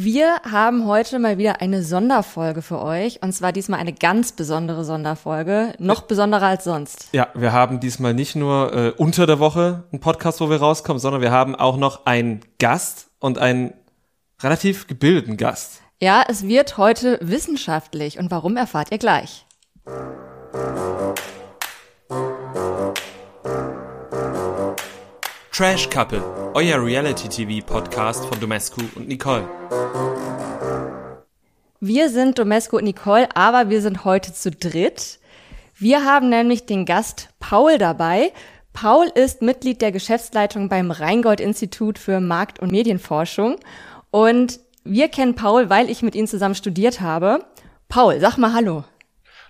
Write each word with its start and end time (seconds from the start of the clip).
Wir 0.00 0.36
haben 0.48 0.86
heute 0.86 1.18
mal 1.18 1.38
wieder 1.38 1.60
eine 1.60 1.82
Sonderfolge 1.82 2.62
für 2.62 2.80
euch 2.80 3.20
und 3.20 3.32
zwar 3.32 3.50
diesmal 3.50 3.80
eine 3.80 3.92
ganz 3.92 4.30
besondere 4.30 4.84
Sonderfolge, 4.84 5.74
noch 5.80 6.02
besonderer 6.02 6.46
als 6.46 6.62
sonst. 6.62 7.08
Ja, 7.10 7.26
wir 7.34 7.52
haben 7.52 7.80
diesmal 7.80 8.14
nicht 8.14 8.36
nur 8.36 8.72
äh, 8.72 8.90
unter 8.90 9.26
der 9.26 9.40
Woche 9.40 9.82
einen 9.90 9.98
Podcast, 9.98 10.40
wo 10.40 10.50
wir 10.50 10.58
rauskommen, 10.58 11.00
sondern 11.00 11.20
wir 11.20 11.32
haben 11.32 11.56
auch 11.56 11.76
noch 11.76 12.06
einen 12.06 12.42
Gast 12.60 13.08
und 13.18 13.38
einen 13.38 13.74
relativ 14.40 14.86
gebildeten 14.86 15.36
Gast. 15.36 15.82
Ja, 16.00 16.22
es 16.28 16.46
wird 16.46 16.78
heute 16.78 17.18
wissenschaftlich 17.20 18.20
und 18.20 18.30
warum 18.30 18.56
erfahrt 18.56 18.92
ihr 18.92 18.98
gleich. 18.98 19.46
Trash 25.58 25.90
Couple, 25.90 26.22
euer 26.54 26.80
Reality-TV-Podcast 26.80 28.26
von 28.26 28.38
Domescu 28.38 28.80
und 28.94 29.08
Nicole. 29.08 29.42
Wir 31.80 32.10
sind 32.10 32.38
Domescu 32.38 32.76
und 32.76 32.84
Nicole, 32.84 33.26
aber 33.34 33.68
wir 33.68 33.82
sind 33.82 34.04
heute 34.04 34.32
zu 34.32 34.52
dritt. 34.52 35.18
Wir 35.76 36.04
haben 36.04 36.28
nämlich 36.28 36.66
den 36.66 36.84
Gast 36.84 37.30
Paul 37.40 37.76
dabei. 37.76 38.32
Paul 38.72 39.10
ist 39.12 39.42
Mitglied 39.42 39.82
der 39.82 39.90
Geschäftsleitung 39.90 40.68
beim 40.68 40.92
Rheingold-Institut 40.92 41.98
für 41.98 42.20
Markt- 42.20 42.60
und 42.60 42.70
Medienforschung. 42.70 43.56
Und 44.12 44.60
wir 44.84 45.08
kennen 45.08 45.34
Paul, 45.34 45.68
weil 45.68 45.90
ich 45.90 46.02
mit 46.02 46.14
ihm 46.14 46.28
zusammen 46.28 46.54
studiert 46.54 47.00
habe. 47.00 47.44
Paul, 47.88 48.20
sag 48.20 48.38
mal 48.38 48.52
Hallo. 48.54 48.84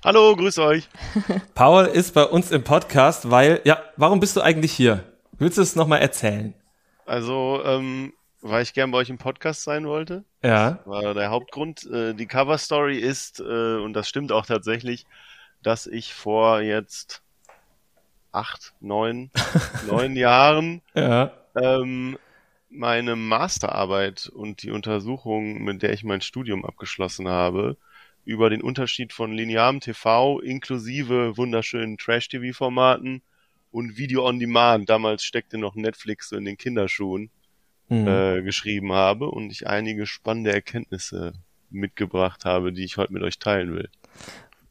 Hallo, 0.02 0.35
grüß 0.35 0.57
euch. 0.61 0.88
Paul 1.55 1.85
ist 1.85 2.15
bei 2.15 2.25
uns 2.25 2.51
im 2.51 2.65
Podcast, 2.65 3.30
weil, 3.30 3.61
ja, 3.65 3.77
warum 3.99 4.21
bist 4.21 4.37
du 4.37 4.41
eigentlich 4.41 4.73
hier? 4.73 5.05
Willst 5.38 5.59
du 5.59 5.62
es 5.62 5.77
nochmal 5.77 6.01
erzählen? 6.01 6.55
Also, 7.06 7.62
ähm, 7.65 8.12
weil 8.41 8.62
ich 8.62 8.74
gern 8.74 8.91
bei 8.91 8.98
euch 8.98 9.10
im 9.10 9.19
Podcast 9.19 9.62
sein 9.62 9.87
wollte. 9.87 10.24
Ja. 10.42 10.80
War 10.84 11.15
der 11.15 11.30
Hauptgrund. 11.30 11.84
Äh, 11.91 12.15
die 12.15 12.27
Cover 12.27 12.59
Story 12.59 12.98
ist, 12.98 13.41
äh, 13.41 13.77
und 13.77 13.93
das 13.95 14.09
stimmt 14.09 14.32
auch 14.32 14.46
tatsächlich, 14.46 15.07
dass 15.63 15.87
ich 15.87 16.13
vor 16.15 16.60
jetzt 16.60 17.23
acht, 18.32 18.74
neun, 18.80 19.30
neun 19.88 20.16
Jahren 20.16 20.82
Ja. 20.95 21.32
ähm, 21.57 22.18
meine 22.70 23.16
Masterarbeit 23.16 24.29
und 24.29 24.63
die 24.63 24.70
Untersuchung, 24.70 25.63
mit 25.65 25.82
der 25.82 25.93
ich 25.93 26.04
mein 26.04 26.20
Studium 26.20 26.65
abgeschlossen 26.65 27.29
habe, 27.29 27.76
über 28.24 28.51
den 28.51 28.60
Unterschied 28.60 29.13
von 29.15 29.32
linearem 29.32 29.80
TV 29.80 30.41
inklusive 30.41 31.37
wunderschönen 31.38 31.96
Trash-TV-Formaten 31.96 33.23
und 33.71 33.97
Video 33.97 34.27
on 34.27 34.38
Demand, 34.38 34.88
damals 34.88 35.23
steckte 35.24 35.59
noch 35.59 35.74
Netflix 35.74 36.29
so 36.30 36.37
in 36.37 36.45
den 36.45 36.57
Kinderschuhen, 36.57 37.30
Hm. 37.91 38.07
äh, 38.07 38.43
geschrieben 38.43 38.93
habe 38.93 39.30
und 39.30 39.51
ich 39.51 39.66
einige 39.66 40.05
spannende 40.07 40.52
Erkenntnisse 40.52 41.33
mitgebracht 41.71 42.45
habe, 42.45 42.71
die 42.71 42.85
ich 42.85 42.99
heute 42.99 43.15
mit 43.15 43.23
euch 43.23 43.38
teilen 43.38 43.75
will. 43.75 43.88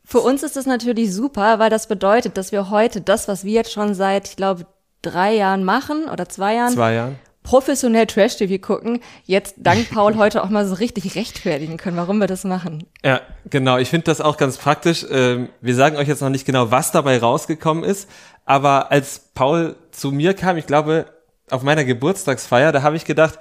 Für 0.04 0.20
uns 0.20 0.44
ist 0.44 0.56
das 0.56 0.68
natürlich 0.68 1.12
super, 1.12 1.58
weil 1.58 1.72
das 1.72 1.88
bedeutet, 1.88 2.38
dass 2.38 2.52
wir 2.52 2.70
heute 2.70 3.02
das, 3.02 3.28
was 3.28 3.44
wir 3.44 3.54
jetzt 3.54 3.72
schon 3.72 3.96
seit, 3.96 4.30
ich 4.30 4.36
glaube, 4.36 4.68
drei 5.02 5.34
Jahren 5.36 5.64
machen 5.64 6.06
oder 6.06 6.30
zwei 6.30 6.54
Jahren, 6.56 6.74
Zwei 6.74 6.94
Jahren. 6.94 7.20
Professionell 7.48 8.06
Trash-TV 8.06 8.62
gucken, 8.62 9.00
jetzt 9.24 9.56
dank 9.58 9.90
Paul 9.94 10.18
heute 10.18 10.44
auch 10.44 10.50
mal 10.50 10.68
so 10.68 10.76
richtig 10.76 11.16
rechtfertigen 11.16 11.78
können, 11.78 11.96
warum 11.96 12.18
wir 12.18 12.28
das 12.28 12.44
machen. 12.44 12.86
Ja, 13.06 13.22
genau. 13.50 13.78
Ich 13.78 13.90
finde 13.90 14.04
das 14.04 14.20
auch 14.20 14.36
ganz 14.36 14.58
praktisch. 14.58 15.06
Ähm, 15.10 15.48
wir 15.62 15.74
sagen 15.74 15.96
euch 15.96 16.10
jetzt 16.10 16.22
noch 16.22 16.30
nicht 16.30 16.46
genau, 16.46 16.72
was 16.72 16.92
dabei 16.92 17.18
rausgekommen 17.20 17.86
ist, 17.86 18.10
aber 18.44 18.92
als 18.92 19.30
Paul 19.34 19.78
zu 19.92 20.12
mir 20.12 20.34
kam, 20.34 20.58
ich 20.58 20.68
glaube, 20.68 21.06
auf 21.50 21.64
meiner 21.64 21.86
Geburtstagsfeier, 21.86 22.74
da 22.74 22.82
habe 22.82 22.98
ich 22.98 23.06
gedacht, 23.06 23.40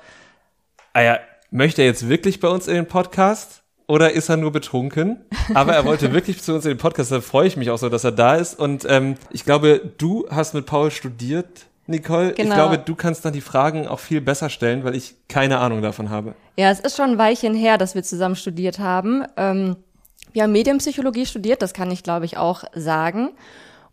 ah 0.92 1.02
ja, 1.02 1.18
möchte 1.50 1.82
er 1.82 1.88
jetzt 1.88 2.08
wirklich 2.08 2.38
bei 2.38 2.48
uns 2.48 2.68
in 2.68 2.74
den 2.74 2.86
Podcast? 2.86 3.64
Oder 3.88 4.12
ist 4.12 4.28
er 4.28 4.36
nur 4.36 4.52
betrunken? 4.52 5.24
Aber 5.54 5.74
er 5.74 5.84
wollte 5.84 6.12
wirklich 6.12 6.42
zu 6.42 6.54
uns 6.54 6.64
in 6.64 6.72
den 6.72 6.78
Podcast, 6.78 7.10
da 7.10 7.20
freue 7.20 7.48
ich 7.48 7.56
mich 7.56 7.70
auch 7.70 7.78
so, 7.78 7.88
dass 7.88 8.04
er 8.04 8.12
da 8.12 8.36
ist. 8.36 8.56
Und 8.56 8.84
ähm, 8.88 9.16
ich 9.30 9.44
glaube, 9.44 9.80
du 9.98 10.28
hast 10.30 10.54
mit 10.54 10.66
Paul 10.66 10.92
studiert, 10.92 11.66
Nicole. 11.86 12.34
Genau. 12.34 12.48
Ich 12.48 12.54
glaube, 12.54 12.78
du 12.78 12.94
kannst 12.94 13.24
dann 13.24 13.32
die 13.32 13.40
Fragen 13.40 13.86
auch 13.86 14.00
viel 14.00 14.20
besser 14.20 14.50
stellen, 14.50 14.84
weil 14.84 14.94
ich 14.94 15.14
keine 15.28 15.58
Ahnung 15.58 15.82
davon 15.82 16.10
habe. 16.10 16.34
Ja, 16.56 16.70
es 16.70 16.80
ist 16.80 16.96
schon 16.96 17.10
ein 17.10 17.18
Weilchen 17.18 17.54
her, 17.54 17.78
dass 17.78 17.94
wir 17.94 18.02
zusammen 18.02 18.36
studiert 18.36 18.78
haben. 18.78 19.24
Ähm, 19.36 19.76
wir 20.32 20.42
haben 20.42 20.52
Medienpsychologie 20.52 21.26
studiert, 21.26 21.62
das 21.62 21.72
kann 21.72 21.90
ich, 21.90 22.02
glaube 22.02 22.24
ich, 22.26 22.36
auch 22.36 22.64
sagen. 22.74 23.30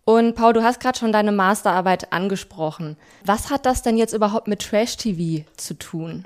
Und 0.06 0.36
Paul, 0.36 0.54
du 0.54 0.64
hast 0.64 0.82
gerade 0.82 1.00
schon 1.00 1.14
deine 1.14 1.32
Masterarbeit 1.32 2.12
angesprochen. 2.12 2.98
Was 3.24 3.50
hat 3.50 3.66
das 3.66 3.82
denn 3.82 3.96
jetzt 3.96 4.14
überhaupt 4.14 4.48
mit 4.48 4.62
Trash-TV 4.62 5.46
zu 5.56 5.76
tun? 5.76 6.26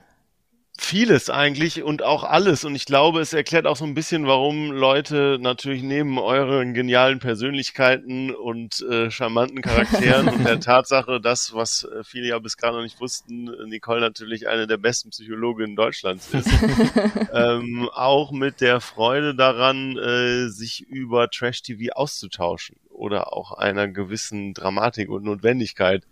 Vieles 0.79 1.31
eigentlich 1.31 1.81
und 1.81 2.03
auch 2.03 2.23
alles. 2.23 2.63
Und 2.63 2.75
ich 2.75 2.85
glaube, 2.85 3.19
es 3.19 3.33
erklärt 3.33 3.65
auch 3.65 3.75
so 3.75 3.83
ein 3.83 3.95
bisschen, 3.95 4.27
warum 4.27 4.71
Leute 4.71 5.39
natürlich 5.41 5.81
neben 5.81 6.19
euren 6.19 6.75
genialen 6.75 7.17
Persönlichkeiten 7.17 8.33
und 8.33 8.81
äh, 8.81 9.09
charmanten 9.09 9.63
Charakteren 9.63 10.29
und 10.29 10.45
der 10.45 10.59
Tatsache, 10.61 11.19
dass, 11.19 11.53
was 11.55 11.83
äh, 11.83 12.03
viele 12.03 12.27
ja 12.27 12.39
bis 12.39 12.57
gerade 12.57 12.77
noch 12.77 12.83
nicht 12.83 13.01
wussten, 13.01 13.45
Nicole 13.65 13.99
natürlich 13.99 14.47
eine 14.47 14.67
der 14.67 14.77
besten 14.77 15.09
Psychologinnen 15.09 15.75
Deutschlands 15.75 16.31
ist, 16.33 16.49
ähm, 17.33 17.89
auch 17.91 18.31
mit 18.31 18.61
der 18.61 18.79
Freude 18.79 19.33
daran, 19.33 19.97
äh, 19.97 20.47
sich 20.47 20.81
über 20.81 21.29
Trash-TV 21.29 21.91
auszutauschen 21.93 22.77
oder 22.89 23.33
auch 23.33 23.51
einer 23.51 23.87
gewissen 23.87 24.53
Dramatik 24.53 25.09
und 25.09 25.23
Notwendigkeit 25.23 26.03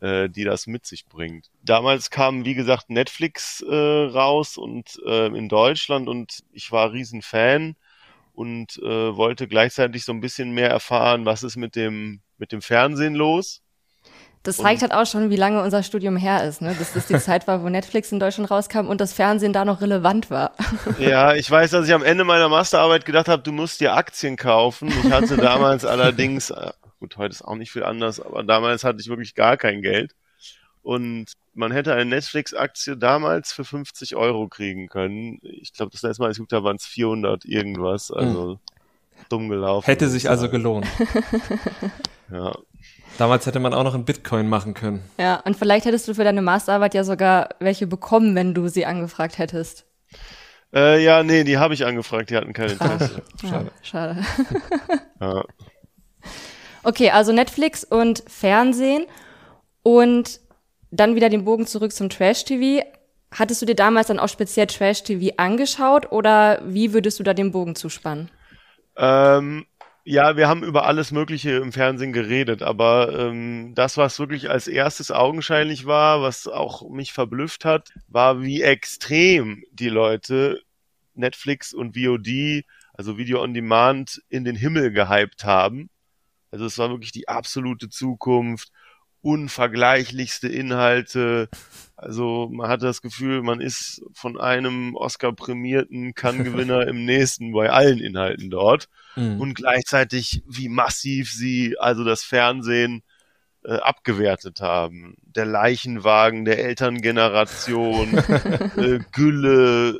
äh, 0.00 0.28
die 0.28 0.44
das 0.44 0.66
mit 0.66 0.86
sich 0.86 1.06
bringt. 1.06 1.50
Damals 1.62 2.10
kam, 2.10 2.44
wie 2.44 2.54
gesagt, 2.54 2.90
Netflix 2.90 3.62
äh, 3.62 3.74
raus 3.74 4.56
und 4.56 5.00
äh, 5.06 5.26
in 5.26 5.48
Deutschland 5.48 6.08
und 6.08 6.40
ich 6.52 6.72
war 6.72 6.92
riesen 6.92 7.22
Fan 7.22 7.76
und 8.32 8.78
äh, 8.78 9.16
wollte 9.16 9.48
gleichzeitig 9.48 10.04
so 10.04 10.12
ein 10.12 10.20
bisschen 10.20 10.52
mehr 10.52 10.70
erfahren, 10.70 11.26
was 11.26 11.42
ist 11.42 11.56
mit 11.56 11.76
dem 11.76 12.20
mit 12.38 12.52
dem 12.52 12.62
Fernsehen 12.62 13.14
los. 13.14 13.62
Das 14.42 14.56
zeigt 14.56 14.80
halt 14.80 14.94
auch 14.94 15.04
schon, 15.04 15.28
wie 15.28 15.36
lange 15.36 15.62
unser 15.62 15.82
Studium 15.82 16.16
her 16.16 16.44
ist, 16.44 16.62
ne? 16.62 16.74
Dass 16.78 16.94
das 16.94 17.06
die 17.06 17.18
Zeit 17.18 17.46
war, 17.46 17.62
wo 17.62 17.68
Netflix 17.68 18.10
in 18.10 18.18
Deutschland 18.18 18.50
rauskam 18.50 18.86
und 18.86 18.98
das 18.98 19.12
Fernsehen 19.12 19.52
da 19.52 19.66
noch 19.66 19.82
relevant 19.82 20.30
war. 20.30 20.52
Ja, 20.98 21.34
ich 21.34 21.50
weiß, 21.50 21.70
dass 21.70 21.86
ich 21.86 21.92
am 21.92 22.02
Ende 22.02 22.24
meiner 22.24 22.48
Masterarbeit 22.48 23.04
gedacht 23.04 23.28
habe, 23.28 23.42
du 23.42 23.52
musst 23.52 23.80
dir 23.80 23.94
Aktien 23.94 24.36
kaufen. 24.36 24.88
Ich 25.04 25.12
hatte 25.12 25.36
damals 25.36 25.84
allerdings, 25.84 26.50
äh, 26.50 26.70
gut, 27.00 27.16
heute 27.16 27.32
ist 27.32 27.42
auch 27.42 27.56
nicht 27.56 27.72
viel 27.72 27.82
anders, 27.82 28.20
aber 28.20 28.44
damals 28.44 28.84
hatte 28.84 29.00
ich 29.00 29.08
wirklich 29.08 29.34
gar 29.34 29.56
kein 29.56 29.82
Geld. 29.82 30.14
Und 30.82 31.32
man 31.52 31.72
hätte 31.72 31.92
eine 31.92 32.06
Netflix-Aktie 32.06 32.96
damals 32.96 33.52
für 33.52 33.64
50 33.64 34.16
Euro 34.16 34.48
kriegen 34.48 34.88
können. 34.88 35.38
Ich 35.42 35.72
glaube, 35.72 35.92
das 35.92 36.02
letzte 36.02 36.22
Mal, 36.22 36.28
als 36.28 36.38
ich 36.38 36.46
habe, 36.52 36.64
waren 36.64 36.76
es 36.76 36.86
400 36.86 37.44
irgendwas. 37.44 38.10
Also 38.10 38.58
dumm 39.28 39.48
gelaufen. 39.48 39.84
Hätte 39.84 40.08
sich 40.08 40.30
also 40.30 40.48
gelohnt. 40.48 40.86
Ja. 42.32 42.54
Damals 43.18 43.44
hätte 43.46 43.58
man 43.58 43.74
auch 43.74 43.82
noch 43.82 43.94
einen 43.94 44.04
Bitcoin 44.04 44.48
machen 44.48 44.72
können. 44.72 45.02
Ja, 45.18 45.40
und 45.40 45.56
vielleicht 45.56 45.84
hättest 45.84 46.06
du 46.06 46.14
für 46.14 46.22
deine 46.22 46.42
Masterarbeit 46.42 46.94
ja 46.94 47.02
sogar 47.02 47.48
welche 47.58 47.88
bekommen, 47.88 48.36
wenn 48.36 48.54
du 48.54 48.68
sie 48.68 48.86
angefragt 48.86 49.38
hättest. 49.38 49.84
Äh, 50.72 51.02
ja, 51.02 51.24
nee, 51.24 51.42
die 51.42 51.58
habe 51.58 51.74
ich 51.74 51.84
angefragt, 51.84 52.30
die 52.30 52.36
hatten 52.36 52.52
kein 52.52 52.70
Interesse. 52.70 53.22
Ja, 53.42 53.64
schade. 53.82 54.24
Ja. 55.20 55.44
Okay, 56.82 57.10
also 57.10 57.32
Netflix 57.32 57.84
und 57.84 58.22
Fernsehen 58.26 59.04
und 59.82 60.40
dann 60.90 61.14
wieder 61.14 61.28
den 61.28 61.44
Bogen 61.44 61.66
zurück 61.66 61.92
zum 61.92 62.08
Trash-TV. 62.08 62.84
Hattest 63.32 63.62
du 63.62 63.66
dir 63.66 63.76
damals 63.76 64.08
dann 64.08 64.18
auch 64.18 64.28
speziell 64.28 64.66
Trash-TV 64.66 65.34
angeschaut 65.36 66.10
oder 66.10 66.60
wie 66.64 66.92
würdest 66.92 67.18
du 67.18 67.22
da 67.22 67.34
den 67.34 67.52
Bogen 67.52 67.74
zuspannen? 67.74 68.30
Ähm, 68.96 69.66
ja, 70.04 70.36
wir 70.36 70.48
haben 70.48 70.64
über 70.64 70.86
alles 70.86 71.12
Mögliche 71.12 71.52
im 71.52 71.72
Fernsehen 71.72 72.12
geredet, 72.12 72.62
aber 72.62 73.16
ähm, 73.16 73.74
das, 73.74 73.96
was 73.96 74.18
wirklich 74.18 74.50
als 74.50 74.66
erstes 74.66 75.10
augenscheinlich 75.10 75.86
war, 75.86 76.22
was 76.22 76.48
auch 76.48 76.88
mich 76.88 77.12
verblüfft 77.12 77.64
hat, 77.64 77.90
war, 78.08 78.42
wie 78.42 78.62
extrem 78.62 79.62
die 79.70 79.90
Leute 79.90 80.62
Netflix 81.14 81.74
und 81.74 81.96
VOD, 81.96 82.64
also 82.94 83.18
Video 83.18 83.42
on 83.42 83.54
Demand, 83.54 84.22
in 84.28 84.44
den 84.44 84.56
Himmel 84.56 84.90
gehypt 84.90 85.44
haben. 85.44 85.90
Also 86.50 86.64
es 86.64 86.78
war 86.78 86.90
wirklich 86.90 87.12
die 87.12 87.28
absolute 87.28 87.88
Zukunft, 87.88 88.70
unvergleichlichste 89.22 90.48
Inhalte. 90.48 91.48
Also 91.96 92.48
man 92.50 92.68
hatte 92.68 92.86
das 92.86 93.02
Gefühl, 93.02 93.42
man 93.42 93.60
ist 93.60 94.02
von 94.14 94.40
einem 94.40 94.94
Oscar-prämierten 94.96 96.14
Cannes-Gewinner 96.14 96.86
im 96.86 97.04
nächsten 97.04 97.52
bei 97.52 97.70
allen 97.70 97.98
Inhalten 97.98 98.50
dort 98.50 98.88
Mhm. 99.16 99.40
und 99.40 99.54
gleichzeitig, 99.54 100.42
wie 100.46 100.68
massiv 100.68 101.32
sie 101.32 101.76
also 101.78 102.04
das 102.04 102.22
Fernsehen 102.22 103.02
äh, 103.64 103.74
abgewertet 103.74 104.60
haben. 104.60 105.16
Der 105.22 105.44
Leichenwagen 105.44 106.44
der 106.46 106.64
Elterngeneration, 106.64 108.16
äh, 108.78 109.00
Gülle, 109.12 109.90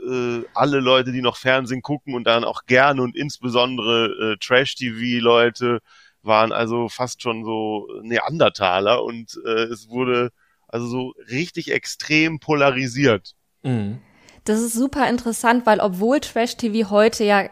äh, 0.44 0.48
alle 0.54 0.80
Leute, 0.80 1.12
die 1.12 1.20
noch 1.22 1.36
Fernsehen 1.36 1.82
gucken 1.82 2.14
und 2.14 2.24
dann 2.24 2.44
auch 2.44 2.64
gerne 2.66 3.02
und 3.02 3.16
insbesondere 3.16 4.32
äh, 4.32 4.36
Trash-TV-Leute 4.38 5.80
waren 6.22 6.52
also 6.52 6.88
fast 6.88 7.22
schon 7.22 7.44
so 7.44 7.88
Neandertaler 8.02 9.02
und 9.02 9.40
äh, 9.44 9.64
es 9.64 9.88
wurde 9.88 10.30
also 10.68 10.86
so 10.86 11.14
richtig 11.30 11.72
extrem 11.72 12.38
polarisiert. 12.38 13.34
Mhm. 13.62 13.98
Das 14.44 14.60
ist 14.60 14.74
super 14.74 15.08
interessant, 15.08 15.66
weil 15.66 15.80
obwohl 15.80 16.20
Trash-TV 16.20 16.90
heute 16.90 17.24
ja, 17.24 17.48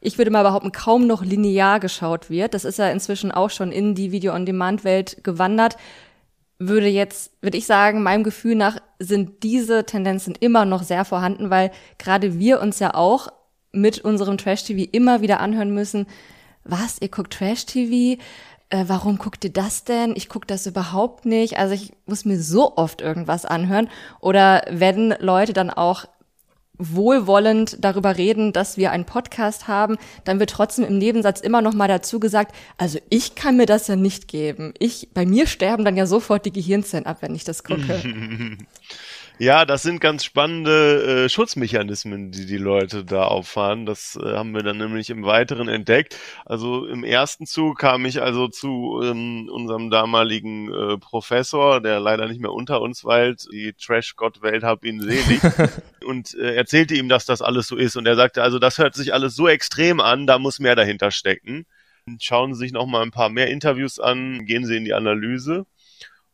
ich 0.00 0.18
würde 0.18 0.30
mal 0.30 0.44
behaupten, 0.44 0.72
kaum 0.72 1.06
noch 1.06 1.24
linear 1.24 1.80
geschaut 1.80 2.30
wird, 2.30 2.54
das 2.54 2.64
ist 2.64 2.78
ja 2.78 2.88
inzwischen 2.90 3.32
auch 3.32 3.50
schon 3.50 3.72
in 3.72 3.94
die 3.94 4.12
Video-on-Demand-Welt 4.12 5.24
gewandert, 5.24 5.76
würde 6.58 6.88
jetzt, 6.88 7.32
würde 7.40 7.56
ich 7.56 7.66
sagen, 7.66 8.02
meinem 8.02 8.24
Gefühl 8.24 8.54
nach 8.54 8.78
sind 8.98 9.42
diese 9.42 9.84
Tendenzen 9.86 10.34
immer 10.38 10.64
noch 10.64 10.82
sehr 10.82 11.04
vorhanden, 11.04 11.50
weil 11.50 11.70
gerade 11.98 12.38
wir 12.38 12.60
uns 12.60 12.78
ja 12.80 12.94
auch 12.94 13.28
mit 13.72 14.00
unserem 14.00 14.38
Trash-TV 14.38 14.88
immer 14.92 15.20
wieder 15.20 15.40
anhören 15.40 15.72
müssen, 15.72 16.06
was, 16.68 16.98
ihr 17.00 17.08
guckt 17.08 17.32
Trash-TV? 17.32 18.20
Äh, 18.70 18.84
warum 18.86 19.18
guckt 19.18 19.44
ihr 19.44 19.52
das 19.52 19.84
denn? 19.84 20.14
Ich 20.14 20.28
gucke 20.28 20.46
das 20.46 20.66
überhaupt 20.66 21.24
nicht. 21.24 21.58
Also 21.58 21.74
ich 21.74 21.92
muss 22.06 22.24
mir 22.24 22.40
so 22.40 22.76
oft 22.76 23.00
irgendwas 23.00 23.44
anhören. 23.44 23.88
Oder 24.20 24.62
wenn 24.70 25.14
Leute 25.20 25.52
dann 25.52 25.70
auch 25.70 26.04
wohlwollend 26.78 27.76
darüber 27.80 28.16
reden, 28.16 28.52
dass 28.52 28.76
wir 28.76 28.92
einen 28.92 29.04
Podcast 29.04 29.66
haben, 29.66 29.96
dann 30.24 30.38
wird 30.38 30.50
trotzdem 30.50 30.84
im 30.84 30.98
Nebensatz 30.98 31.40
immer 31.40 31.60
noch 31.60 31.74
mal 31.74 31.88
dazu 31.88 32.20
gesagt, 32.20 32.54
also 32.76 32.98
ich 33.10 33.34
kann 33.34 33.56
mir 33.56 33.66
das 33.66 33.88
ja 33.88 33.96
nicht 33.96 34.28
geben. 34.28 34.74
Ich, 34.78 35.08
bei 35.12 35.26
mir 35.26 35.46
sterben 35.46 35.84
dann 35.84 35.96
ja 35.96 36.06
sofort 36.06 36.46
die 36.46 36.52
Gehirnzellen 36.52 37.06
ab, 37.06 37.18
wenn 37.20 37.34
ich 37.34 37.44
das 37.44 37.64
gucke. 37.64 38.00
Ja, 39.40 39.64
das 39.64 39.82
sind 39.82 40.00
ganz 40.00 40.24
spannende 40.24 41.24
äh, 41.26 41.28
Schutzmechanismen, 41.28 42.32
die 42.32 42.44
die 42.44 42.56
Leute 42.56 43.04
da 43.04 43.22
auffahren. 43.22 43.86
Das 43.86 44.18
äh, 44.20 44.34
haben 44.34 44.52
wir 44.52 44.64
dann 44.64 44.78
nämlich 44.78 45.10
im 45.10 45.24
Weiteren 45.24 45.68
entdeckt. 45.68 46.16
Also 46.44 46.86
im 46.86 47.04
ersten 47.04 47.46
Zug 47.46 47.78
kam 47.78 48.04
ich 48.04 48.20
also 48.20 48.48
zu 48.48 49.00
ähm, 49.00 49.48
unserem 49.48 49.90
damaligen 49.90 50.74
äh, 50.74 50.98
Professor, 50.98 51.80
der 51.80 52.00
leider 52.00 52.26
nicht 52.26 52.40
mehr 52.40 52.52
unter 52.52 52.80
uns 52.80 53.04
weilt. 53.04 53.46
Die 53.52 53.74
Trash-Gott-Welt 53.74 54.64
hab 54.64 54.84
ihn 54.84 55.00
selig. 55.00 55.40
und 56.04 56.34
äh, 56.34 56.56
erzählte 56.56 56.96
ihm, 56.96 57.08
dass 57.08 57.24
das 57.24 57.40
alles 57.40 57.68
so 57.68 57.76
ist. 57.76 57.94
Und 57.94 58.06
er 58.06 58.16
sagte, 58.16 58.42
also 58.42 58.58
das 58.58 58.78
hört 58.78 58.96
sich 58.96 59.14
alles 59.14 59.36
so 59.36 59.46
extrem 59.46 60.00
an, 60.00 60.26
da 60.26 60.40
muss 60.40 60.58
mehr 60.58 60.74
dahinter 60.74 61.12
stecken. 61.12 61.64
Schauen 62.18 62.54
Sie 62.54 62.58
sich 62.58 62.72
noch 62.72 62.86
mal 62.86 63.02
ein 63.02 63.12
paar 63.12 63.28
mehr 63.28 63.48
Interviews 63.48 64.00
an, 64.00 64.46
gehen 64.46 64.64
Sie 64.64 64.76
in 64.76 64.84
die 64.84 64.94
Analyse. 64.94 65.66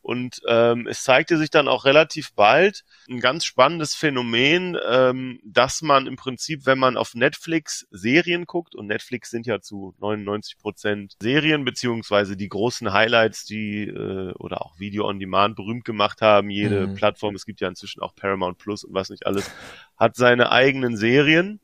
Und 0.04 0.42
ähm, 0.46 0.86
es 0.86 1.02
zeigte 1.02 1.38
sich 1.38 1.48
dann 1.48 1.66
auch 1.66 1.86
relativ 1.86 2.34
bald 2.34 2.84
ein 3.08 3.20
ganz 3.20 3.46
spannendes 3.46 3.94
Phänomen, 3.94 4.76
ähm, 4.86 5.40
dass 5.46 5.80
man 5.80 6.06
im 6.06 6.16
Prinzip, 6.16 6.66
wenn 6.66 6.78
man 6.78 6.98
auf 6.98 7.14
Netflix 7.14 7.86
Serien 7.90 8.44
guckt, 8.44 8.74
und 8.74 8.86
Netflix 8.86 9.30
sind 9.30 9.46
ja 9.46 9.62
zu 9.62 9.94
99 10.00 10.58
Prozent 10.58 11.16
Serien, 11.22 11.64
beziehungsweise 11.64 12.36
die 12.36 12.50
großen 12.50 12.92
Highlights, 12.92 13.46
die 13.46 13.84
äh, 13.84 14.34
oder 14.34 14.60
auch 14.60 14.78
Video 14.78 15.08
on 15.08 15.18
Demand 15.18 15.56
berühmt 15.56 15.86
gemacht 15.86 16.20
haben, 16.20 16.50
jede 16.50 16.86
mhm. 16.86 16.96
Plattform, 16.96 17.34
es 17.34 17.46
gibt 17.46 17.62
ja 17.62 17.68
inzwischen 17.68 18.02
auch 18.02 18.14
Paramount 18.14 18.58
Plus 18.58 18.84
und 18.84 18.92
was 18.92 19.08
nicht 19.08 19.24
alles, 19.24 19.50
hat 19.96 20.16
seine 20.16 20.52
eigenen 20.52 20.98
Serien. 20.98 21.60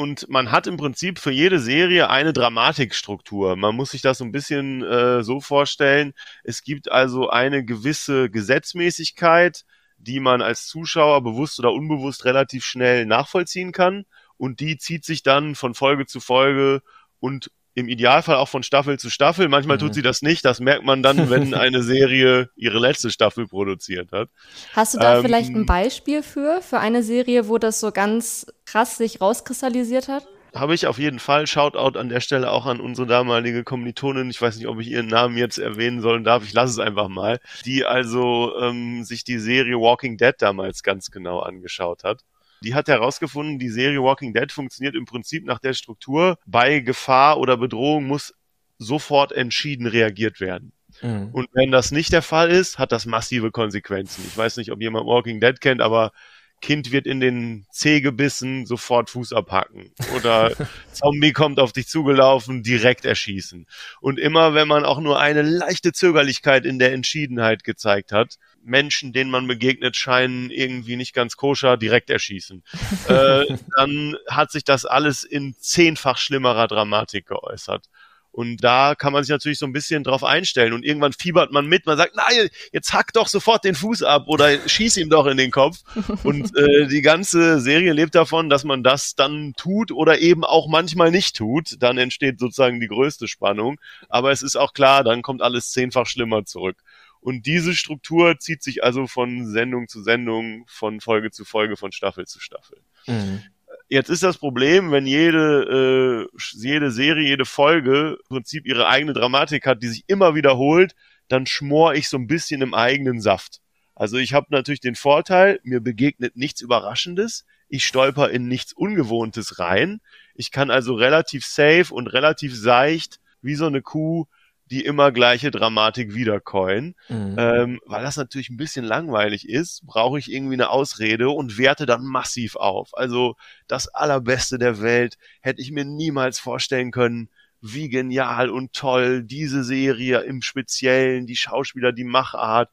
Und 0.00 0.30
man 0.30 0.50
hat 0.50 0.66
im 0.66 0.78
Prinzip 0.78 1.18
für 1.18 1.30
jede 1.30 1.58
Serie 1.58 2.08
eine 2.08 2.32
Dramatikstruktur. 2.32 3.54
Man 3.56 3.76
muss 3.76 3.90
sich 3.90 4.00
das 4.00 4.16
so 4.16 4.24
ein 4.24 4.32
bisschen 4.32 4.82
äh, 4.82 5.22
so 5.22 5.42
vorstellen. 5.42 6.14
Es 6.42 6.62
gibt 6.62 6.90
also 6.90 7.28
eine 7.28 7.66
gewisse 7.66 8.30
Gesetzmäßigkeit, 8.30 9.66
die 9.98 10.18
man 10.18 10.40
als 10.40 10.68
Zuschauer 10.68 11.22
bewusst 11.22 11.58
oder 11.58 11.74
unbewusst 11.74 12.24
relativ 12.24 12.64
schnell 12.64 13.04
nachvollziehen 13.04 13.72
kann. 13.72 14.06
Und 14.38 14.60
die 14.60 14.78
zieht 14.78 15.04
sich 15.04 15.22
dann 15.22 15.54
von 15.54 15.74
Folge 15.74 16.06
zu 16.06 16.20
Folge 16.20 16.80
und 17.18 17.50
im 17.74 17.88
Idealfall 17.88 18.36
auch 18.36 18.48
von 18.48 18.62
Staffel 18.62 18.98
zu 18.98 19.10
Staffel. 19.10 19.48
Manchmal 19.48 19.76
mhm. 19.76 19.80
tut 19.80 19.94
sie 19.94 20.02
das 20.02 20.22
nicht. 20.22 20.44
Das 20.44 20.60
merkt 20.60 20.84
man 20.84 21.02
dann, 21.02 21.30
wenn 21.30 21.54
eine 21.54 21.82
Serie 21.82 22.50
ihre 22.56 22.78
letzte 22.78 23.10
Staffel 23.10 23.46
produziert 23.46 24.12
hat. 24.12 24.28
Hast 24.74 24.94
du 24.94 24.98
da 24.98 25.16
ähm, 25.16 25.22
vielleicht 25.22 25.50
ein 25.50 25.66
Beispiel 25.66 26.22
für, 26.22 26.60
für 26.62 26.78
eine 26.78 27.02
Serie, 27.02 27.48
wo 27.48 27.58
das 27.58 27.80
so 27.80 27.92
ganz 27.92 28.46
krass 28.64 28.96
sich 28.96 29.20
rauskristallisiert 29.20 30.08
hat? 30.08 30.26
Habe 30.54 30.74
ich 30.74 30.88
auf 30.88 30.98
jeden 30.98 31.20
Fall. 31.20 31.46
Shoutout 31.46 31.96
an 31.96 32.08
der 32.08 32.20
Stelle 32.20 32.50
auch 32.50 32.66
an 32.66 32.80
unsere 32.80 33.06
damalige 33.06 33.62
Kommilitonin. 33.62 34.30
Ich 34.30 34.42
weiß 34.42 34.56
nicht, 34.56 34.66
ob 34.66 34.80
ich 34.80 34.88
ihren 34.88 35.06
Namen 35.06 35.36
jetzt 35.36 35.58
erwähnen 35.58 36.00
sollen 36.00 36.24
darf. 36.24 36.42
Ich 36.42 36.52
lasse 36.52 36.72
es 36.72 36.78
einfach 36.84 37.08
mal. 37.08 37.38
Die 37.64 37.84
also 37.84 38.52
ähm, 38.60 39.04
sich 39.04 39.22
die 39.22 39.38
Serie 39.38 39.76
Walking 39.76 40.16
Dead 40.16 40.34
damals 40.38 40.82
ganz 40.82 41.12
genau 41.12 41.38
angeschaut 41.38 42.02
hat. 42.02 42.24
Die 42.62 42.74
hat 42.74 42.88
herausgefunden, 42.88 43.58
die 43.58 43.70
Serie 43.70 44.02
Walking 44.02 44.34
Dead 44.34 44.50
funktioniert 44.52 44.94
im 44.94 45.06
Prinzip 45.06 45.44
nach 45.46 45.58
der 45.58 45.72
Struktur. 45.72 46.38
Bei 46.46 46.80
Gefahr 46.80 47.38
oder 47.38 47.56
Bedrohung 47.56 48.06
muss 48.06 48.34
sofort 48.78 49.32
entschieden 49.32 49.86
reagiert 49.86 50.40
werden. 50.40 50.72
Mhm. 51.02 51.30
Und 51.32 51.48
wenn 51.52 51.70
das 51.70 51.92
nicht 51.92 52.12
der 52.12 52.22
Fall 52.22 52.50
ist, 52.50 52.78
hat 52.78 52.92
das 52.92 53.06
massive 53.06 53.50
Konsequenzen. 53.50 54.24
Ich 54.26 54.36
weiß 54.36 54.56
nicht, 54.56 54.72
ob 54.72 54.80
jemand 54.80 55.06
Walking 55.06 55.40
Dead 55.40 55.60
kennt, 55.60 55.80
aber 55.80 56.12
Kind 56.60 56.92
wird 56.92 57.06
in 57.06 57.20
den 57.20 57.66
Zeh 57.70 58.00
gebissen, 58.00 58.66
sofort 58.66 59.08
Fuß 59.08 59.32
abhacken. 59.32 59.92
Oder 60.14 60.52
Zombie 60.92 61.32
kommt 61.32 61.58
auf 61.58 61.72
dich 61.72 61.88
zugelaufen, 61.88 62.62
direkt 62.62 63.06
erschießen. 63.06 63.66
Und 64.00 64.18
immer, 64.18 64.52
wenn 64.54 64.68
man 64.68 64.84
auch 64.84 65.00
nur 65.00 65.18
eine 65.18 65.42
leichte 65.42 65.92
Zögerlichkeit 65.92 66.66
in 66.66 66.78
der 66.78 66.92
Entschiedenheit 66.92 67.64
gezeigt 67.64 68.12
hat, 68.12 68.36
Menschen, 68.62 69.12
denen 69.12 69.30
man 69.30 69.46
begegnet, 69.46 69.96
scheinen 69.96 70.50
irgendwie 70.50 70.96
nicht 70.96 71.14
ganz 71.14 71.36
koscher, 71.36 71.76
direkt 71.76 72.10
erschießen. 72.10 72.62
äh, 73.08 73.44
dann 73.76 74.16
hat 74.28 74.50
sich 74.50 74.64
das 74.64 74.84
alles 74.84 75.24
in 75.24 75.54
zehnfach 75.58 76.18
schlimmerer 76.18 76.68
Dramatik 76.68 77.26
geäußert. 77.26 77.86
Und 78.32 78.62
da 78.62 78.94
kann 78.94 79.12
man 79.12 79.24
sich 79.24 79.30
natürlich 79.30 79.58
so 79.58 79.66
ein 79.66 79.72
bisschen 79.72 80.04
drauf 80.04 80.22
einstellen 80.22 80.72
und 80.72 80.84
irgendwann 80.84 81.12
fiebert 81.12 81.50
man 81.50 81.66
mit, 81.66 81.86
man 81.86 81.96
sagt, 81.96 82.14
nein, 82.14 82.48
jetzt 82.72 82.92
hack 82.92 83.12
doch 83.12 83.26
sofort 83.26 83.64
den 83.64 83.74
Fuß 83.74 84.04
ab 84.04 84.28
oder 84.28 84.56
schieß 84.68 84.98
ihm 84.98 85.10
doch 85.10 85.26
in 85.26 85.36
den 85.36 85.50
Kopf. 85.50 85.78
Und 86.22 86.56
äh, 86.56 86.86
die 86.86 87.02
ganze 87.02 87.60
Serie 87.60 87.92
lebt 87.92 88.14
davon, 88.14 88.48
dass 88.48 88.62
man 88.62 88.84
das 88.84 89.16
dann 89.16 89.54
tut 89.56 89.90
oder 89.90 90.20
eben 90.20 90.44
auch 90.44 90.68
manchmal 90.68 91.10
nicht 91.10 91.36
tut. 91.36 91.82
Dann 91.82 91.98
entsteht 91.98 92.38
sozusagen 92.38 92.78
die 92.78 92.86
größte 92.86 93.26
Spannung. 93.26 93.80
Aber 94.08 94.30
es 94.30 94.42
ist 94.42 94.56
auch 94.56 94.74
klar, 94.74 95.02
dann 95.02 95.22
kommt 95.22 95.42
alles 95.42 95.70
zehnfach 95.70 96.06
schlimmer 96.06 96.44
zurück. 96.44 96.76
Und 97.20 97.46
diese 97.46 97.74
Struktur 97.74 98.38
zieht 98.38 98.62
sich 98.62 98.82
also 98.82 99.06
von 99.06 99.46
Sendung 99.46 99.88
zu 99.88 100.02
Sendung, 100.02 100.64
von 100.66 101.00
Folge 101.00 101.30
zu 101.30 101.44
Folge, 101.44 101.76
von 101.76 101.92
Staffel 101.92 102.26
zu 102.26 102.40
Staffel. 102.40 102.78
Mhm. 103.06 103.42
Jetzt 103.88 104.08
ist 104.08 104.22
das 104.22 104.38
Problem, 104.38 104.92
wenn 104.92 105.06
jede, 105.06 106.28
äh, 106.32 106.38
jede 106.54 106.90
Serie, 106.90 107.28
jede 107.28 107.44
Folge 107.44 108.18
im 108.22 108.36
Prinzip 108.36 108.66
ihre 108.66 108.86
eigene 108.86 109.12
Dramatik 109.12 109.66
hat, 109.66 109.82
die 109.82 109.88
sich 109.88 110.04
immer 110.06 110.34
wiederholt, 110.34 110.94
dann 111.28 111.46
schmor 111.46 111.94
ich 111.94 112.08
so 112.08 112.16
ein 112.16 112.26
bisschen 112.26 112.62
im 112.62 112.72
eigenen 112.72 113.20
Saft. 113.20 113.60
Also 113.94 114.16
ich 114.16 114.32
habe 114.32 114.46
natürlich 114.50 114.80
den 114.80 114.94
Vorteil, 114.94 115.60
mir 115.62 115.80
begegnet 115.80 116.36
nichts 116.36 116.60
Überraschendes, 116.60 117.44
ich 117.68 117.84
stolper 117.84 118.30
in 118.30 118.48
nichts 118.48 118.72
Ungewohntes 118.72 119.58
rein. 119.58 120.00
Ich 120.34 120.50
kann 120.50 120.70
also 120.70 120.94
relativ 120.94 121.44
safe 121.44 121.92
und 121.92 122.08
relativ 122.08 122.56
seicht 122.56 123.20
wie 123.42 123.54
so 123.54 123.66
eine 123.66 123.82
Kuh 123.82 124.26
die 124.70 124.84
immer 124.84 125.10
gleiche 125.10 125.50
Dramatik 125.50 126.14
wiederkäuen. 126.14 126.94
Mhm. 127.08 127.36
Ähm, 127.38 127.80
weil 127.86 128.02
das 128.02 128.16
natürlich 128.16 128.50
ein 128.50 128.56
bisschen 128.56 128.84
langweilig 128.84 129.48
ist, 129.48 129.84
brauche 129.84 130.18
ich 130.18 130.30
irgendwie 130.30 130.54
eine 130.54 130.70
Ausrede 130.70 131.30
und 131.30 131.58
werte 131.58 131.86
dann 131.86 132.04
massiv 132.04 132.56
auf. 132.56 132.90
Also 132.92 133.34
das 133.66 133.88
Allerbeste 133.88 134.58
der 134.58 134.80
Welt 134.80 135.18
hätte 135.40 135.60
ich 135.60 135.72
mir 135.72 135.84
niemals 135.84 136.38
vorstellen 136.38 136.92
können, 136.92 137.28
wie 137.60 137.88
genial 137.88 138.48
und 138.48 138.72
toll 138.72 139.22
diese 139.22 139.64
Serie 139.64 140.20
im 140.20 140.40
Speziellen, 140.40 141.26
die 141.26 141.36
Schauspieler, 141.36 141.92
die 141.92 142.04
Machart, 142.04 142.70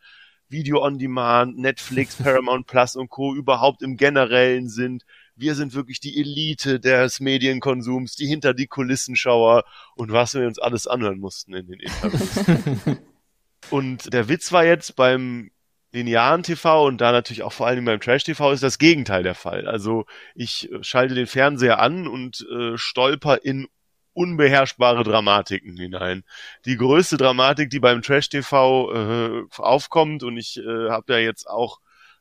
Video 0.50 0.84
on 0.84 0.98
Demand, 0.98 1.58
Netflix, 1.58 2.16
Paramount 2.24 2.68
Plus 2.68 2.96
und 2.96 3.10
Co. 3.10 3.36
überhaupt 3.36 3.82
im 3.82 3.98
Generellen 3.98 4.70
sind 4.70 5.04
wir 5.38 5.56
sind 5.56 5.74
wirklich 5.74 6.00
die 6.00 6.20
Elite 6.20 6.79
des 6.79 7.20
Medienkonsums, 7.20 8.15
die 8.15 8.27
hinter 8.27 8.53
die 8.53 8.67
Kulissenschauer 8.67 9.63
und 9.96 10.12
was 10.12 10.34
wir 10.34 10.48
uns 10.48 10.60
alles 10.60 10.88
anhören 10.88 11.20
mussten 11.20 11.53
in 11.53 11.67
den 11.67 11.79
Interviews. 11.79 12.98
und 13.70 14.13
der 14.13 14.27
Witz 14.27 14.51
war 14.51 14.65
jetzt 14.65 14.96
beim 14.96 15.51
linearen 15.91 16.44
TV 16.44 16.86
und 16.86 17.00
da 17.00 17.12
natürlich 17.12 17.44
auch 17.44 17.53
vor 17.53 17.67
allem 17.67 17.86
beim 17.86 18.00
Trash 18.00 18.24
TV 18.24 18.51
ist 18.51 18.63
das 18.63 18.77
Gegenteil 18.77 19.24
der 19.24 19.36
Fall. 19.36 19.67
Also 19.67 20.06
ich 20.36 20.72
äh, 20.72 20.84
schalte 20.84 21.15
den 21.15 21.27
Fernseher 21.27 21.79
an 21.79 22.08
und 22.08 22.46
äh, 22.51 22.77
stolper 22.77 23.44
in 23.44 23.67
unbeherrschbare 24.13 25.03
Dramatiken 25.03 25.77
hinein. 25.77 26.24
Die 26.65 26.75
größte 26.75 27.17
Dramatik, 27.17 27.70
die 27.70 27.79
beim 27.79 28.01
Trash 28.01 28.29
TV 28.29 28.91
äh, 28.91 29.44
aufkommt 29.58 30.24
und 30.24 30.38
ich 30.38 30.58
äh, 30.58 30.89
habe 30.89 31.13
ja 31.13 31.20
jetzt 31.20 31.48
auch 31.48 31.79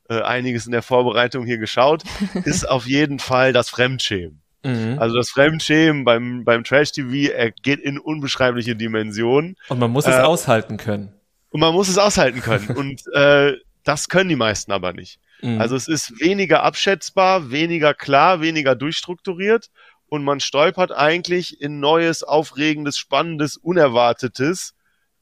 äh, 0.08 0.22
einiges 0.22 0.66
in 0.66 0.72
der 0.72 0.82
Vorbereitung 0.82 1.44
hier 1.44 1.58
geschaut, 1.58 2.02
ist 2.44 2.68
auf 2.68 2.86
jeden 2.86 3.18
Fall 3.18 3.52
das 3.52 3.70
Fremdschämen. 3.70 4.42
Mhm. 4.64 4.98
Also 4.98 5.16
das 5.16 5.30
Fremdschämen 5.30 6.04
beim, 6.04 6.44
beim 6.44 6.64
Trash-TV 6.64 7.52
geht 7.62 7.80
in 7.80 7.98
unbeschreibliche 7.98 8.74
Dimensionen. 8.74 9.56
Und 9.68 9.78
man 9.78 9.90
muss 9.90 10.06
es 10.06 10.14
äh, 10.14 10.20
aushalten 10.20 10.76
können. 10.76 11.12
Und 11.50 11.60
man 11.60 11.72
muss 11.72 11.88
es 11.88 11.98
aushalten 11.98 12.40
können. 12.40 12.68
und 12.76 13.02
äh, 13.14 13.54
das 13.84 14.08
können 14.08 14.28
die 14.28 14.36
meisten 14.36 14.72
aber 14.72 14.92
nicht. 14.92 15.20
Mhm. 15.42 15.60
Also 15.60 15.76
es 15.76 15.88
ist 15.88 16.20
weniger 16.20 16.62
abschätzbar, 16.62 17.50
weniger 17.50 17.94
klar, 17.94 18.40
weniger 18.40 18.74
durchstrukturiert 18.74 19.70
und 20.08 20.24
man 20.24 20.40
stolpert 20.40 20.92
eigentlich 20.92 21.60
in 21.60 21.80
neues, 21.80 22.22
aufregendes, 22.22 22.96
spannendes, 22.96 23.56
unerwartetes 23.56 24.74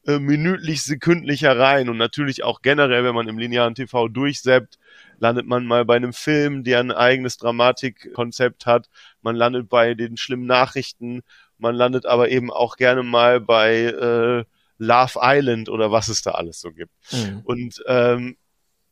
äh, 0.07 0.19
minütlich, 0.19 0.83
sekündlich 0.83 1.43
herein 1.43 1.89
und 1.89 1.97
natürlich 1.97 2.45
auch 2.45 2.63
generell, 2.63 3.05
wenn 3.05 3.15
man 3.15 3.29
im 3.29 3.39
linearen 3.39 3.75
TV 3.75 4.09
durchseppt, 4.09 4.79
landet 5.19 5.47
man 5.47 5.67
mal 5.67 5.85
bei 5.85 5.97
einem 5.97 6.13
Film, 6.13 6.65
der 6.65 6.81
ein 6.81 6.93
eigenes 6.93 7.39
Dramatikkonzept 7.39 8.67
hat. 8.67 8.89
Man 9.23 9.37
landet 9.37 9.69
bei 9.69 9.95
den 9.95 10.17
schlimmen 10.17 10.47
Nachrichten. 10.47 11.23
Man 11.59 11.75
landet 11.75 12.07
aber 12.07 12.29
eben 12.29 12.51
auch 12.51 12.77
gerne 12.77 13.03
mal 13.03 13.41
bei 13.41 13.85
äh, 13.85 14.45
Love 14.79 15.19
Island 15.23 15.69
oder 15.69 15.91
was 15.91 16.09
es 16.09 16.23
da 16.23 16.33
alles 16.33 16.61
so 16.61 16.73
gibt. 16.73 16.93
Mhm. 17.13 17.41
Und 17.45 17.83
ähm, 17.87 18.37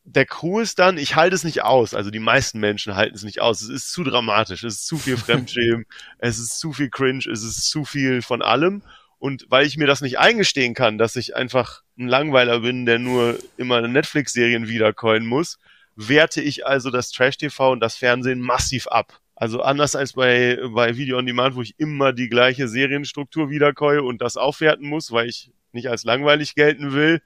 der 0.04 0.26
Crew 0.26 0.60
ist 0.60 0.78
dann, 0.78 0.98
ich 0.98 1.14
halte 1.16 1.34
es 1.34 1.44
nicht 1.44 1.62
aus, 1.62 1.94
also 1.94 2.10
die 2.10 2.18
meisten 2.18 2.58
Menschen 2.58 2.96
halten 2.96 3.14
es 3.14 3.22
nicht 3.22 3.40
aus. 3.40 3.60
Es 3.60 3.68
ist 3.68 3.92
zu 3.92 4.02
dramatisch, 4.02 4.64
es 4.64 4.74
ist 4.74 4.86
zu 4.86 4.98
viel 4.98 5.16
Fremdschämen, 5.18 5.86
es 6.18 6.38
ist 6.38 6.58
zu 6.58 6.72
viel 6.72 6.90
Cringe, 6.90 7.24
es 7.30 7.42
ist 7.42 7.70
zu 7.70 7.84
viel 7.84 8.22
von 8.22 8.42
allem. 8.42 8.82
Und 9.22 9.46
weil 9.50 9.66
ich 9.66 9.76
mir 9.76 9.86
das 9.86 10.00
nicht 10.00 10.18
eingestehen 10.18 10.74
kann, 10.74 10.98
dass 10.98 11.14
ich 11.14 11.36
einfach 11.36 11.82
ein 11.96 12.08
Langweiler 12.08 12.58
bin, 12.58 12.86
der 12.86 12.98
nur 12.98 13.38
immer 13.56 13.80
Netflix-Serien 13.86 14.66
wiedercoin 14.66 15.26
muss, 15.26 15.60
werte 15.94 16.42
ich 16.42 16.66
also 16.66 16.90
das 16.90 17.12
Trash-TV 17.12 17.70
und 17.70 17.78
das 17.78 17.94
Fernsehen 17.94 18.40
massiv 18.40 18.88
ab. 18.88 19.20
Also 19.36 19.62
anders 19.62 19.94
als 19.94 20.14
bei, 20.14 20.58
bei 20.74 20.96
Video 20.96 21.18
on 21.18 21.26
Demand, 21.26 21.54
wo 21.54 21.62
ich 21.62 21.78
immer 21.78 22.12
die 22.12 22.28
gleiche 22.28 22.66
Serienstruktur 22.66 23.48
wiederkäue 23.48 24.02
und 24.02 24.20
das 24.20 24.36
aufwerten 24.36 24.88
muss, 24.88 25.12
weil 25.12 25.28
ich 25.28 25.52
nicht 25.70 25.88
als 25.88 26.02
langweilig 26.02 26.56
gelten 26.56 26.92
will, 26.92 27.22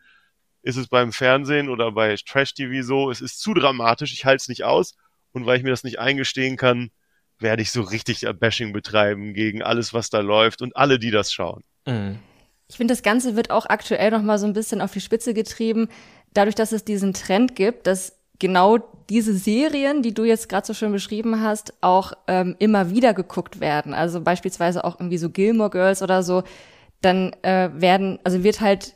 ist 0.61 0.77
es 0.77 0.89
beim 0.89 1.13
Fernsehen 1.13 1.71
oder 1.71 1.93
bei 1.93 2.15
Trash-TV 2.17 2.87
so, 2.87 3.11
es 3.11 3.23
ist 3.23 3.41
zu 3.41 3.55
dramatisch, 3.55 4.13
ich 4.13 4.27
halte 4.27 4.43
es 4.43 4.49
nicht 4.49 4.65
aus 4.65 4.99
und 5.33 5.47
weil 5.47 5.57
ich 5.57 5.65
mir 5.65 5.71
das 5.71 5.83
nicht 5.83 5.99
eingestehen 5.99 6.59
kann, 6.59 6.91
werde 7.39 7.63
ich 7.63 7.71
so 7.71 7.81
richtig 7.81 8.27
Bashing 8.39 8.75
betreiben 8.75 9.33
gegen 9.33 9.63
alles, 9.63 9.95
was 9.95 10.11
da 10.11 10.21
läuft 10.21 10.61
und 10.61 10.77
alle, 10.77 10.99
die 10.99 11.11
das 11.11 11.33
schauen. 11.33 11.65
Mhm. 11.87 12.19
Ich 12.69 12.77
finde, 12.77 12.93
das 12.93 13.03
Ganze 13.03 13.37
wird 13.37 13.51
auch 13.51 13.67
aktuell 13.67 14.11
noch 14.11 14.23
mal 14.23 14.39
so 14.39 14.47
ein 14.47 14.53
bisschen 14.53 14.81
auf 14.81 14.93
die 14.93 15.01
Spitze 15.01 15.35
getrieben, 15.35 15.89
dadurch, 16.35 16.57
dass 16.57 16.73
es 16.73 16.85
diesen 16.85 17.15
Trend 17.15 17.55
gibt, 17.55 17.87
dass 17.87 18.17
genau 18.39 18.79
diese 19.09 19.35
Serien, 19.35 20.03
die 20.03 20.13
du 20.13 20.25
jetzt 20.25 20.49
gerade 20.49 20.67
so 20.67 20.75
schön 20.75 20.93
beschrieben 20.93 21.41
hast, 21.41 21.75
auch 21.81 22.13
ähm, 22.27 22.57
immer 22.59 22.91
wieder 22.91 23.15
geguckt 23.15 23.61
werden. 23.61 23.95
Also 23.95 24.21
beispielsweise 24.21 24.85
auch 24.85 24.99
irgendwie 24.99 25.19
so 25.19 25.31
Gilmore 25.31 25.71
Girls 25.71 26.03
oder 26.03 26.23
so. 26.23 26.43
Dann 27.03 27.33
äh, 27.43 27.71
werden, 27.75 28.19
also 28.25 28.43
wird 28.43 28.61
halt, 28.61 28.95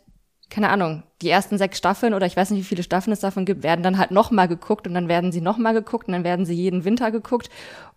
keine 0.50 0.70
Ahnung, 0.70 1.04
die 1.22 1.30
ersten 1.30 1.58
sechs 1.58 1.78
Staffeln 1.78 2.12
oder 2.12 2.26
ich 2.26 2.36
weiß 2.36 2.50
nicht, 2.50 2.60
wie 2.60 2.64
viele 2.64 2.82
Staffeln 2.82 3.12
es 3.12 3.20
davon 3.20 3.44
gibt, 3.44 3.62
werden 3.62 3.82
dann 3.82 3.98
halt 3.98 4.10
nochmal 4.10 4.48
geguckt 4.48 4.88
und 4.88 4.94
dann 4.94 5.08
werden 5.08 5.32
sie 5.32 5.40
nochmal 5.40 5.74
geguckt 5.74 6.08
und 6.08 6.12
dann 6.12 6.24
werden 6.24 6.44
sie 6.44 6.54
jeden 6.54 6.84
Winter 6.84 7.10
geguckt. 7.10 7.50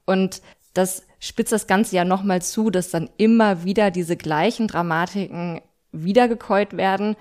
Und 0.05 0.41
das 0.73 1.03
spitzt 1.23 1.53
das 1.53 1.67
Ganze 1.67 1.95
ja 1.95 2.03
nochmal 2.03 2.41
zu, 2.41 2.69
dass 2.69 2.89
dann 2.89 3.09
immer 3.17 3.63
wieder 3.63 3.91
diese 3.91 4.17
gleichen 4.17 4.67
Dramatiken 4.67 5.61
wiedergekäut 5.91 6.75
werden, 6.75 7.15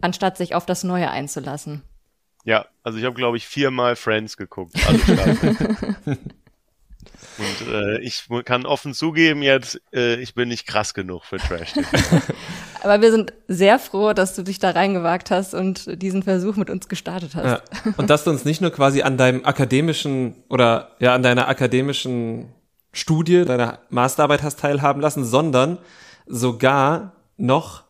anstatt 0.00 0.36
sich 0.36 0.54
auf 0.54 0.66
das 0.66 0.84
Neue 0.84 1.10
einzulassen. 1.10 1.82
Ja, 2.44 2.66
also 2.82 2.98
ich 2.98 3.04
habe, 3.04 3.16
glaube 3.16 3.38
ich, 3.38 3.46
viermal 3.46 3.96
Friends 3.96 4.36
geguckt. 4.36 4.74
Und 7.38 7.68
äh, 7.70 7.98
ich 8.00 8.28
kann 8.44 8.64
offen 8.64 8.94
zugeben 8.94 9.42
jetzt, 9.42 9.80
äh, 9.92 10.16
ich 10.16 10.34
bin 10.34 10.48
nicht 10.48 10.66
krass 10.66 10.94
genug 10.94 11.24
für 11.24 11.36
Trash. 11.36 11.74
Aber 12.82 13.02
wir 13.02 13.10
sind 13.10 13.34
sehr 13.46 13.78
froh, 13.78 14.12
dass 14.12 14.34
du 14.34 14.42
dich 14.42 14.58
da 14.58 14.70
reingewagt 14.70 15.30
hast 15.30 15.54
und 15.54 16.00
diesen 16.00 16.22
Versuch 16.22 16.56
mit 16.56 16.70
uns 16.70 16.88
gestartet 16.88 17.34
hast. 17.34 17.62
Ja. 17.84 17.92
Und 17.96 18.08
dass 18.10 18.24
du 18.24 18.30
uns 18.30 18.44
nicht 18.44 18.60
nur 18.60 18.70
quasi 18.70 19.02
an 19.02 19.18
deinem 19.18 19.44
akademischen 19.44 20.36
oder 20.48 20.96
ja 20.98 21.14
an 21.14 21.22
deiner 21.22 21.48
akademischen 21.48 22.54
Studie, 22.96 23.44
deiner 23.44 23.80
Masterarbeit 23.90 24.42
hast 24.42 24.60
teilhaben 24.60 25.00
lassen, 25.00 25.24
sondern 25.24 25.78
sogar 26.26 27.12
noch 27.36 27.84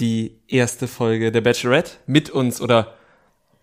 die 0.00 0.40
erste 0.48 0.88
Folge 0.88 1.30
der 1.30 1.40
Bachelorette 1.40 1.92
mit 2.06 2.30
uns 2.30 2.60
oder 2.60 2.94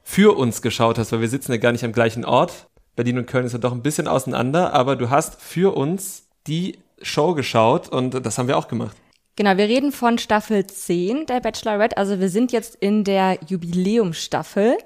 für 0.04 0.38
uns 0.38 0.62
geschaut 0.62 0.98
hast, 0.98 1.12
weil 1.12 1.22
wir 1.22 1.28
sitzen 1.28 1.52
ja 1.52 1.58
gar 1.58 1.72
nicht 1.72 1.84
am 1.84 1.92
gleichen 1.92 2.24
Ort. 2.24 2.68
Berlin 2.96 3.18
und 3.18 3.26
Köln 3.26 3.46
ist 3.46 3.52
ja 3.54 3.60
doch 3.60 3.74
ein 3.74 3.82
bisschen 3.82 4.08
auseinander, 4.08 4.74
aber 4.74 4.96
du 4.96 5.10
hast 5.10 5.42
für 5.42 5.76
uns 5.76 6.28
die 6.48 6.80
Show 7.02 7.34
geschaut 7.34 7.90
und 7.90 8.26
das 8.26 8.38
haben 8.38 8.48
wir 8.48 8.58
auch 8.58 8.68
gemacht. 8.68 8.96
Genau, 9.36 9.58
wir 9.58 9.66
reden 9.66 9.92
von 9.92 10.18
Staffel 10.18 10.66
10 10.66 11.26
der 11.26 11.42
Bachelorette. 11.42 11.98
Also 11.98 12.22
wir 12.22 12.30
sind 12.30 12.54
jetzt 12.54 12.76
in 12.76 13.04
der 13.04 13.38
Jubiläumsstaffel. 13.46 14.78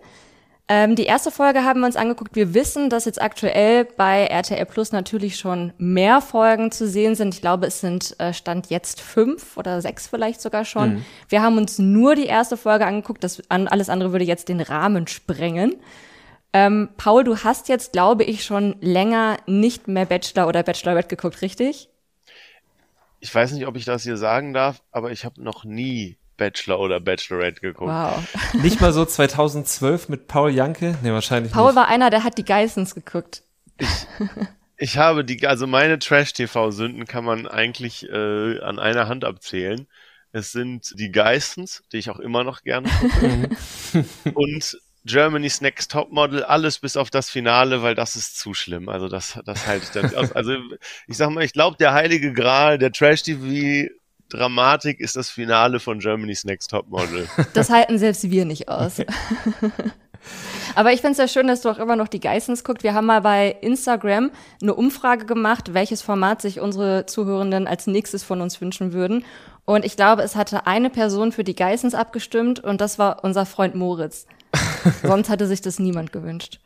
Ähm, 0.71 0.95
die 0.95 1.05
erste 1.05 1.31
Folge 1.31 1.63
haben 1.63 1.79
wir 1.79 1.87
uns 1.87 1.95
angeguckt. 1.95 2.35
Wir 2.35 2.53
wissen, 2.53 2.91
dass 2.91 3.05
jetzt 3.05 3.19
aktuell 3.19 3.85
bei 3.85 4.25
RTL 4.25 4.67
Plus 4.67 4.91
natürlich 4.91 5.37
schon 5.37 5.73
mehr 5.79 6.21
Folgen 6.21 6.71
zu 6.71 6.87
sehen 6.87 7.15
sind. 7.15 7.33
Ich 7.33 7.41
glaube, 7.41 7.65
es 7.65 7.81
sind 7.81 8.15
äh, 8.19 8.33
Stand 8.33 8.69
jetzt 8.69 9.01
fünf 9.01 9.57
oder 9.57 9.81
sechs 9.81 10.05
vielleicht 10.07 10.41
sogar 10.41 10.65
schon. 10.65 10.97
Mhm. 10.97 11.05
Wir 11.27 11.41
haben 11.41 11.57
uns 11.57 11.79
nur 11.79 12.13
die 12.13 12.27
erste 12.27 12.55
Folge 12.55 12.85
angeguckt. 12.85 13.23
Das, 13.23 13.41
an, 13.49 13.67
alles 13.67 13.89
andere 13.89 14.11
würde 14.11 14.25
jetzt 14.25 14.47
den 14.47 14.61
Rahmen 14.61 15.07
sprengen. 15.07 15.75
Ähm, 16.53 16.89
Paul, 16.97 17.23
du 17.23 17.37
hast 17.37 17.67
jetzt, 17.67 17.91
glaube 17.91 18.23
ich, 18.23 18.43
schon 18.43 18.75
länger 18.79 19.37
nicht 19.47 19.87
mehr 19.87 20.05
Bachelor 20.05 20.47
oder 20.47 20.61
Bachelorette 20.61 21.15
geguckt, 21.15 21.41
richtig? 21.41 21.89
Ich 23.19 23.33
weiß 23.33 23.53
nicht, 23.53 23.65
ob 23.65 23.75
ich 23.75 23.85
das 23.85 24.03
hier 24.03 24.17
sagen 24.17 24.53
darf, 24.53 24.83
aber 24.91 25.11
ich 25.11 25.25
habe 25.25 25.41
noch 25.41 25.65
nie 25.65 26.18
Bachelor 26.39 26.79
oder 26.79 26.99
Bachelorette 26.99 27.61
geguckt. 27.61 27.91
Wow. 27.91 28.23
Nicht 28.63 28.81
mal 28.81 28.91
so 28.91 29.05
2012 29.05 30.09
mit 30.09 30.27
Paul 30.27 30.51
Janke? 30.51 30.97
Nee, 31.03 31.11
wahrscheinlich 31.11 31.51
Paul 31.51 31.67
nicht. 31.67 31.75
war 31.75 31.87
einer, 31.87 32.09
der 32.09 32.23
hat 32.23 32.39
die 32.39 32.45
Geissens 32.45 32.95
geguckt. 32.95 33.43
Ich, 33.77 34.07
ich 34.77 34.97
habe 34.97 35.23
die, 35.23 35.45
also 35.45 35.67
meine 35.67 35.99
Trash-TV-Sünden 35.99 37.05
kann 37.05 37.23
man 37.23 37.45
eigentlich 37.45 38.09
äh, 38.09 38.59
an 38.61 38.79
einer 38.79 39.07
Hand 39.07 39.25
abzählen. 39.25 39.87
Es 40.31 40.51
sind 40.51 40.93
die 40.97 41.11
Geissens, 41.11 41.83
die 41.91 41.97
ich 41.97 42.09
auch 42.09 42.19
immer 42.19 42.43
noch 42.43 42.63
gerne 42.63 42.89
gucke. 42.89 44.05
Und 44.33 44.77
Germany's 45.05 45.61
Next 45.61 45.91
Topmodel, 45.91 46.43
alles 46.43 46.79
bis 46.79 46.97
auf 46.97 47.09
das 47.09 47.29
Finale, 47.29 47.81
weil 47.81 47.95
das 47.95 48.15
ist 48.15 48.37
zu 48.37 48.53
schlimm. 48.53 48.89
Also 48.89 49.07
das, 49.07 49.39
das 49.45 49.65
halte 49.65 49.85
ich 49.85 49.91
dann 49.91 50.15
aus. 50.15 50.31
Also 50.33 50.55
ich 51.07 51.17
sag 51.17 51.29
mal, 51.31 51.43
ich 51.43 51.53
glaube, 51.53 51.77
der 51.77 51.93
heilige 51.93 52.33
Gral 52.33 52.77
der 52.77 52.91
Trash-TV 52.91 53.89
Dramatik 54.29 54.99
ist 54.99 55.15
das 55.15 55.29
Finale 55.29 55.79
von 55.79 55.99
Germany's 55.99 56.45
Next 56.45 56.69
Topmodel. 56.71 57.27
Das 57.53 57.69
halten 57.69 57.97
selbst 57.97 58.29
wir 58.29 58.45
nicht 58.45 58.69
aus. 58.69 59.01
Aber 60.75 60.93
ich 60.93 61.01
finde 61.01 61.13
es 61.13 61.17
ja 61.17 61.27
schön, 61.27 61.47
dass 61.47 61.61
du 61.61 61.69
auch 61.69 61.79
immer 61.79 61.95
noch 61.95 62.07
die 62.07 62.19
Geissens 62.19 62.63
guckt. 62.63 62.83
Wir 62.83 62.93
haben 62.93 63.07
mal 63.07 63.21
bei 63.21 63.57
Instagram 63.61 64.31
eine 64.61 64.75
Umfrage 64.75 65.25
gemacht, 65.25 65.73
welches 65.73 66.01
Format 66.01 66.41
sich 66.41 66.59
unsere 66.59 67.05
Zuhörenden 67.05 67.67
als 67.67 67.87
nächstes 67.87 68.23
von 68.23 68.41
uns 68.41 68.61
wünschen 68.61 68.93
würden. 68.93 69.25
Und 69.65 69.85
ich 69.85 69.95
glaube, 69.95 70.21
es 70.21 70.35
hatte 70.35 70.67
eine 70.67 70.89
Person 70.89 71.31
für 71.31 71.43
die 71.43 71.55
Geissens 71.55 71.95
abgestimmt 71.95 72.59
und 72.59 72.81
das 72.81 72.99
war 72.99 73.23
unser 73.23 73.45
Freund 73.45 73.75
Moritz. 73.75 74.25
Sonst 75.03 75.29
hatte 75.29 75.47
sich 75.47 75.61
das 75.61 75.79
niemand 75.79 76.11
gewünscht. 76.11 76.59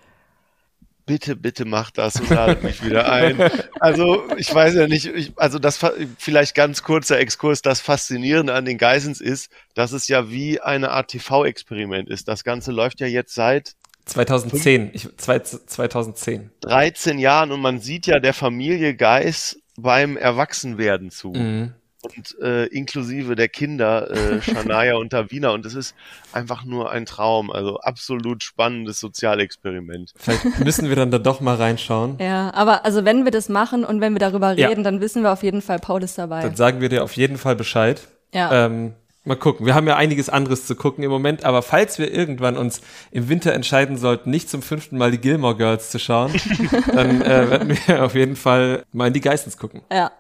Bitte, 1.06 1.36
bitte 1.36 1.66
mach 1.66 1.92
das 1.92 2.20
und 2.20 2.30
ladet 2.30 2.64
mich 2.64 2.84
wieder 2.84 3.12
ein. 3.12 3.38
Also, 3.80 4.24
ich 4.38 4.54
weiß 4.54 4.76
ja 4.76 4.88
nicht, 4.88 5.06
ich, 5.08 5.34
also 5.36 5.60
das 5.60 5.80
vielleicht 6.18 6.56
ganz 6.56 6.84
kurzer 6.84 7.20
Exkurs, 7.20 7.62
das 7.62 7.82
Faszinierende 7.82 8.54
an 8.54 8.64
den 8.64 8.78
Geisens 8.78 9.20
ist, 9.20 9.52
dass 9.74 9.92
es 9.92 10.08
ja 10.08 10.30
wie 10.30 10.62
eine 10.62 10.92
Art 10.92 11.10
TV-Experiment 11.10 12.10
ist. 12.10 12.30
Das 12.30 12.46
Ganze 12.46 12.72
läuft 12.72 13.02
ja 13.02 13.08
jetzt 13.08 13.34
seit 13.36 13.74
2010, 14.06 14.92
ich, 14.94 15.10
2010. 15.18 16.52
13 16.62 17.20
Jahren 17.20 17.52
und 17.52 17.62
man 17.62 17.80
sieht 17.80 18.08
ja 18.08 18.20
der 18.20 18.34
Familie 18.34 18.96
Geis 18.96 19.60
beim 19.76 20.18
Erwachsenwerden 20.18 21.12
zu. 21.12 21.32
Mhm 21.32 21.74
und 22.04 22.38
äh, 22.42 22.66
inklusive 22.66 23.36
der 23.36 23.48
Kinder, 23.48 24.10
äh, 24.12 24.42
Shania 24.44 24.96
und 24.96 25.14
Davina. 25.14 25.52
Und 25.52 25.66
es 25.66 25.76
ist 25.76 25.96
einfach 26.32 26.66
nur 26.66 26.92
ein 26.92 27.06
Traum. 27.06 27.52
Also 27.52 27.80
absolut 27.80 28.44
spannendes 28.44 29.00
Sozialexperiment. 29.00 30.14
Vielleicht 30.16 30.60
müssen 30.60 30.90
wir 30.90 30.96
dann 30.96 31.12
da 31.12 31.20
doch 31.20 31.42
mal 31.42 31.56
reinschauen. 31.56 32.18
Ja, 32.20 32.54
aber 32.54 32.86
also 32.86 33.06
wenn 33.06 33.26
wir 33.26 33.32
das 33.32 33.50
machen 33.50 33.86
und 33.86 34.02
wenn 34.02 34.14
wir 34.14 34.20
darüber 34.20 34.52
reden, 34.52 34.80
ja. 34.80 34.84
dann 34.84 35.02
wissen 35.02 35.24
wir 35.24 35.32
auf 35.32 35.44
jeden 35.44 35.62
Fall, 35.62 35.80
Paul 35.80 36.04
ist 36.04 36.18
dabei. 36.18 36.42
Dann 36.42 36.56
sagen 36.56 36.82
wir 36.82 36.90
dir 36.90 37.04
auf 37.04 37.16
jeden 37.16 37.38
Fall 37.38 37.56
Bescheid. 37.56 38.02
Ja. 38.34 38.66
Ähm, 38.66 38.94
mal 39.26 39.36
gucken. 39.36 39.66
Wir 39.66 39.76
haben 39.76 39.88
ja 39.88 39.96
einiges 39.96 40.30
anderes 40.30 40.66
zu 40.66 40.76
gucken 40.76 41.04
im 41.04 41.12
Moment, 41.12 41.46
aber 41.46 41.62
falls 41.62 41.98
wir 42.00 42.12
irgendwann 42.12 42.58
uns 42.58 42.82
im 43.12 43.30
Winter 43.30 43.54
entscheiden 43.54 43.98
sollten, 43.98 44.30
nicht 44.30 44.50
zum 44.50 44.62
fünften 44.62 44.98
Mal 44.98 45.12
die 45.12 45.20
Gilmore 45.20 45.56
Girls 45.56 45.92
zu 45.92 46.00
schauen, 46.00 46.34
dann 46.94 47.22
äh, 47.22 47.50
werden 47.50 47.78
wir 47.86 48.04
auf 48.04 48.16
jeden 48.16 48.36
Fall 48.36 48.84
mal 48.92 49.08
in 49.08 49.14
die 49.14 49.22
Geistens 49.22 49.58
gucken. 49.58 49.82
Ja. 49.92 50.12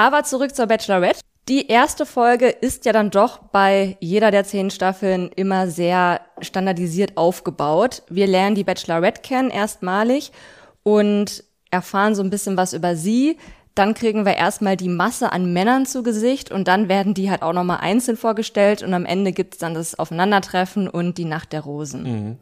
Aber 0.00 0.24
zurück 0.24 0.56
zur 0.56 0.66
Bachelorette. 0.66 1.20
Die 1.46 1.66
erste 1.66 2.06
Folge 2.06 2.48
ist 2.48 2.86
ja 2.86 2.92
dann 2.94 3.10
doch 3.10 3.36
bei 3.36 3.98
jeder 4.00 4.30
der 4.30 4.44
zehn 4.44 4.70
Staffeln 4.70 5.28
immer 5.36 5.68
sehr 5.68 6.22
standardisiert 6.40 7.18
aufgebaut. 7.18 8.02
Wir 8.08 8.26
lernen 8.26 8.54
die 8.54 8.64
Bachelorette 8.64 9.20
kennen 9.20 9.50
erstmalig 9.50 10.32
und 10.84 11.44
erfahren 11.70 12.14
so 12.14 12.22
ein 12.22 12.30
bisschen 12.30 12.56
was 12.56 12.72
über 12.72 12.96
sie. 12.96 13.36
Dann 13.74 13.92
kriegen 13.92 14.24
wir 14.24 14.36
erstmal 14.36 14.78
die 14.78 14.88
Masse 14.88 15.32
an 15.32 15.52
Männern 15.52 15.84
zu 15.84 16.02
Gesicht 16.02 16.50
und 16.50 16.66
dann 16.66 16.88
werden 16.88 17.12
die 17.12 17.30
halt 17.30 17.42
auch 17.42 17.52
nochmal 17.52 17.80
einzeln 17.82 18.16
vorgestellt 18.16 18.82
und 18.82 18.94
am 18.94 19.04
Ende 19.04 19.32
gibt's 19.32 19.58
dann 19.58 19.74
das 19.74 19.98
Aufeinandertreffen 19.98 20.88
und 20.88 21.18
die 21.18 21.26
Nacht 21.26 21.52
der 21.52 21.60
Rosen. 21.60 22.02
Mhm. 22.04 22.36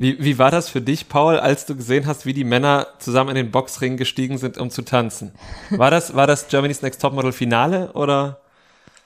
Wie, 0.00 0.16
wie 0.18 0.38
war 0.38 0.50
das 0.50 0.70
für 0.70 0.80
dich, 0.80 1.10
Paul, 1.10 1.38
als 1.38 1.66
du 1.66 1.76
gesehen 1.76 2.06
hast, 2.06 2.24
wie 2.24 2.32
die 2.32 2.42
Männer 2.42 2.86
zusammen 3.00 3.28
in 3.28 3.34
den 3.34 3.50
Boxring 3.50 3.98
gestiegen 3.98 4.38
sind, 4.38 4.56
um 4.56 4.70
zu 4.70 4.80
tanzen? 4.80 5.30
War 5.68 5.90
das, 5.90 6.16
war 6.16 6.26
das 6.26 6.48
Germany's 6.48 6.80
Next 6.80 7.02
Topmodel 7.02 7.32
Finale 7.32 7.92
oder? 7.92 8.40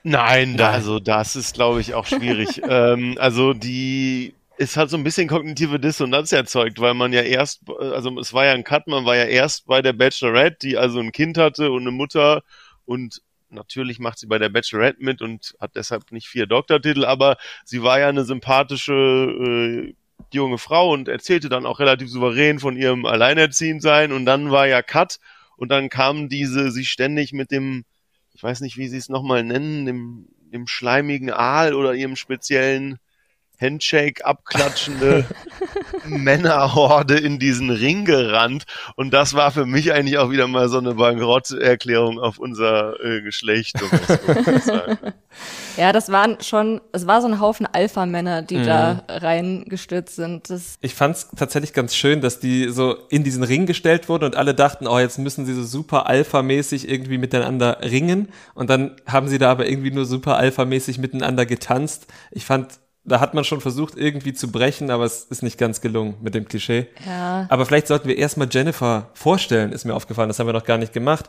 Nein, 0.04 0.56
da, 0.56 0.70
also 0.70 1.00
das 1.00 1.34
ist, 1.34 1.54
glaube 1.54 1.80
ich, 1.80 1.94
auch 1.94 2.06
schwierig. 2.06 2.62
ähm, 2.68 3.16
also 3.18 3.54
die 3.54 4.34
es 4.56 4.76
hat 4.76 4.88
so 4.88 4.96
ein 4.96 5.02
bisschen 5.02 5.26
kognitive 5.26 5.80
Dissonanz 5.80 6.30
erzeugt, 6.30 6.78
weil 6.78 6.94
man 6.94 7.12
ja 7.12 7.22
erst, 7.22 7.62
also 7.80 8.16
es 8.20 8.32
war 8.32 8.44
ja 8.44 8.52
ein 8.52 8.62
Cut, 8.62 8.86
man 8.86 9.04
war 9.04 9.16
ja 9.16 9.24
erst 9.24 9.66
bei 9.66 9.82
der 9.82 9.94
Bachelorette, 9.94 10.58
die 10.62 10.76
also 10.76 11.00
ein 11.00 11.10
Kind 11.10 11.36
hatte 11.38 11.72
und 11.72 11.80
eine 11.80 11.90
Mutter 11.90 12.44
und 12.84 13.20
natürlich 13.50 13.98
macht 13.98 14.20
sie 14.20 14.28
bei 14.28 14.38
der 14.38 14.48
Bachelorette 14.48 15.02
mit 15.02 15.22
und 15.22 15.56
hat 15.58 15.72
deshalb 15.74 16.12
nicht 16.12 16.28
vier 16.28 16.46
Doktortitel, 16.46 17.04
aber 17.04 17.36
sie 17.64 17.82
war 17.82 17.98
ja 17.98 18.08
eine 18.08 18.24
sympathische 18.24 18.92
äh, 18.92 19.94
junge 20.34 20.58
Frau 20.58 20.92
und 20.92 21.08
erzählte 21.08 21.48
dann 21.48 21.66
auch 21.66 21.80
relativ 21.80 22.10
souverän 22.10 22.58
von 22.58 22.76
ihrem 22.76 23.06
Alleinerziehendsein 23.06 24.12
und 24.12 24.26
dann 24.26 24.50
war 24.50 24.66
ja 24.66 24.82
Cut 24.82 25.18
und 25.56 25.70
dann 25.70 25.88
kam 25.88 26.28
diese, 26.28 26.70
sie 26.70 26.84
ständig 26.84 27.32
mit 27.32 27.50
dem, 27.50 27.84
ich 28.32 28.42
weiß 28.42 28.60
nicht, 28.60 28.76
wie 28.76 28.88
sie 28.88 28.96
es 28.96 29.08
nochmal 29.08 29.44
nennen, 29.44 29.86
dem, 29.86 30.28
dem 30.52 30.66
schleimigen 30.66 31.30
Aal 31.30 31.74
oder 31.74 31.94
ihrem 31.94 32.16
speziellen 32.16 32.98
Handshake 33.60 34.24
abklatschende 34.24 35.26
Männerhorde 36.06 37.18
in 37.18 37.38
diesen 37.38 37.70
Ring 37.70 38.04
gerannt. 38.04 38.64
Und 38.96 39.12
das 39.12 39.34
war 39.34 39.52
für 39.52 39.66
mich 39.66 39.92
eigentlich 39.92 40.18
auch 40.18 40.30
wieder 40.30 40.46
mal 40.46 40.68
so 40.68 40.78
eine 40.78 40.94
Bankrotterklärung 40.94 42.18
auf 42.18 42.38
unser 42.38 43.00
äh, 43.02 43.22
Geschlecht. 43.22 43.76
ja, 45.76 45.92
das 45.92 46.10
waren 46.10 46.38
schon, 46.40 46.80
es 46.92 47.06
war 47.06 47.22
so 47.22 47.28
ein 47.28 47.40
Haufen 47.40 47.66
Alpha-Männer, 47.66 48.42
die 48.42 48.58
mhm. 48.58 48.66
da 48.66 49.02
reingestürzt 49.08 50.16
sind. 50.16 50.50
Das 50.50 50.76
ich 50.80 50.94
fand 50.94 51.16
es 51.16 51.28
tatsächlich 51.36 51.72
ganz 51.72 51.94
schön, 51.94 52.20
dass 52.20 52.40
die 52.40 52.68
so 52.68 52.96
in 53.08 53.24
diesen 53.24 53.42
Ring 53.42 53.66
gestellt 53.66 54.08
wurden 54.08 54.24
und 54.24 54.36
alle 54.36 54.54
dachten, 54.54 54.86
oh, 54.86 54.98
jetzt 54.98 55.18
müssen 55.18 55.46
sie 55.46 55.54
so 55.54 55.64
super 55.64 56.06
Alpha-mäßig 56.06 56.88
irgendwie 56.88 57.18
miteinander 57.18 57.78
ringen. 57.82 58.28
Und 58.54 58.70
dann 58.70 58.96
haben 59.06 59.28
sie 59.28 59.38
da 59.38 59.50
aber 59.50 59.68
irgendwie 59.68 59.90
nur 59.90 60.04
super 60.04 60.36
Alpha-mäßig 60.36 60.98
miteinander 60.98 61.46
getanzt. 61.46 62.06
Ich 62.30 62.44
fand 62.44 62.78
da 63.04 63.20
hat 63.20 63.34
man 63.34 63.44
schon 63.44 63.60
versucht, 63.60 63.96
irgendwie 63.96 64.32
zu 64.32 64.50
brechen, 64.50 64.90
aber 64.90 65.04
es 65.04 65.24
ist 65.24 65.42
nicht 65.42 65.58
ganz 65.58 65.80
gelungen 65.80 66.14
mit 66.22 66.34
dem 66.34 66.48
Klischee. 66.48 66.86
Ja. 67.06 67.46
Aber 67.50 67.66
vielleicht 67.66 67.86
sollten 67.86 68.08
wir 68.08 68.16
erstmal 68.16 68.48
Jennifer 68.50 69.10
vorstellen, 69.12 69.72
ist 69.72 69.84
mir 69.84 69.94
aufgefallen. 69.94 70.28
Das 70.28 70.38
haben 70.38 70.46
wir 70.46 70.54
noch 70.54 70.64
gar 70.64 70.78
nicht 70.78 70.92
gemacht. 70.92 71.28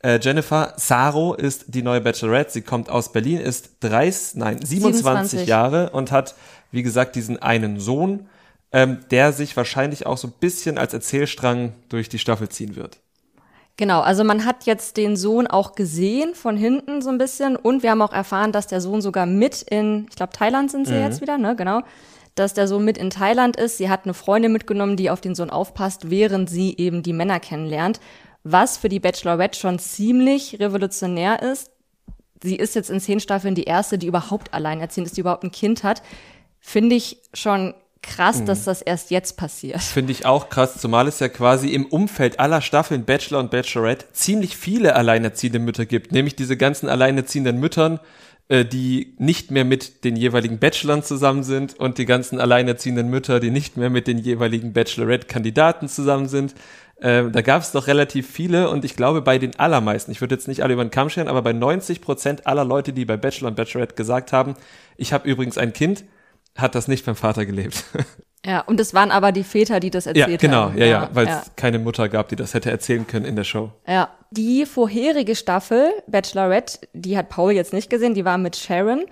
Äh, 0.00 0.18
Jennifer 0.20 0.74
Saro 0.76 1.34
ist 1.34 1.74
die 1.74 1.82
neue 1.82 2.00
Bachelorette. 2.00 2.50
Sie 2.50 2.62
kommt 2.62 2.90
aus 2.90 3.12
Berlin, 3.12 3.38
ist 3.38 3.76
30, 3.80 4.36
nein, 4.36 4.58
27, 4.60 5.02
27. 5.02 5.48
Jahre 5.48 5.90
und 5.90 6.10
hat, 6.10 6.34
wie 6.72 6.82
gesagt, 6.82 7.16
diesen 7.16 7.40
einen 7.40 7.80
Sohn, 7.80 8.28
ähm, 8.72 8.98
der 9.10 9.32
sich 9.32 9.56
wahrscheinlich 9.56 10.06
auch 10.06 10.18
so 10.18 10.28
ein 10.28 10.34
bisschen 10.40 10.76
als 10.76 10.92
Erzählstrang 10.92 11.72
durch 11.88 12.08
die 12.08 12.18
Staffel 12.18 12.48
ziehen 12.48 12.76
wird. 12.76 12.98
Genau, 13.78 14.00
also 14.00 14.22
man 14.22 14.44
hat 14.44 14.64
jetzt 14.64 14.96
den 14.96 15.16
Sohn 15.16 15.46
auch 15.46 15.74
gesehen 15.74 16.34
von 16.34 16.56
hinten 16.56 17.00
so 17.00 17.08
ein 17.08 17.18
bisschen 17.18 17.56
und 17.56 17.82
wir 17.82 17.90
haben 17.90 18.02
auch 18.02 18.12
erfahren, 18.12 18.52
dass 18.52 18.66
der 18.66 18.80
Sohn 18.80 19.00
sogar 19.00 19.24
mit 19.24 19.62
in, 19.62 20.06
ich 20.10 20.16
glaube 20.16 20.32
Thailand 20.32 20.70
sind 20.70 20.86
sie 20.86 20.94
mhm. 20.94 21.00
jetzt 21.00 21.20
wieder, 21.22 21.38
ne, 21.38 21.56
genau, 21.56 21.80
dass 22.34 22.54
der 22.54 22.68
Sohn 22.68 22.84
mit 22.84 22.98
in 22.98 23.10
Thailand 23.10 23.56
ist. 23.56 23.78
Sie 23.78 23.88
hat 23.88 24.04
eine 24.04 24.14
Freundin 24.14 24.52
mitgenommen, 24.52 24.96
die 24.96 25.10
auf 25.10 25.20
den 25.20 25.34
Sohn 25.34 25.50
aufpasst, 25.50 26.10
während 26.10 26.50
sie 26.50 26.76
eben 26.76 27.02
die 27.02 27.12
Männer 27.12 27.40
kennenlernt, 27.40 28.00
was 28.44 28.76
für 28.76 28.88
die 28.88 29.00
Bachelorette 29.00 29.58
schon 29.58 29.78
ziemlich 29.78 30.58
revolutionär 30.60 31.42
ist. 31.42 31.70
Sie 32.42 32.56
ist 32.56 32.74
jetzt 32.74 32.90
in 32.90 33.00
zehn 33.00 33.20
Staffeln 33.20 33.54
die 33.54 33.64
erste, 33.64 33.98
die 33.98 34.06
überhaupt 34.06 34.52
alleinerziehend 34.52 35.06
ist, 35.06 35.16
die 35.16 35.20
überhaupt 35.20 35.44
ein 35.44 35.52
Kind 35.52 35.84
hat. 35.84 36.02
Finde 36.58 36.96
ich 36.96 37.18
schon 37.32 37.74
krass, 38.02 38.40
mhm. 38.40 38.46
dass 38.46 38.64
das 38.64 38.82
erst 38.82 39.10
jetzt 39.10 39.36
passiert. 39.36 39.80
Finde 39.80 40.12
ich 40.12 40.26
auch 40.26 40.48
krass, 40.48 40.78
zumal 40.78 41.08
es 41.08 41.20
ja 41.20 41.28
quasi 41.28 41.68
im 41.68 41.86
Umfeld 41.86 42.40
aller 42.40 42.60
Staffeln 42.60 43.04
Bachelor 43.04 43.40
und 43.40 43.50
Bachelorette 43.50 44.06
ziemlich 44.12 44.56
viele 44.56 44.96
alleinerziehende 44.96 45.58
Mütter 45.58 45.86
gibt, 45.86 46.12
nämlich 46.12 46.36
diese 46.36 46.56
ganzen 46.56 46.88
alleinerziehenden 46.88 47.58
Müttern, 47.58 48.00
äh, 48.48 48.64
die 48.64 49.14
nicht 49.18 49.50
mehr 49.50 49.64
mit 49.64 50.04
den 50.04 50.16
jeweiligen 50.16 50.58
Bachelorn 50.58 51.02
zusammen 51.02 51.44
sind 51.44 51.78
und 51.78 51.98
die 51.98 52.06
ganzen 52.06 52.40
alleinerziehenden 52.40 53.08
Mütter, 53.08 53.40
die 53.40 53.50
nicht 53.50 53.76
mehr 53.76 53.88
mit 53.88 54.06
den 54.06 54.18
jeweiligen 54.18 54.72
Bachelorette-Kandidaten 54.72 55.88
zusammen 55.88 56.28
sind. 56.28 56.54
Äh, 56.96 57.30
da 57.30 57.40
gab 57.40 57.62
es 57.62 57.72
doch 57.72 57.86
relativ 57.86 58.30
viele 58.30 58.68
und 58.68 58.84
ich 58.84 58.94
glaube 58.94 59.22
bei 59.22 59.38
den 59.38 59.58
allermeisten, 59.58 60.12
ich 60.12 60.20
würde 60.20 60.34
jetzt 60.34 60.48
nicht 60.48 60.62
alle 60.62 60.74
über 60.74 60.84
den 60.84 60.90
Kamm 60.90 61.08
scheren, 61.08 61.28
aber 61.28 61.42
bei 61.42 61.52
90 61.52 62.00
Prozent 62.00 62.46
aller 62.46 62.64
Leute, 62.64 62.92
die 62.92 63.04
bei 63.04 63.16
Bachelor 63.16 63.48
und 63.48 63.56
Bachelorette 63.56 63.94
gesagt 63.94 64.32
haben, 64.32 64.54
ich 64.96 65.12
habe 65.12 65.28
übrigens 65.28 65.56
ein 65.56 65.72
Kind, 65.72 66.04
hat 66.56 66.74
das 66.74 66.88
nicht 66.88 67.06
beim 67.06 67.16
Vater 67.16 67.46
gelebt. 67.46 67.84
Ja, 68.44 68.60
und 68.62 68.80
es 68.80 68.92
waren 68.92 69.12
aber 69.12 69.30
die 69.30 69.44
Väter, 69.44 69.78
die 69.78 69.90
das 69.90 70.06
erzählt 70.06 70.28
ja, 70.28 70.36
genau, 70.36 70.62
haben. 70.62 70.78
Ja, 70.78 70.84
ja, 70.84 71.02
ja, 71.02 71.10
weil 71.12 71.26
es 71.26 71.32
ja. 71.32 71.44
keine 71.54 71.78
Mutter 71.78 72.08
gab, 72.08 72.28
die 72.28 72.34
das 72.34 72.54
hätte 72.54 72.72
erzählen 72.72 73.06
können 73.06 73.24
in 73.24 73.36
der 73.36 73.44
Show. 73.44 73.70
Ja, 73.86 74.08
die 74.32 74.66
vorherige 74.66 75.36
Staffel, 75.36 75.90
Bachelorette, 76.08 76.80
die 76.92 77.16
hat 77.16 77.28
Paul 77.28 77.52
jetzt 77.52 77.72
nicht 77.72 77.88
gesehen, 77.88 78.14
die 78.14 78.24
war 78.24 78.38
mit 78.38 78.56
Sharon. 78.56 79.04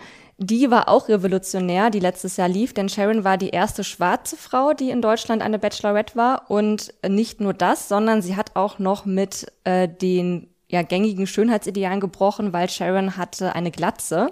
Die 0.43 0.71
war 0.71 0.89
auch 0.89 1.09
revolutionär, 1.09 1.91
die 1.91 2.01
letztes 2.01 2.39
Jahr 2.39 2.49
lief, 2.49 2.73
denn 2.73 2.89
Sharon 2.89 3.25
war 3.25 3.37
die 3.37 3.51
erste 3.51 3.85
schwarze 3.85 4.39
Frau, 4.39 4.73
die 4.73 4.91
in 4.91 5.03
Deutschland 5.03 5.43
eine 5.43 5.59
Bachelorette 5.59 6.17
war. 6.17 6.51
Und 6.51 6.95
nicht 7.07 7.41
nur 7.41 7.53
das, 7.53 7.89
sondern 7.89 8.23
sie 8.23 8.37
hat 8.37 8.57
auch 8.57 8.79
noch 8.79 9.05
mit 9.05 9.53
äh, 9.65 9.87
den 9.87 10.49
ja, 10.67 10.83
gängigen 10.83 11.27
Schönheitsidealen 11.27 12.01
gebrochen, 12.01 12.53
weil 12.53 12.71
Sharon 12.71 13.17
hatte 13.17 13.55
eine 13.55 13.71
Glatze 13.71 14.31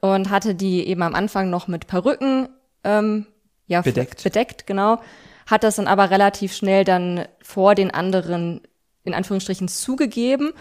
und 0.00 0.30
hatte 0.30 0.54
die 0.54 0.86
eben 0.86 1.02
am 1.02 1.14
Anfang 1.14 1.50
noch 1.50 1.68
mit 1.68 1.86
Perücken 1.86 2.48
ähm, 2.84 3.26
ja, 3.66 3.82
bedeckt. 3.82 4.22
bedeckt, 4.22 4.66
genau. 4.66 4.98
Hat 5.46 5.64
das 5.64 5.76
dann 5.76 5.86
aber 5.86 6.10
relativ 6.10 6.54
schnell 6.54 6.84
dann 6.84 7.26
vor 7.42 7.74
den 7.74 7.90
anderen 7.90 8.60
in 9.04 9.14
Anführungsstrichen 9.14 9.68
zugegeben 9.68 10.52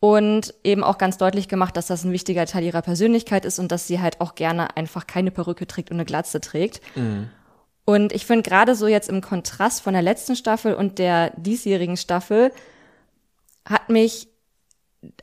und 0.00 0.54
eben 0.62 0.84
auch 0.84 0.98
ganz 0.98 1.18
deutlich 1.18 1.48
gemacht, 1.48 1.76
dass 1.76 1.88
das 1.88 2.04
ein 2.04 2.12
wichtiger 2.12 2.46
Teil 2.46 2.62
ihrer 2.64 2.82
Persönlichkeit 2.82 3.44
ist 3.44 3.58
und 3.58 3.72
dass 3.72 3.86
sie 3.86 4.00
halt 4.00 4.20
auch 4.20 4.34
gerne 4.34 4.76
einfach 4.76 5.06
keine 5.06 5.30
Perücke 5.30 5.66
trägt 5.66 5.90
und 5.90 5.96
eine 5.96 6.04
Glatze 6.04 6.40
trägt. 6.40 6.80
Mhm. 6.96 7.28
Und 7.84 8.12
ich 8.12 8.26
finde 8.26 8.48
gerade 8.48 8.74
so 8.74 8.86
jetzt 8.86 9.08
im 9.08 9.22
Kontrast 9.22 9.80
von 9.80 9.94
der 9.94 10.02
letzten 10.02 10.36
Staffel 10.36 10.74
und 10.74 10.98
der 10.98 11.32
diesjährigen 11.36 11.96
Staffel 11.96 12.52
hat 13.64 13.88
mich 13.88 14.28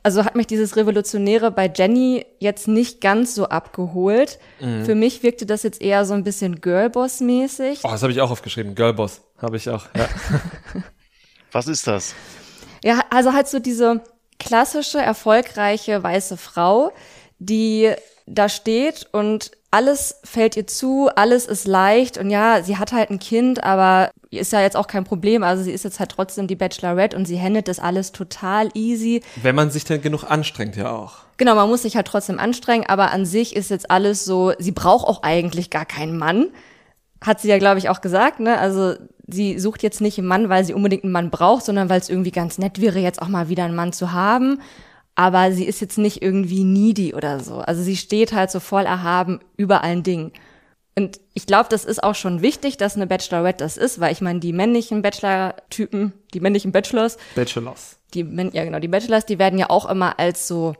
also 0.02 0.24
hat 0.24 0.36
mich 0.36 0.46
dieses 0.46 0.76
Revolutionäre 0.76 1.50
bei 1.50 1.70
Jenny 1.74 2.24
jetzt 2.38 2.66
nicht 2.68 3.00
ganz 3.00 3.34
so 3.34 3.46
abgeholt. 3.46 4.38
Mhm. 4.60 4.84
Für 4.84 4.94
mich 4.94 5.22
wirkte 5.22 5.46
das 5.46 5.62
jetzt 5.62 5.82
eher 5.82 6.04
so 6.04 6.14
ein 6.14 6.24
bisschen 6.24 6.60
Girlboss-mäßig. 6.60 7.80
Oh, 7.82 7.88
das 7.90 8.02
habe 8.02 8.12
ich 8.12 8.20
auch 8.20 8.30
aufgeschrieben. 8.30 8.74
Girlboss 8.74 9.22
habe 9.38 9.56
ich 9.56 9.68
auch. 9.68 9.86
Ja. 9.96 10.08
Was 11.52 11.68
ist 11.68 11.86
das? 11.86 12.14
Ja, 12.82 13.00
also 13.10 13.32
halt 13.32 13.48
so 13.48 13.58
diese 13.58 14.02
klassische, 14.38 14.98
erfolgreiche 14.98 16.02
weiße 16.02 16.36
Frau, 16.36 16.92
die 17.38 17.92
da 18.26 18.48
steht 18.48 19.08
und 19.12 19.50
alles 19.76 20.20
fällt 20.24 20.56
ihr 20.56 20.66
zu, 20.66 21.10
alles 21.16 21.44
ist 21.44 21.66
leicht 21.66 22.16
und 22.16 22.30
ja, 22.30 22.62
sie 22.62 22.78
hat 22.78 22.92
halt 22.92 23.10
ein 23.10 23.18
Kind, 23.18 23.62
aber 23.62 24.10
ist 24.30 24.54
ja 24.54 24.62
jetzt 24.62 24.74
auch 24.74 24.86
kein 24.86 25.04
Problem. 25.04 25.42
Also 25.42 25.64
sie 25.64 25.70
ist 25.70 25.84
jetzt 25.84 26.00
halt 26.00 26.12
trotzdem 26.12 26.46
die 26.46 26.56
Bachelorette 26.56 27.14
und 27.14 27.26
sie 27.26 27.38
handelt 27.38 27.68
das 27.68 27.78
alles 27.78 28.12
total 28.12 28.70
easy. 28.72 29.22
Wenn 29.42 29.54
man 29.54 29.70
sich 29.70 29.84
denn 29.84 30.00
genug 30.00 30.24
anstrengt, 30.24 30.76
ja 30.76 30.90
auch. 30.92 31.18
Genau, 31.36 31.54
man 31.54 31.68
muss 31.68 31.82
sich 31.82 31.94
halt 31.94 32.06
trotzdem 32.06 32.38
anstrengen, 32.38 32.86
aber 32.88 33.10
an 33.10 33.26
sich 33.26 33.54
ist 33.54 33.68
jetzt 33.68 33.90
alles 33.90 34.24
so, 34.24 34.54
sie 34.58 34.72
braucht 34.72 35.06
auch 35.06 35.22
eigentlich 35.22 35.68
gar 35.68 35.84
keinen 35.84 36.16
Mann. 36.16 36.46
Hat 37.20 37.42
sie 37.42 37.48
ja, 37.48 37.58
glaube 37.58 37.78
ich, 37.78 37.90
auch 37.90 38.00
gesagt, 38.00 38.40
ne? 38.40 38.58
Also 38.58 38.94
sie 39.26 39.58
sucht 39.58 39.82
jetzt 39.82 40.00
nicht 40.00 40.16
einen 40.16 40.26
Mann, 40.26 40.48
weil 40.48 40.64
sie 40.64 40.72
unbedingt 40.72 41.04
einen 41.04 41.12
Mann 41.12 41.28
braucht, 41.28 41.66
sondern 41.66 41.90
weil 41.90 42.00
es 42.00 42.08
irgendwie 42.08 42.30
ganz 42.30 42.56
nett 42.56 42.80
wäre, 42.80 42.98
jetzt 42.98 43.20
auch 43.20 43.28
mal 43.28 43.50
wieder 43.50 43.64
einen 43.64 43.76
Mann 43.76 43.92
zu 43.92 44.12
haben 44.12 44.58
aber 45.16 45.50
sie 45.50 45.64
ist 45.64 45.80
jetzt 45.80 45.98
nicht 45.98 46.22
irgendwie 46.22 46.62
needy 46.62 47.14
oder 47.14 47.40
so. 47.40 47.56
Also 47.56 47.82
sie 47.82 47.96
steht 47.96 48.32
halt 48.32 48.50
so 48.50 48.60
voll 48.60 48.84
erhaben 48.84 49.40
über 49.56 49.82
allen 49.82 50.02
Dingen. 50.02 50.32
Und 50.94 51.20
ich 51.34 51.46
glaube, 51.46 51.68
das 51.70 51.84
ist 51.84 52.02
auch 52.02 52.14
schon 52.14 52.42
wichtig, 52.42 52.76
dass 52.76 52.96
eine 52.96 53.06
Bachelorette 53.06 53.64
das 53.64 53.76
ist, 53.76 53.98
weil 53.98 54.12
ich 54.12 54.20
meine, 54.20 54.40
die 54.40 54.52
männlichen 54.52 55.02
Bachelor-Typen, 55.02 56.12
die 56.32 56.40
männlichen 56.40 56.72
Bachelors, 56.72 57.18
Bachelors, 57.34 57.98
die 58.14 58.20
ja 58.52 58.64
genau, 58.64 58.78
die 58.78 58.88
Bachelors, 58.88 59.26
die 59.26 59.38
werden 59.38 59.58
ja 59.58 59.68
auch 59.68 59.88
immer 59.88 60.18
als 60.18 60.46
so 60.46 60.74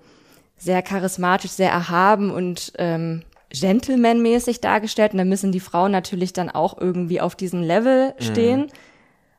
sehr 0.57 0.81
charismatisch, 0.83 1.51
sehr 1.51 1.71
erhaben 1.71 2.31
und 2.31 2.73
ähm, 2.79 3.23
Gentleman-mäßig 3.51 4.61
dargestellt. 4.61 5.13
Und 5.13 5.19
da 5.19 5.25
müssen 5.25 5.53
die 5.53 5.61
Frauen 5.61 5.93
natürlich 5.93 6.33
dann 6.33 6.51
auch 6.51 6.79
irgendwie 6.79 7.21
auf 7.21 7.37
diesem 7.37 7.63
Level 7.63 8.15
mhm. 8.19 8.23
stehen. 8.23 8.61
Mhm. 8.61 8.71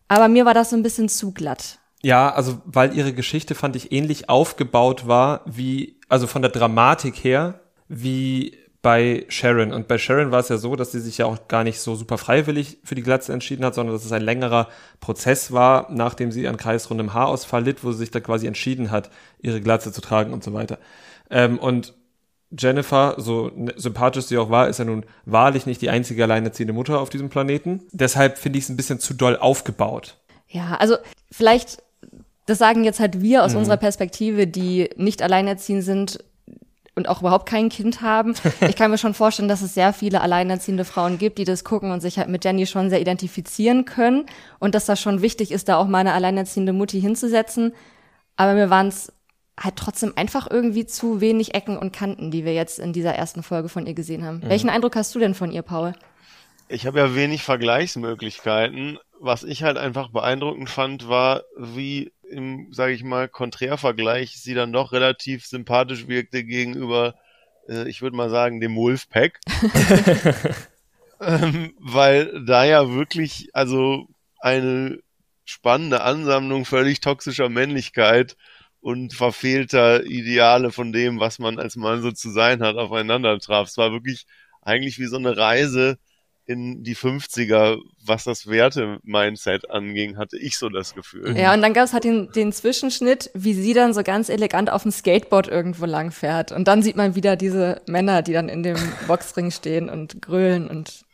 Aber 0.08 0.28
mir 0.28 0.46
war 0.46 0.54
das 0.54 0.70
so 0.70 0.76
ein 0.76 0.84
bisschen 0.84 1.10
zu 1.10 1.32
glatt. 1.32 1.80
Ja, 2.04 2.30
also 2.30 2.62
weil 2.66 2.96
ihre 2.96 3.14
Geschichte 3.14 3.56
fand 3.56 3.76
ich 3.76 3.92
ähnlich 3.92 4.30
aufgebaut 4.30 5.08
war 5.08 5.42
wie, 5.46 6.00
also 6.10 6.28
von 6.28 6.42
der 6.42 6.52
Dramatik 6.52 7.16
her, 7.16 7.62
wie 7.88 8.58
bei 8.82 9.26
Sharon. 9.28 9.74
Und 9.74 9.88
bei 9.88 9.98
Sharon 9.98 10.32
war 10.32 10.40
es 10.40 10.50
ja 10.50 10.58
so, 10.58 10.76
dass 10.76 10.92
sie 10.92 11.00
sich 11.00 11.18
ja 11.18 11.26
auch 11.26 11.48
gar 11.48 11.64
nicht 11.64 11.80
so 11.80 11.96
super 11.96 12.18
freiwillig 12.18 12.78
für 12.84 12.96
die 12.96 13.02
Glatze 13.02 13.34
entschieden 13.34 13.66
hat, 13.66 13.76
sondern 13.76 13.96
dass 13.96 14.06
es 14.06 14.12
ein 14.12 14.22
längerer 14.22 14.70
Prozess 15.00 15.52
war, 15.52 15.88
nachdem 15.92 16.32
sie 16.32 16.48
an 16.48 16.58
kreisrundem 16.58 17.14
Haarausfall 17.14 17.64
litt, 17.64 17.84
wo 17.84 17.92
sie 17.92 17.98
sich 17.98 18.12
da 18.12 18.20
quasi 18.20 18.48
entschieden 18.48 18.92
hat, 18.92 19.10
ihre 19.40 19.60
Glatze 19.60 19.92
zu 19.92 20.02
tragen 20.02 20.32
und 20.32 20.44
so 20.44 20.54
weiter. 20.54 20.78
Ähm, 21.30 21.60
und 21.60 21.96
Jennifer, 22.58 23.16
so 23.18 23.52
ne, 23.54 23.74
sympathisch 23.76 24.26
sie 24.26 24.38
auch 24.38 24.50
war, 24.50 24.70
ist 24.70 24.80
ja 24.80 24.86
nun 24.86 25.06
wahrlich 25.26 25.66
nicht 25.66 25.82
die 25.82 25.90
einzige 25.90 26.24
alleinerziehende 26.24 26.74
Mutter 26.74 27.02
auf 27.02 27.10
diesem 27.10 27.30
Planeten. 27.30 27.84
Deshalb 27.92 28.38
finde 28.38 28.60
ich 28.60 28.66
es 28.66 28.70
ein 28.70 28.78
bisschen 28.78 29.00
zu 29.00 29.14
doll 29.16 29.36
aufgebaut. 29.36 30.16
Ja, 30.48 30.76
also 30.76 30.96
vielleicht 31.30 31.84
das 32.48 32.58
sagen 32.58 32.84
jetzt 32.84 33.00
halt 33.00 33.22
wir 33.22 33.44
aus 33.44 33.54
mhm. 33.54 33.60
unserer 33.60 33.78
Perspektive, 33.78 34.48
die 34.48 34.90
nicht 34.96 35.22
alleinerziehend 35.22 35.84
sind, 35.84 36.20
und 36.98 37.08
auch 37.08 37.22
überhaupt 37.22 37.48
kein 37.48 37.70
Kind 37.70 38.02
haben. 38.02 38.34
Ich 38.68 38.76
kann 38.76 38.90
mir 38.92 38.98
schon 38.98 39.14
vorstellen, 39.14 39.48
dass 39.48 39.62
es 39.62 39.76
sehr 39.76 39.94
viele 39.94 40.20
alleinerziehende 40.20 40.84
Frauen 40.84 41.20
gibt, 41.20 41.38
die 41.38 41.46
das 41.46 41.64
gucken 41.64 41.92
und 41.92 42.02
sich 42.02 42.18
halt 42.18 42.28
mit 42.28 42.44
Jenny 42.44 42.66
schon 42.66 42.90
sehr 42.90 43.00
identifizieren 43.00 43.86
können 43.86 44.26
und 44.60 44.74
dass 44.74 44.86
das 44.86 45.00
schon 45.00 45.22
wichtig 45.22 45.52
ist, 45.52 45.70
da 45.70 45.78
auch 45.78 45.88
mal 45.88 46.00
eine 46.00 46.14
alleinerziehende 46.14 46.74
Mutti 46.74 47.00
hinzusetzen. 47.00 47.74
Aber 48.36 48.56
mir 48.56 48.70
waren 48.70 48.88
es 48.88 49.14
halt 49.60 49.76
trotzdem 49.76 50.14
einfach 50.16 50.50
irgendwie 50.50 50.86
zu 50.88 51.22
wenig 51.22 51.54
Ecken 51.54 51.78
und 51.78 51.94
Kanten, 51.94 52.32
die 52.32 52.46
wir 52.46 52.54
jetzt 52.54 52.80
in 52.80 52.94
dieser 52.94 53.14
ersten 53.14 53.44
Folge 53.44 53.70
von 53.70 53.86
ihr 53.86 53.94
gesehen 53.94 54.26
haben. 54.26 54.38
Mhm. 54.38 54.50
Welchen 54.50 54.70
Eindruck 54.70 54.96
hast 54.96 55.14
du 55.14 55.20
denn 55.20 55.36
von 55.36 55.52
ihr, 55.52 55.62
Paul? 55.62 55.94
Ich 56.68 56.86
habe 56.86 57.00
ja 57.00 57.16
wenig 57.16 57.44
Vergleichsmöglichkeiten. 57.44 58.98
Was 59.20 59.44
ich 59.44 59.64
halt 59.64 59.78
einfach 59.78 60.10
beeindruckend 60.10 60.70
fand, 60.70 61.08
war, 61.08 61.44
wie 61.58 62.12
im, 62.30 62.74
sage 62.74 62.94
ich 62.94 63.04
mal, 63.04 63.28
Konträrvergleich 63.28 64.40
sie 64.42 64.54
dann 64.54 64.74
doch 64.74 64.92
relativ 64.92 65.46
sympathisch 65.46 66.08
wirkte 66.08 66.44
gegenüber, 66.44 67.16
äh, 67.68 67.90
ich 67.90 68.02
würde 68.02 68.16
mal 68.16 68.30
sagen, 68.30 68.60
dem 68.60 68.76
Wolfpack. 68.76 69.40
ähm, 71.22 71.74
weil 71.80 72.44
da 72.46 72.66
ja 72.66 72.92
wirklich, 72.92 73.50
also 73.54 74.08
eine 74.40 75.00
spannende 75.46 76.02
Ansammlung 76.02 76.66
völlig 76.66 77.00
toxischer 77.00 77.50
Männlichkeit 77.50 78.36
und 78.82 79.14
verfehlter 79.14 80.06
Ideale 80.06 80.72
von 80.72 80.92
dem, 80.92 81.20
was 81.20 81.40
man 81.40 81.60
als 81.60 81.76
Mann 81.76 82.02
so 82.02 82.12
zu 82.12 82.30
sein 82.30 82.62
hat, 82.62 82.76
aufeinander 82.76 83.40
traf. 83.40 83.70
Es 83.70 83.78
war 83.78 83.92
wirklich 83.92 84.26
eigentlich 84.62 85.00
wie 85.00 85.08
so 85.08 85.18
eine 85.18 85.36
Reise 85.36 85.98
in 86.48 86.82
die 86.82 86.96
50er, 86.96 87.78
was 88.06 88.24
das 88.24 88.48
Werte-Mindset 88.48 89.70
anging, 89.70 90.18
hatte 90.18 90.38
ich 90.38 90.58
so 90.58 90.70
das 90.70 90.96
Gefühl. 90.96 91.38
Ja, 91.38 91.54
und 91.54 91.62
dann 91.62 91.74
gab 91.74 91.84
es 91.84 91.94
halt 91.94 92.06
den, 92.06 92.32
den 92.32 92.54
Zwischenschnitt, 92.54 93.30
wie 93.34 93.54
sie 93.54 93.74
dann 93.74 93.94
so 93.94 94.02
ganz 94.02 94.30
elegant 94.30 94.72
auf 94.72 94.84
dem 94.84 94.92
Skateboard 94.92 95.50
irgendwo 95.50 95.86
lang 95.86 96.12
fährt. 96.12 96.54
Und 96.54 96.70
dann 96.70 96.82
sieht 96.82 96.96
man 96.96 97.16
wieder 97.16 97.36
diese 97.36 97.82
Männer, 97.86 98.22
die 98.22 98.32
dann 98.32 98.48
in 98.48 98.64
dem 98.64 98.78
Boxring 99.08 99.52
stehen 99.52 99.90
und 99.90 100.22
grölen 100.22 100.68
und 100.68 101.06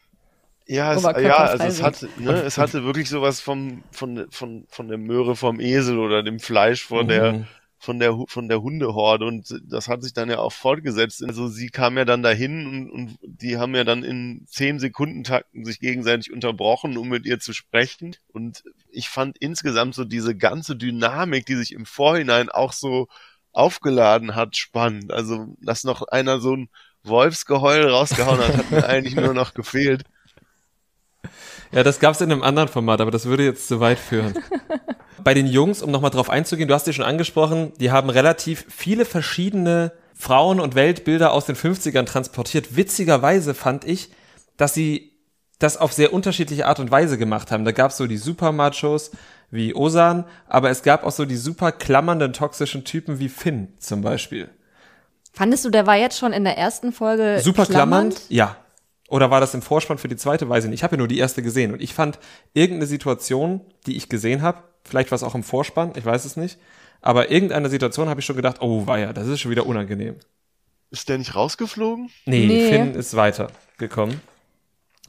ja, 0.65 0.93
es, 0.93 1.03
ja, 1.03 1.35
also 1.35 1.63
es 1.65 1.83
hatte, 1.83 2.07
ne, 2.17 2.41
es 2.41 2.57
hatte 2.57 2.85
wirklich 2.85 3.09
sowas 3.09 3.41
vom, 3.41 3.83
von, 3.91 4.27
von, 4.29 4.65
von 4.69 4.87
der 4.87 4.97
Möhre 4.97 5.35
vom 5.35 5.59
Esel 5.59 5.99
oder 5.99 6.23
dem 6.23 6.39
Fleisch 6.39 6.85
vor 6.85 7.03
mhm. 7.03 7.07
der 7.09 7.47
von 7.83 7.99
der, 7.99 8.17
von 8.27 8.47
der 8.47 8.61
Hundehorde 8.61 9.25
und 9.25 9.59
das 9.69 9.89
hat 9.89 10.03
sich 10.03 10.13
dann 10.13 10.29
ja 10.29 10.39
auch 10.39 10.53
fortgesetzt. 10.53 11.21
Also 11.21 11.49
sie 11.49 11.67
kam 11.67 11.97
ja 11.97 12.05
dann 12.05 12.23
dahin 12.23 12.65
und, 12.65 12.89
und 12.89 13.17
die 13.21 13.57
haben 13.57 13.75
ja 13.75 13.83
dann 13.83 14.03
in 14.03 14.45
zehn 14.47 14.79
Sekunden 14.79 15.25
Takten 15.25 15.65
sich 15.65 15.81
gegenseitig 15.81 16.31
unterbrochen, 16.31 16.95
um 16.95 17.09
mit 17.09 17.25
ihr 17.25 17.39
zu 17.39 17.51
sprechen. 17.51 18.15
Und 18.31 18.63
ich 18.89 19.09
fand 19.09 19.37
insgesamt 19.37 19.95
so 19.95 20.05
diese 20.05 20.33
ganze 20.33 20.77
Dynamik, 20.77 21.45
die 21.45 21.55
sich 21.55 21.73
im 21.73 21.85
Vorhinein 21.85 22.47
auch 22.49 22.71
so 22.71 23.09
aufgeladen 23.51 24.33
hat, 24.33 24.55
spannend. 24.55 25.11
Also, 25.11 25.53
dass 25.59 25.83
noch 25.83 26.03
einer 26.03 26.39
so 26.39 26.55
ein 26.55 26.69
Wolfsgeheul 27.03 27.89
rausgehauen 27.89 28.39
hat, 28.39 28.57
hat 28.57 28.71
mir 28.71 28.85
eigentlich 28.87 29.15
nur 29.15 29.33
noch 29.33 29.53
gefehlt. 29.53 30.03
Ja, 31.73 31.83
das 31.83 31.99
gab 31.99 32.13
es 32.13 32.21
in 32.21 32.31
einem 32.31 32.43
anderen 32.43 32.69
Format, 32.69 33.01
aber 33.01 33.11
das 33.11 33.25
würde 33.25 33.43
jetzt 33.43 33.67
zu 33.67 33.79
weit 33.79 33.97
führen. 33.97 34.33
Bei 35.23 35.33
den 35.33 35.47
Jungs, 35.47 35.81
um 35.81 35.89
nochmal 35.89 36.11
drauf 36.11 36.29
einzugehen, 36.29 36.67
du 36.67 36.73
hast 36.73 36.85
die 36.85 36.93
schon 36.93 37.05
angesprochen, 37.05 37.71
die 37.79 37.91
haben 37.91 38.09
relativ 38.09 38.65
viele 38.69 39.05
verschiedene 39.05 39.91
Frauen- 40.13 40.59
und 40.59 40.75
Weltbilder 40.75 41.31
aus 41.31 41.45
den 41.45 41.55
50ern 41.55 42.05
transportiert. 42.05 42.75
Witzigerweise 42.75 43.53
fand 43.53 43.85
ich, 43.85 44.11
dass 44.57 44.73
sie 44.73 45.13
das 45.59 45.77
auf 45.77 45.93
sehr 45.93 46.13
unterschiedliche 46.13 46.67
Art 46.67 46.79
und 46.79 46.91
Weise 46.91 47.17
gemacht 47.17 47.51
haben. 47.51 47.65
Da 47.65 47.71
gab 47.71 47.91
es 47.91 47.97
so 47.97 48.05
die 48.05 48.17
Supermachos 48.17 49.11
wie 49.49 49.73
Osan, 49.73 50.25
aber 50.47 50.69
es 50.69 50.83
gab 50.83 51.03
auch 51.03 51.11
so 51.11 51.25
die 51.25 51.37
super 51.37 51.71
klammernden, 51.71 52.33
toxischen 52.33 52.83
Typen 52.83 53.19
wie 53.19 53.29
Finn 53.29 53.73
zum 53.79 54.01
Beispiel. 54.01 54.49
Fandest 55.31 55.65
du, 55.65 55.69
der 55.69 55.87
war 55.87 55.95
jetzt 55.95 56.19
schon 56.19 56.33
in 56.33 56.43
der 56.43 56.57
ersten 56.57 56.91
Folge 56.91 57.39
super 57.41 57.65
klammernd? 57.65 58.21
Ja, 58.29 58.57
oder 59.09 59.29
war 59.31 59.39
das 59.39 59.53
im 59.53 59.61
Vorspann 59.61 59.97
für 59.97 60.07
die 60.07 60.15
zweite? 60.15 60.49
Weiß 60.49 60.63
ich 60.63 60.69
nicht. 60.69 60.79
Ich 60.79 60.83
habe 60.83 60.95
ja 60.95 60.97
nur 60.97 61.07
die 61.07 61.17
erste 61.17 61.41
gesehen. 61.41 61.73
Und 61.73 61.81
ich 61.81 61.93
fand 61.93 62.19
irgendeine 62.53 62.87
Situation, 62.87 63.61
die 63.85 63.95
ich 63.95 64.09
gesehen 64.09 64.41
habe, 64.41 64.63
vielleicht 64.83 65.11
war 65.11 65.15
es 65.15 65.23
auch 65.23 65.35
im 65.35 65.43
Vorspann, 65.43 65.93
ich 65.95 66.05
weiß 66.05 66.25
es 66.25 66.37
nicht, 66.37 66.57
aber 67.01 67.31
irgendeine 67.31 67.69
Situation 67.69 68.09
habe 68.09 68.21
ich 68.21 68.25
schon 68.25 68.35
gedacht, 68.35 68.57
oh 68.61 68.87
weia, 68.87 69.13
das 69.13 69.27
ist 69.27 69.41
schon 69.41 69.51
wieder 69.51 69.65
unangenehm. 69.65 70.15
Ist 70.89 71.09
der 71.09 71.17
nicht 71.17 71.35
rausgeflogen? 71.35 72.09
Nee, 72.25 72.45
nee. 72.45 72.69
Finn 72.69 72.95
ist 72.95 73.15
weitergekommen. 73.15 74.21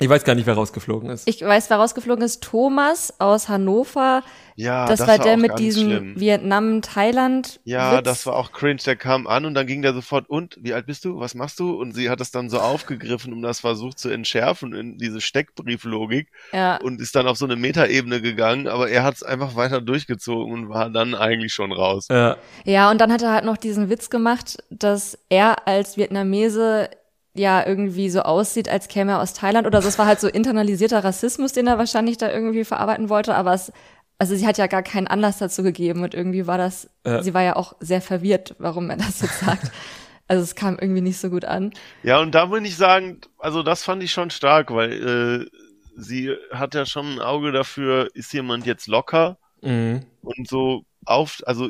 Ich 0.01 0.09
weiß 0.09 0.25
gar 0.25 0.35
nicht, 0.35 0.47
wer 0.47 0.55
rausgeflogen 0.55 1.09
ist. 1.09 1.29
Ich 1.29 1.41
weiß, 1.41 1.71
wer 1.71 1.77
rausgeflogen 1.77 2.25
ist. 2.25 2.43
Thomas 2.43 3.15
aus 3.21 3.49
Hannover. 3.49 4.25
Ja, 4.57 4.87
das, 4.87 4.99
das 4.99 5.09
war, 5.09 5.19
war 5.19 5.25
der 5.25 5.37
mit 5.37 5.57
diesem 5.61 6.19
Vietnam, 6.19 6.83
Thailand. 6.83 7.61
Ja, 7.65 7.99
Witz. 7.99 8.05
das 8.05 8.27
war 8.27 8.35
auch 8.35 8.51
cringe. 8.51 8.81
Der 8.85 8.97
kam 8.97 9.29
an 9.29 9.45
und 9.45 9.55
dann 9.55 9.69
ging 9.69 9.83
der 9.83 9.95
sofort, 9.95 10.29
und, 10.29 10.59
wie 10.61 10.75
alt 10.75 10.87
bist 10.87 11.05
du? 11.05 11.21
Was 11.21 11.37
machst 11.37 11.61
du? 11.61 11.81
Und 11.81 11.93
sie 11.93 12.11
hat 12.11 12.21
es 12.21 12.33
dann 12.33 12.51
so 12.51 12.59
aufgegriffen, 12.59 13.33
um 13.33 13.41
das 13.41 13.61
versucht 13.61 14.01
zu 14.01 14.09
entschärfen 14.09 14.75
in 14.75 14.99
diese 14.99 15.21
Steckbrieflogik. 15.21 16.29
Ja. 16.53 16.77
Und 16.79 17.01
ist 17.01 17.15
dann 17.15 17.29
auf 17.29 17.37
so 17.37 17.45
eine 17.45 17.57
Metaebene 17.57 18.21
gegangen, 18.21 18.67
aber 18.67 18.89
er 18.89 19.05
hat 19.05 19.15
es 19.15 19.23
einfach 19.23 19.55
weiter 19.55 19.81
durchgezogen 19.81 20.53
und 20.53 20.69
war 20.69 20.91
dann 20.91 21.15
eigentlich 21.15 21.55
schon 21.55 21.71
raus. 21.71 22.09
Ja. 22.11 22.37
ja, 22.65 22.91
und 22.91 23.01
dann 23.01 23.13
hat 23.13 23.23
er 23.23 23.33
halt 23.33 23.45
noch 23.45 23.57
diesen 23.57 23.89
Witz 23.91 24.11
gemacht, 24.11 24.59
dass 24.71 25.17
er 25.29 25.69
als 25.69 25.97
Vietnamese 25.97 26.91
ja 27.35 27.67
irgendwie 27.67 28.11
so 28.11 28.23
aussieht, 28.23 28.69
als 28.69 28.89
käme 28.89 29.13
er 29.13 29.21
aus 29.21 29.35
Thailand 29.35 29.67
oder 29.67 29.83
so. 29.83 29.89
Es 29.89 29.99
war 29.99 30.07
halt 30.07 30.21
so 30.21 30.29
internalisierter 30.29 31.03
Rassismus, 31.03 31.53
den 31.53 31.67
er 31.67 31.79
wahrscheinlich 31.79 32.17
da 32.17 32.31
irgendwie 32.31 32.65
verarbeiten 32.65 33.09
wollte, 33.09 33.35
aber 33.35 33.55
es, 33.55 33.73
also 34.19 34.37
sie 34.37 34.47
hat 34.47 34.59
ja 34.59 34.69
gar 34.69 34.83
keinen 34.83 35.09
Anlass 35.09 35.39
dazu 35.39 35.63
gegeben 35.63 36.03
und 36.03 36.15
irgendwie 36.15 36.47
war 36.47 36.59
das, 36.59 36.89
ja. 37.05 37.23
sie 37.23 37.35
war 37.35 37.43
ja 37.43 37.57
auch 37.57 37.75
sehr 37.81 38.01
verwirrt, 38.01 38.55
warum 38.59 38.89
er 38.91 38.97
das 38.97 39.21
jetzt 39.21 39.41
sagt. 39.41 39.71
Also 40.27 40.43
es 40.43 40.55
kam 40.55 40.79
irgendwie 40.81 41.03
nicht 41.03 41.19
so 41.19 41.29
gut 41.29 41.45
an. 41.45 41.75
Ja, 42.03 42.19
und 42.19 42.35
da 42.35 42.51
würde 42.51 42.67
ich 42.67 42.79
sagen, 42.79 43.21
also 43.37 43.63
das 43.63 43.85
fand 43.85 44.03
ich 44.03 44.11
schon 44.11 44.31
stark, 44.31 44.73
weil 44.73 44.93
äh, 44.93 45.59
sie 45.97 46.35
hat 46.51 46.75
ja 46.75 46.87
schon 46.87 47.17
ein 47.17 47.21
Auge 47.21 47.53
dafür, 47.53 48.09
ist 48.15 48.33
jemand 48.33 48.65
jetzt 48.65 48.87
locker 48.87 49.37
mhm. 49.61 50.01
und 50.23 50.49
so 50.49 50.87
auf, 51.05 51.43
also 51.45 51.69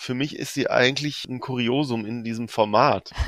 für 0.00 0.14
mich 0.14 0.36
ist 0.36 0.54
sie 0.54 0.70
eigentlich 0.70 1.24
ein 1.28 1.40
Kuriosum 1.40 2.06
in 2.06 2.22
diesem 2.22 2.48
Format. 2.48 3.10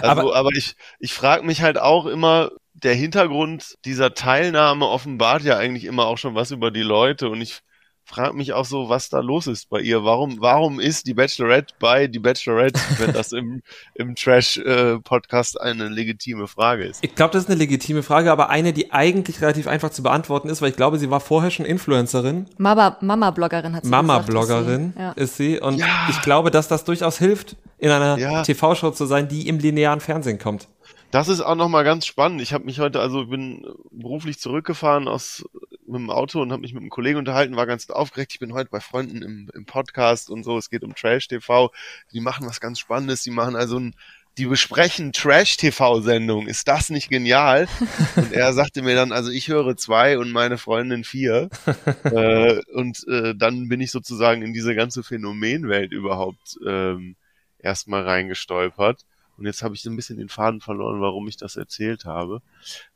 Also, 0.00 0.20
aber, 0.20 0.36
aber 0.36 0.50
ich, 0.52 0.76
ich 1.00 1.12
frage 1.12 1.44
mich 1.44 1.62
halt 1.62 1.76
auch 1.76 2.06
immer, 2.06 2.50
der 2.74 2.94
Hintergrund 2.94 3.74
dieser 3.84 4.14
Teilnahme 4.14 4.86
offenbart 4.86 5.42
ja 5.42 5.56
eigentlich 5.56 5.86
immer 5.86 6.06
auch 6.06 6.18
schon 6.18 6.36
was 6.36 6.52
über 6.52 6.70
die 6.70 6.82
Leute 6.82 7.28
und 7.28 7.40
ich 7.40 7.62
frage 8.08 8.34
mich 8.34 8.54
auch 8.54 8.64
so, 8.64 8.88
was 8.88 9.10
da 9.10 9.20
los 9.20 9.46
ist 9.46 9.68
bei 9.68 9.80
ihr. 9.80 10.02
Warum, 10.02 10.40
warum 10.40 10.80
ist 10.80 11.06
die 11.06 11.14
Bachelorette 11.14 11.74
bei 11.78 12.06
die 12.06 12.18
Bachelorette, 12.18 12.80
wenn 12.98 13.12
das 13.12 13.32
im, 13.32 13.62
im 13.94 14.14
Trash-Podcast 14.14 15.56
äh, 15.56 15.64
eine 15.64 15.88
legitime 15.88 16.48
Frage 16.48 16.84
ist? 16.84 17.04
Ich 17.04 17.14
glaube, 17.14 17.32
das 17.32 17.44
ist 17.44 17.50
eine 17.50 17.58
legitime 17.58 18.02
Frage, 18.02 18.32
aber 18.32 18.48
eine, 18.48 18.72
die 18.72 18.92
eigentlich 18.92 19.40
relativ 19.42 19.66
einfach 19.66 19.90
zu 19.90 20.02
beantworten 20.02 20.48
ist, 20.48 20.62
weil 20.62 20.70
ich 20.70 20.76
glaube, 20.76 20.98
sie 20.98 21.10
war 21.10 21.20
vorher 21.20 21.50
schon 21.50 21.66
Influencerin. 21.66 22.46
Mama-Bloggerin 22.56 23.76
hat 23.76 23.84
sie 23.84 23.90
Mama-Bloggerin 23.90 24.90
ist, 24.90 24.98
ja. 24.98 25.12
ist, 25.12 25.36
sie. 25.36 25.60
Und 25.60 25.78
ja. 25.78 25.86
ich 26.08 26.20
glaube, 26.22 26.50
dass 26.50 26.66
das 26.66 26.84
durchaus 26.84 27.18
hilft, 27.18 27.56
in 27.76 27.90
einer 27.90 28.18
ja. 28.18 28.42
TV-Show 28.42 28.90
zu 28.90 29.06
sein, 29.06 29.28
die 29.28 29.48
im 29.48 29.58
linearen 29.58 30.00
Fernsehen 30.00 30.38
kommt. 30.38 30.68
Das 31.10 31.28
ist 31.28 31.40
auch 31.40 31.54
nochmal 31.54 31.84
ganz 31.84 32.06
spannend. 32.06 32.42
Ich 32.42 32.52
habe 32.52 32.64
mich 32.64 32.80
heute, 32.80 33.00
also 33.00 33.26
bin 33.26 33.64
beruflich 33.90 34.38
zurückgefahren 34.38 35.08
aus 35.08 35.44
mit 35.88 36.00
dem 36.00 36.10
Auto 36.10 36.40
und 36.40 36.52
habe 36.52 36.62
mich 36.62 36.74
mit 36.74 36.82
einem 36.82 36.90
Kollegen 36.90 37.18
unterhalten, 37.18 37.56
war 37.56 37.66
ganz 37.66 37.88
aufgeregt. 37.90 38.32
Ich 38.32 38.38
bin 38.38 38.52
heute 38.52 38.70
bei 38.70 38.80
Freunden 38.80 39.22
im, 39.22 39.50
im 39.54 39.64
Podcast 39.64 40.30
und 40.30 40.44
so. 40.44 40.58
Es 40.58 40.70
geht 40.70 40.84
um 40.84 40.94
Trash 40.94 41.28
TV. 41.28 41.70
Die 42.12 42.20
machen 42.20 42.46
was 42.46 42.60
ganz 42.60 42.78
Spannendes. 42.78 43.22
Die 43.22 43.30
machen 43.30 43.56
also 43.56 43.78
ein, 43.78 43.94
die 44.38 44.46
besprechen 44.46 45.12
Trash-TV-Sendungen. 45.12 46.48
Ist 46.48 46.68
das 46.68 46.90
nicht 46.90 47.08
genial? 47.08 47.66
Und 48.16 48.32
er 48.32 48.52
sagte 48.52 48.82
mir 48.82 48.94
dann, 48.94 49.10
also 49.10 49.30
ich 49.30 49.48
höre 49.48 49.76
zwei 49.76 50.16
und 50.16 50.30
meine 50.30 50.58
Freundin 50.58 51.02
vier. 51.02 51.50
äh, 52.04 52.60
und 52.72 53.06
äh, 53.08 53.34
dann 53.34 53.68
bin 53.68 53.80
ich 53.80 53.90
sozusagen 53.90 54.42
in 54.42 54.52
diese 54.52 54.76
ganze 54.76 55.02
Phänomenwelt 55.02 55.92
überhaupt 55.92 56.56
ähm, 56.64 57.16
erstmal 57.58 58.04
reingestolpert. 58.04 59.04
Und 59.38 59.46
jetzt 59.46 59.62
habe 59.62 59.74
ich 59.74 59.82
so 59.82 59.90
ein 59.90 59.96
bisschen 59.96 60.18
den 60.18 60.28
Faden 60.28 60.60
verloren, 60.60 61.00
warum 61.00 61.28
ich 61.28 61.36
das 61.36 61.56
erzählt 61.56 62.04
habe. 62.04 62.42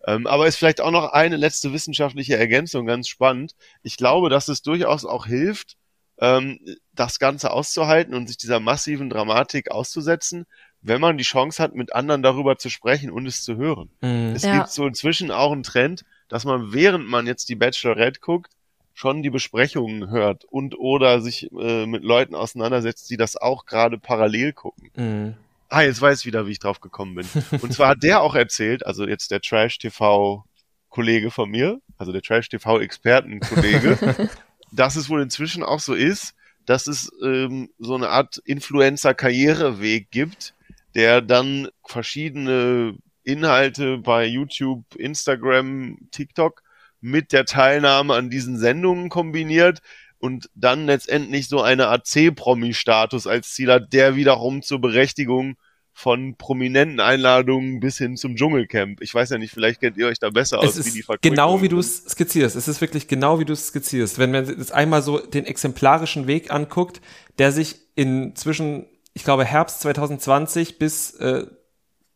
Ähm, 0.07 0.26
aber 0.26 0.46
ist 0.46 0.57
vielleicht 0.57 0.81
auch 0.81 0.90
noch 0.90 1.12
eine 1.12 1.37
letzte 1.37 1.72
wissenschaftliche 1.72 2.37
Ergänzung, 2.37 2.85
ganz 2.85 3.09
spannend. 3.09 3.55
Ich 3.83 3.96
glaube, 3.96 4.28
dass 4.28 4.48
es 4.48 4.62
durchaus 4.62 5.05
auch 5.05 5.26
hilft, 5.26 5.76
ähm, 6.18 6.59
das 6.94 7.18
Ganze 7.18 7.52
auszuhalten 7.52 8.14
und 8.14 8.26
sich 8.26 8.37
dieser 8.37 8.61
massiven 8.61 9.09
Dramatik 9.09 9.70
auszusetzen, 9.70 10.46
wenn 10.81 11.00
man 11.00 11.16
die 11.16 11.24
Chance 11.24 11.62
hat, 11.62 11.74
mit 11.74 11.94
anderen 11.94 12.22
darüber 12.22 12.59
zu 12.59 12.68
sprechen 12.68 13.11
und 13.11 13.26
es 13.26 13.44
zu 13.44 13.57
hören. 13.57 13.90
Mhm. 14.00 14.33
Es 14.35 14.42
ja. 14.42 14.59
gibt 14.59 14.70
so 14.70 14.87
inzwischen 14.87 15.31
auch 15.31 15.52
einen 15.52 15.62
Trend, 15.62 16.05
dass 16.28 16.44
man, 16.44 16.72
während 16.72 17.07
man 17.09 17.26
jetzt 17.26 17.48
die 17.48 17.55
Bachelorette 17.55 18.20
guckt, 18.20 18.52
schon 18.94 19.22
die 19.22 19.31
Besprechungen 19.31 20.11
hört 20.11 20.44
und 20.44 20.78
oder 20.78 21.20
sich 21.20 21.50
äh, 21.52 21.87
mit 21.87 22.02
Leuten 22.02 22.35
auseinandersetzt, 22.35 23.09
die 23.11 23.16
das 23.16 23.37
auch 23.37 23.64
gerade 23.64 23.98
parallel 23.98 24.52
gucken. 24.52 24.90
Mhm. 24.96 25.35
Ah, 25.72 25.80
jetzt 25.80 26.02
weiß 26.02 26.20
ich 26.20 26.26
wieder, 26.26 26.46
wie 26.46 26.50
ich 26.52 26.58
drauf 26.58 26.80
gekommen 26.80 27.14
bin. 27.14 27.26
Und 27.62 27.72
zwar 27.72 27.88
hat 27.88 28.02
der 28.02 28.20
auch 28.20 28.35
erzählt, 28.35 28.85
also 28.85 29.08
jetzt 29.08 29.30
der 29.30 29.40
Trash 29.40 29.78
TV 29.78 30.44
Kollege 30.90 31.30
von 31.30 31.48
mir, 31.48 31.80
also 31.96 32.12
der 32.12 32.20
Trash 32.20 32.50
TV 32.50 32.78
Experten 32.80 33.40
Kollege, 33.40 34.28
dass 34.70 34.96
es 34.96 35.08
wohl 35.08 35.22
inzwischen 35.22 35.62
auch 35.62 35.80
so 35.80 35.94
ist, 35.94 36.35
dass 36.66 36.88
es 36.88 37.11
ähm, 37.24 37.70
so 37.78 37.94
eine 37.94 38.11
Art 38.11 38.37
Influencer 38.44 39.14
Karriereweg 39.14 40.11
gibt, 40.11 40.54
der 40.94 41.22
dann 41.22 41.68
verschiedene 41.87 42.98
Inhalte 43.24 43.96
bei 43.96 44.26
YouTube, 44.26 44.85
Instagram, 44.96 45.96
TikTok 46.11 46.62
mit 47.00 47.32
der 47.32 47.46
Teilnahme 47.46 48.12
an 48.12 48.28
diesen 48.28 48.58
Sendungen 48.58 49.08
kombiniert 49.08 49.80
und 50.22 50.48
dann 50.54 50.87
letztendlich 50.87 51.48
so 51.48 51.61
eine 51.61 51.88
AC-Promi-Status 51.88 53.26
als 53.26 53.52
Ziel 53.54 53.72
hat, 53.72 53.92
der 53.92 54.14
wiederum 54.14 54.62
zur 54.62 54.80
Berechtigung 54.80 55.56
von 55.92 56.37
prominenten 56.37 57.00
Einladungen 57.00 57.80
bis 57.80 57.98
hin 57.98 58.16
zum 58.16 58.37
Dschungelcamp. 58.37 59.02
Ich 59.02 59.12
weiß 59.12 59.30
ja 59.30 59.38
nicht, 59.38 59.52
vielleicht 59.52 59.80
kennt 59.80 59.96
ihr 59.96 60.06
euch 60.06 60.20
da 60.20 60.30
besser 60.30 60.62
es 60.62 60.78
aus, 60.78 60.87
wie 60.87 60.92
die 60.92 61.02
Verquickung 61.02 61.35
Genau 61.35 61.61
wie 61.61 61.68
du 61.68 61.80
es 61.80 62.04
skizzierst. 62.04 62.54
Es 62.54 62.68
ist 62.68 62.80
wirklich 62.80 63.08
genau 63.08 63.40
wie 63.40 63.44
du 63.44 63.52
es 63.52 63.66
skizzierst. 63.66 64.18
Wenn 64.18 64.30
man 64.30 64.46
jetzt 64.46 64.72
einmal 64.72 65.02
so 65.02 65.18
den 65.18 65.44
exemplarischen 65.44 66.28
Weg 66.28 66.52
anguckt, 66.52 67.00
der 67.38 67.50
sich 67.50 67.80
in 67.96 68.37
zwischen, 68.37 68.87
ich 69.14 69.24
glaube, 69.24 69.44
Herbst 69.44 69.80
2020 69.80 70.78
bis 70.78 71.14
äh, 71.16 71.46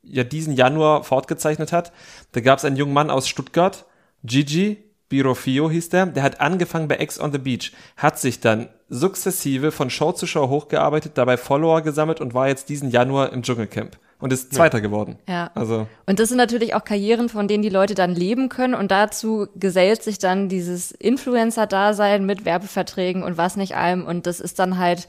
ja 0.05 0.23
diesen 0.23 0.55
Januar 0.55 1.03
fortgezeichnet 1.03 1.73
hat. 1.73 1.93
Da 2.33 2.41
gab 2.41 2.61
es 2.61 2.65
einen 2.65 2.77
jungen 2.77 2.95
Mann 2.95 3.11
aus 3.11 3.29
Stuttgart, 3.29 3.85
Gigi 4.23 4.86
Birofio 5.09 5.71
hieß 5.71 5.89
der, 5.91 6.07
der 6.07 6.23
hat 6.23 6.41
angefangen 6.41 6.89
bei 6.89 6.99
X 7.01 7.21
on 7.21 7.33
the 7.33 7.39
Beach, 7.39 7.73
hat 7.97 8.19
sich 8.19 8.41
dann 8.41 8.69
sukzessive 8.89 9.73
von 9.73 9.91
Show 9.91 10.13
zu 10.13 10.27
Show 10.27 10.49
hochgearbeitet, 10.49 11.13
dabei 11.15 11.37
Follower 11.37 11.83
gesammelt 11.83 12.21
und 12.21 12.35
war 12.35 12.49
jetzt 12.49 12.69
diesen 12.69 12.91
Januar 12.91 13.33
im 13.33 13.43
Dschungelcamp 13.43 13.99
und 14.19 14.33
ist 14.33 14.55
Zweiter 14.55 14.79
ja. 14.79 14.83
geworden. 14.83 15.19
Ja. 15.29 15.51
Also. 15.55 15.87
Und 16.07 16.19
das 16.19 16.29
sind 16.29 16.39
natürlich 16.39 16.75
auch 16.75 16.85
Karrieren, 16.85 17.29
von 17.29 17.49
denen 17.49 17.63
die 17.63 17.69
Leute 17.69 17.95
dann 17.95 18.15
leben 18.15 18.49
können 18.49 18.75
und 18.75 18.91
dazu 18.91 19.49
gesellt 19.55 20.03
sich 20.03 20.19
dann 20.19 20.49
dieses 20.49 20.91
Influencer-Dasein 20.93 22.25
mit 22.25 22.45
Werbeverträgen 22.45 23.23
und 23.23 23.37
was 23.37 23.57
nicht 23.57 23.77
allem 23.77 24.05
und 24.05 24.27
das 24.27 24.41
ist 24.41 24.59
dann 24.59 24.79
halt 24.79 25.09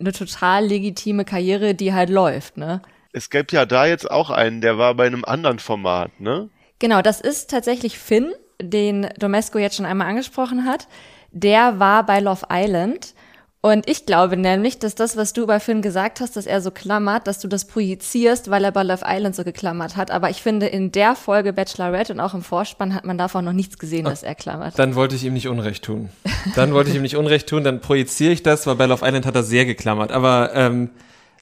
eine 0.00 0.12
total 0.12 0.66
legitime 0.66 1.24
Karriere, 1.24 1.74
die 1.74 1.92
halt 1.92 2.10
läuft, 2.10 2.56
ne? 2.56 2.82
Es 3.12 3.30
gab 3.30 3.52
ja 3.52 3.64
da 3.64 3.86
jetzt 3.86 4.10
auch 4.10 4.30
einen, 4.30 4.60
der 4.60 4.76
war 4.76 4.94
bei 4.94 5.06
einem 5.06 5.24
anderen 5.24 5.60
Format, 5.60 6.20
ne? 6.20 6.50
Genau, 6.80 7.00
das 7.00 7.20
ist 7.20 7.48
tatsächlich 7.48 7.96
Finn, 7.96 8.32
den 8.60 9.08
Domesco 9.18 9.58
jetzt 9.58 9.76
schon 9.76 9.86
einmal 9.86 10.08
angesprochen 10.08 10.64
hat. 10.64 10.88
Der 11.32 11.78
war 11.78 12.06
bei 12.06 12.20
Love 12.20 12.46
Island. 12.50 13.14
Und 13.60 13.88
ich 13.88 14.04
glaube 14.04 14.36
nämlich, 14.36 14.78
dass 14.78 14.94
das, 14.94 15.16
was 15.16 15.32
du 15.32 15.44
über 15.44 15.58
Finn 15.58 15.80
gesagt 15.80 16.20
hast, 16.20 16.36
dass 16.36 16.44
er 16.44 16.60
so 16.60 16.70
klammert, 16.70 17.26
dass 17.26 17.38
du 17.38 17.48
das 17.48 17.64
projizierst, 17.64 18.50
weil 18.50 18.62
er 18.62 18.72
bei 18.72 18.82
Love 18.82 19.06
Island 19.08 19.34
so 19.34 19.42
geklammert 19.42 19.96
hat. 19.96 20.10
Aber 20.10 20.28
ich 20.28 20.42
finde, 20.42 20.66
in 20.66 20.92
der 20.92 21.16
Folge 21.16 21.54
Bachelorette 21.54 22.12
und 22.12 22.20
auch 22.20 22.34
im 22.34 22.42
Vorspann 22.42 22.94
hat 22.94 23.06
man 23.06 23.16
davon 23.16 23.42
noch 23.42 23.54
nichts 23.54 23.78
gesehen, 23.78 24.04
dass 24.04 24.22
er 24.22 24.34
klammert. 24.34 24.78
Dann 24.78 24.94
wollte 24.96 25.16
ich 25.16 25.24
ihm 25.24 25.32
nicht 25.32 25.48
Unrecht 25.48 25.82
tun. 25.82 26.10
Dann 26.56 26.74
wollte 26.74 26.90
ich 26.90 26.96
ihm 26.96 27.00
nicht 27.00 27.16
Unrecht 27.16 27.48
tun, 27.48 27.64
dann 27.64 27.80
projiziere 27.80 28.32
ich 28.32 28.42
das, 28.42 28.66
weil 28.66 28.74
bei 28.74 28.84
Love 28.84 29.02
Island 29.02 29.24
hat 29.24 29.34
er 29.34 29.42
sehr 29.42 29.64
geklammert. 29.64 30.12
Aber 30.12 30.50
ähm, 30.54 30.90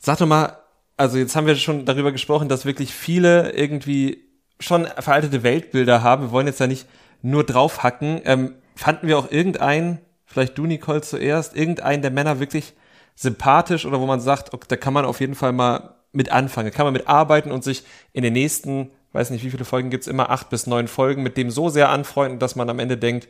sag 0.01 0.19
doch 0.19 0.27
mal, 0.27 0.59
also 0.97 1.19
jetzt 1.19 1.35
haben 1.35 1.49
wir 1.49 1.57
schon 1.57 1.87
darüber 1.87 2.13
gesprochen, 2.13 2.49
dass 2.49 2.65
wirklich 2.65 2.95
viele 2.95 3.51
irgendwie 3.51 4.29
schon 4.61 4.87
veraltete 4.87 5.43
Weltbilder 5.43 6.05
haben. 6.05 6.27
Wir 6.27 6.31
wollen 6.31 6.47
jetzt 6.47 6.61
ja 6.61 6.69
nicht 6.69 6.87
nur 7.23 7.45
draufhacken. 7.45 8.21
Ähm, 8.25 8.55
fanden 8.77 9.09
wir 9.09 9.19
auch 9.19 9.31
irgendeinen, 9.31 9.99
vielleicht 10.27 10.59
du 10.59 10.67
Nicole 10.67 11.03
zuerst, 11.03 11.57
irgendeinen 11.57 12.03
der 12.03 12.11
Männer 12.11 12.41
wirklich 12.41 12.75
sympathisch 13.15 13.87
oder 13.87 14.01
wo 14.01 14.07
man 14.07 14.21
sagt, 14.21 14.53
okay, 14.53 14.67
da 14.69 14.77
kann 14.77 14.93
man 14.93 15.05
auf 15.05 15.21
jeden 15.21 15.35
Fall 15.35 15.53
mal 15.53 15.95
mit 16.13 16.31
anfangen, 16.31 16.71
da 16.71 16.77
kann 16.77 16.87
man 16.87 16.93
mit 16.93 17.09
arbeiten 17.09 17.51
und 17.51 17.65
sich 17.65 17.85
in 18.13 18.23
den 18.23 18.33
nächsten, 18.35 18.91
weiß 19.13 19.31
nicht 19.31 19.45
wie 19.45 19.51
viele 19.51 19.65
Folgen 19.65 19.91
gibt's 19.91 20.07
immer 20.07 20.31
acht 20.31 20.51
bis 20.51 20.67
neun 20.67 20.89
Folgen, 20.89 21.23
mit 21.23 21.37
dem 21.37 21.51
so 21.51 21.69
sehr 21.69 21.89
anfreunden, 21.89 22.39
dass 22.39 22.57
man 22.57 22.69
am 22.69 22.79
Ende 22.79 22.99
denkt, 22.99 23.29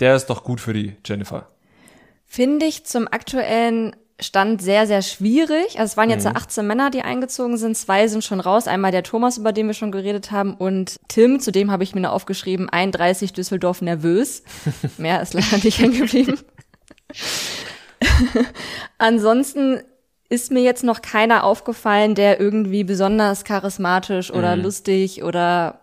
der 0.00 0.16
ist 0.16 0.26
doch 0.26 0.44
gut 0.44 0.60
für 0.60 0.72
die 0.72 0.96
Jennifer. 1.04 1.48
Finde 2.26 2.66
ich 2.66 2.84
zum 2.86 3.06
aktuellen 3.08 3.94
Stand 4.20 4.62
sehr, 4.62 4.86
sehr 4.86 5.02
schwierig. 5.02 5.78
Also 5.78 5.92
es 5.92 5.96
waren 5.96 6.10
jetzt 6.10 6.26
mhm. 6.26 6.36
18 6.36 6.66
Männer, 6.66 6.90
die 6.90 7.02
eingezogen 7.02 7.56
sind. 7.56 7.76
Zwei 7.76 8.06
sind 8.08 8.24
schon 8.24 8.40
raus. 8.40 8.66
Einmal 8.66 8.92
der 8.92 9.02
Thomas, 9.02 9.38
über 9.38 9.52
den 9.52 9.66
wir 9.66 9.74
schon 9.74 9.92
geredet 9.92 10.30
haben, 10.30 10.54
und 10.54 10.96
Tim, 11.08 11.40
zu 11.40 11.52
dem 11.52 11.70
habe 11.70 11.82
ich 11.82 11.94
mir 11.94 12.02
noch 12.02 12.12
aufgeschrieben, 12.12 12.68
31 12.68 13.32
Düsseldorf 13.32 13.82
nervös. 13.82 14.42
Mehr 14.98 15.22
ist 15.22 15.34
leider 15.34 15.56
nicht 15.64 15.78
hängen 15.78 15.98
geblieben. 15.98 16.38
Ansonsten 18.98 19.80
ist 20.28 20.52
mir 20.52 20.62
jetzt 20.62 20.84
noch 20.84 21.02
keiner 21.02 21.44
aufgefallen, 21.44 22.14
der 22.14 22.40
irgendwie 22.40 22.84
besonders 22.84 23.44
charismatisch 23.44 24.30
oder 24.32 24.56
mhm. 24.56 24.62
lustig 24.62 25.24
oder 25.24 25.80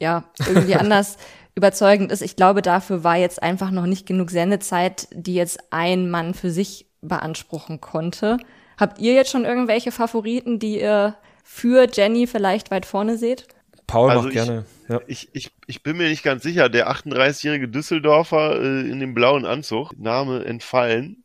ja, 0.00 0.24
irgendwie 0.46 0.74
anders 0.76 1.18
überzeugend 1.54 2.10
ist. 2.10 2.22
Ich 2.22 2.34
glaube, 2.34 2.62
dafür 2.62 3.04
war 3.04 3.16
jetzt 3.16 3.42
einfach 3.42 3.70
noch 3.70 3.86
nicht 3.86 4.06
genug 4.06 4.30
Sendezeit, 4.30 5.06
die 5.12 5.34
jetzt 5.34 5.58
ein 5.70 6.10
Mann 6.10 6.34
für 6.34 6.50
sich 6.50 6.86
beanspruchen 7.08 7.80
konnte. 7.80 8.38
Habt 8.78 8.98
ihr 8.98 9.14
jetzt 9.14 9.30
schon 9.30 9.44
irgendwelche 9.44 9.92
Favoriten, 9.92 10.58
die 10.58 10.80
ihr 10.80 11.16
für 11.44 11.86
Jenny 11.92 12.26
vielleicht 12.26 12.70
weit 12.70 12.86
vorne 12.86 13.18
seht? 13.18 13.46
Paul 13.86 14.10
also 14.10 14.22
macht 14.24 14.32
gerne. 14.32 14.64
Ja. 14.88 15.00
Ich, 15.06 15.28
ich, 15.32 15.50
ich 15.66 15.82
bin 15.82 15.96
mir 15.96 16.08
nicht 16.08 16.22
ganz 16.22 16.42
sicher. 16.42 16.68
Der 16.68 16.90
38-jährige 16.90 17.68
Düsseldorfer 17.68 18.60
äh, 18.60 18.80
in 18.80 19.00
dem 19.00 19.14
blauen 19.14 19.44
Anzug, 19.44 19.98
Name 19.98 20.44
entfallen. 20.44 21.24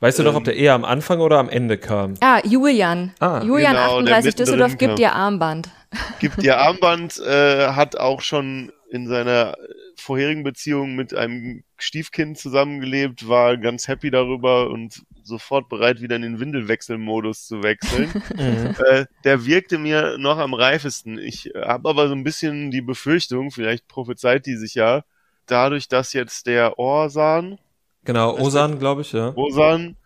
Weißt 0.00 0.18
du 0.18 0.24
noch, 0.24 0.34
ob 0.34 0.42
der 0.42 0.56
eher 0.56 0.74
am 0.74 0.84
Anfang 0.84 1.20
oder 1.20 1.38
am 1.38 1.48
Ende 1.48 1.78
kam? 1.78 2.14
Ah, 2.20 2.40
Julian. 2.44 3.12
Ah. 3.20 3.40
Julian 3.44 3.74
genau, 3.74 3.98
38 3.98 4.34
Düsseldorf 4.34 4.76
gibt 4.76 4.98
ihr 4.98 5.12
Armband. 5.12 5.70
Gibt 6.18 6.42
ihr 6.42 6.58
Armband, 6.58 7.20
äh, 7.20 7.68
hat 7.68 7.96
auch 7.96 8.20
schon 8.20 8.72
in 8.90 9.06
seiner 9.06 9.54
vorherigen 9.94 10.42
Beziehung 10.42 10.96
mit 10.96 11.14
einem 11.14 11.62
Stiefkind 11.78 12.36
zusammengelebt, 12.36 13.28
war 13.28 13.56
ganz 13.56 13.86
happy 13.86 14.10
darüber 14.10 14.70
und 14.70 15.04
sofort 15.24 15.68
bereit, 15.68 16.00
wieder 16.00 16.16
in 16.16 16.22
den 16.22 16.40
Windelwechselmodus 16.40 17.46
zu 17.46 17.62
wechseln. 17.62 18.10
Mhm. 18.32 18.74
äh, 18.88 19.06
der 19.24 19.44
wirkte 19.44 19.78
mir 19.78 20.16
noch 20.18 20.38
am 20.38 20.54
reifesten. 20.54 21.18
Ich 21.18 21.52
habe 21.54 21.88
aber 21.88 22.08
so 22.08 22.14
ein 22.14 22.24
bisschen 22.24 22.70
die 22.70 22.80
Befürchtung, 22.80 23.50
vielleicht 23.50 23.86
prophezeit 23.88 24.46
die 24.46 24.56
sich 24.56 24.74
ja, 24.74 25.04
dadurch, 25.46 25.88
dass 25.88 26.12
jetzt 26.12 26.46
der 26.46 26.78
Orsan. 26.78 27.58
Genau, 28.04 28.36
Osan, 28.38 28.78
glaube 28.78 29.02
ich, 29.02 29.12
ja. 29.12 29.32
Osan, 29.36 29.96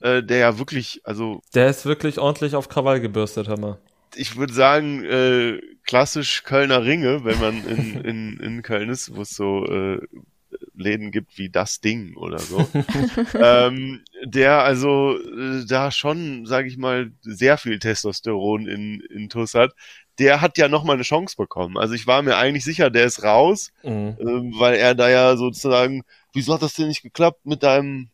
äh, 0.00 0.22
der 0.22 0.38
ja 0.38 0.58
wirklich, 0.58 1.02
also. 1.04 1.40
Der 1.54 1.68
ist 1.68 1.84
wirklich 1.86 2.18
ordentlich 2.18 2.54
auf 2.54 2.68
Krawall 2.68 3.00
gebürstet, 3.00 3.48
Hammer. 3.48 3.78
Ich 4.14 4.36
würde 4.36 4.52
sagen, 4.52 5.04
äh, 5.04 5.60
klassisch 5.84 6.44
Kölner 6.44 6.84
Ringe, 6.84 7.24
wenn 7.24 7.40
man 7.40 7.66
in, 7.66 8.00
in, 8.00 8.40
in 8.40 8.62
Köln 8.62 8.88
ist, 8.88 9.14
wo 9.14 9.22
es 9.22 9.30
so 9.30 9.64
äh, 9.66 10.00
Läden 10.74 11.10
gibt 11.10 11.38
wie 11.38 11.50
das 11.50 11.80
Ding 11.80 12.16
oder 12.16 12.38
so. 12.38 12.66
ähm, 13.34 14.02
der 14.24 14.62
also 14.62 15.18
äh, 15.18 15.64
da 15.66 15.90
schon, 15.90 16.46
sage 16.46 16.68
ich 16.68 16.76
mal, 16.76 17.12
sehr 17.22 17.58
viel 17.58 17.78
Testosteron 17.78 18.66
in, 18.66 19.00
in 19.00 19.28
Tuss 19.28 19.54
hat. 19.54 19.72
Der 20.18 20.40
hat 20.40 20.58
ja 20.58 20.68
noch 20.68 20.84
mal 20.84 20.94
eine 20.94 21.02
Chance 21.02 21.36
bekommen. 21.36 21.76
Also 21.76 21.94
ich 21.94 22.06
war 22.06 22.22
mir 22.22 22.36
eigentlich 22.36 22.64
sicher, 22.64 22.90
der 22.90 23.04
ist 23.04 23.22
raus, 23.22 23.72
mhm. 23.82 24.16
äh, 24.18 24.58
weil 24.58 24.74
er 24.76 24.94
da 24.94 25.08
ja 25.08 25.36
sozusagen, 25.36 26.02
wieso 26.32 26.54
hat 26.54 26.62
das 26.62 26.74
denn 26.74 26.88
nicht 26.88 27.02
geklappt 27.02 27.46
mit 27.46 27.62
deinem 27.62 28.10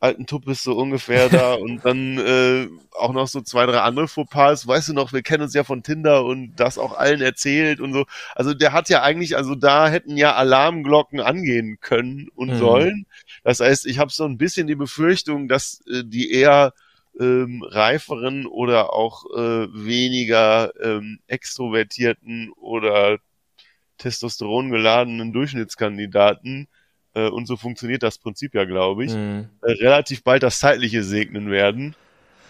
alten 0.00 0.26
Tuppis 0.26 0.62
so 0.62 0.76
ungefähr 0.76 1.28
da 1.28 1.54
und 1.60 1.84
dann 1.84 2.18
äh, 2.18 2.68
auch 2.92 3.12
noch 3.12 3.28
so 3.28 3.40
zwei, 3.40 3.66
drei 3.66 3.80
andere 3.80 4.08
Fauxpas. 4.08 4.66
Weißt 4.66 4.88
du 4.88 4.92
noch, 4.92 5.12
wir 5.12 5.22
kennen 5.22 5.42
uns 5.42 5.54
ja 5.54 5.64
von 5.64 5.82
Tinder 5.82 6.24
und 6.24 6.56
das 6.56 6.78
auch 6.78 6.96
allen 6.96 7.20
erzählt 7.20 7.80
und 7.80 7.92
so. 7.92 8.04
Also 8.34 8.54
der 8.54 8.72
hat 8.72 8.88
ja 8.88 9.02
eigentlich, 9.02 9.36
also 9.36 9.54
da 9.54 9.88
hätten 9.88 10.16
ja 10.16 10.34
Alarmglocken 10.34 11.20
angehen 11.20 11.78
können 11.80 12.28
und 12.34 12.50
mhm. 12.50 12.58
sollen. 12.58 13.06
Das 13.44 13.60
heißt, 13.60 13.86
ich 13.86 13.98
habe 13.98 14.12
so 14.12 14.24
ein 14.24 14.38
bisschen 14.38 14.66
die 14.66 14.76
Befürchtung, 14.76 15.48
dass 15.48 15.82
äh, 15.86 16.04
die 16.04 16.30
eher 16.30 16.72
ähm, 17.18 17.64
reiferen 17.66 18.46
oder 18.46 18.92
auch 18.92 19.24
äh, 19.34 19.66
weniger 19.72 20.72
ähm, 20.80 21.18
extrovertierten 21.26 22.52
oder 22.56 23.18
Testosteron 23.98 24.70
geladenen 24.70 25.32
Durchschnittskandidaten 25.32 26.68
äh, 27.18 27.28
und 27.28 27.46
so 27.46 27.56
funktioniert 27.56 28.02
das 28.02 28.18
Prinzip 28.18 28.54
ja, 28.54 28.64
glaube 28.64 29.04
ich, 29.04 29.14
mhm. 29.14 29.48
äh, 29.62 29.72
relativ 29.72 30.22
bald 30.22 30.42
das 30.42 30.58
Zeitliche 30.58 31.02
segnen 31.02 31.50
werden. 31.50 31.94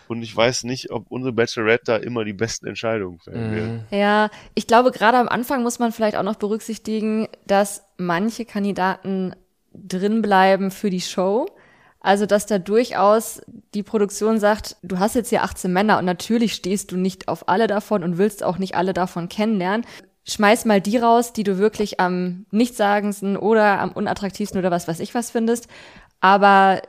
Und 0.09 0.22
ich 0.22 0.35
weiß 0.35 0.64
nicht, 0.64 0.90
ob 0.90 1.11
unsere 1.11 1.33
Bachelorette 1.33 1.85
da 1.85 1.96
immer 1.96 2.24
die 2.24 2.33
besten 2.33 2.66
Entscheidungen 2.66 3.18
fällen 3.18 3.50
mhm. 3.50 3.54
wird. 3.54 3.81
Ja, 3.90 4.31
ich 4.54 4.66
glaube, 4.66 4.90
gerade 4.90 5.18
am 5.18 5.28
Anfang 5.28 5.62
muss 5.62 5.78
man 5.78 5.92
vielleicht 5.92 6.16
auch 6.16 6.22
noch 6.22 6.37
berücksichtigen, 6.37 7.28
dass 7.46 7.85
manche 7.98 8.44
Kandidaten 8.44 9.35
drinbleiben 9.72 10.70
für 10.70 10.90
die 10.90 11.02
Show. 11.02 11.46
Also, 12.00 12.26
dass 12.26 12.46
da 12.46 12.59
durchaus 12.59 13.42
die 13.74 13.83
Produktion 13.83 14.38
sagt, 14.38 14.76
du 14.83 14.98
hast 14.98 15.14
jetzt 15.14 15.31
hier 15.31 15.42
18 15.42 15.70
Männer 15.70 15.98
und 15.98 16.04
natürlich 16.04 16.54
stehst 16.54 16.92
du 16.92 16.96
nicht 16.96 17.28
auf 17.28 17.48
alle 17.48 17.66
davon 17.66 18.02
und 18.02 18.18
willst 18.18 18.44
auch 18.44 18.59
nicht 18.59 18.76
alle 18.76 18.94
davon 18.94 19.28
kennenlernen 19.28 19.85
schmeiß 20.29 20.64
mal 20.64 20.81
die 20.81 20.99
raus, 20.99 21.33
die 21.33 21.45
du 21.45 21.59
wirklich 21.59 22.01
am 22.01 22.47
nichtssagendsten 22.51 23.37
oder 23.37 23.81
am 23.81 23.93
unattraktivsten 23.93 24.59
oder 24.59 24.71
was 24.71 24.87
weiß 24.87 25.01
ich 25.01 25.14
was 25.14 25.31
findest. 25.31 25.69
Aber 26.21 26.83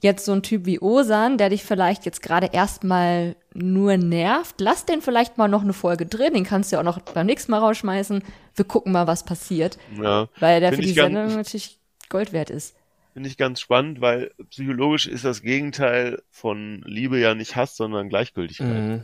jetzt 0.00 0.24
so 0.24 0.32
ein 0.32 0.42
Typ 0.42 0.66
wie 0.66 0.80
Osan, 0.80 1.38
der 1.38 1.48
dich 1.48 1.64
vielleicht 1.64 2.04
jetzt 2.04 2.22
gerade 2.22 2.50
erstmal 2.52 3.36
nur 3.54 3.96
nervt, 3.96 4.56
lass 4.60 4.84
den 4.84 5.00
vielleicht 5.00 5.38
mal 5.38 5.48
noch 5.48 5.62
eine 5.62 5.72
Folge 5.72 6.06
drin, 6.06 6.34
den 6.34 6.44
kannst 6.44 6.70
du 6.70 6.76
ja 6.76 6.80
auch 6.80 6.84
noch 6.84 7.00
beim 7.00 7.26
nächsten 7.26 7.52
Mal 7.52 7.58
rausschmeißen. 7.58 8.22
Wir 8.54 8.64
gucken 8.64 8.92
mal, 8.92 9.06
was 9.06 9.24
passiert. 9.24 9.78
Ja, 10.00 10.28
weil 10.40 10.60
der 10.60 10.72
für 10.72 10.82
die 10.82 10.92
Sendung 10.92 11.34
natürlich 11.34 11.78
Gold 12.08 12.32
wert 12.32 12.50
ist. 12.50 12.74
Finde 13.14 13.28
ich 13.28 13.36
ganz 13.36 13.60
spannend, 13.60 14.00
weil 14.00 14.32
psychologisch 14.50 15.06
ist 15.06 15.24
das 15.24 15.42
Gegenteil 15.42 16.22
von 16.30 16.82
Liebe 16.86 17.18
ja 17.18 17.34
nicht 17.34 17.56
Hass, 17.56 17.76
sondern 17.76 18.08
Gleichgültigkeit. 18.08 18.68
Mhm. 18.68 19.02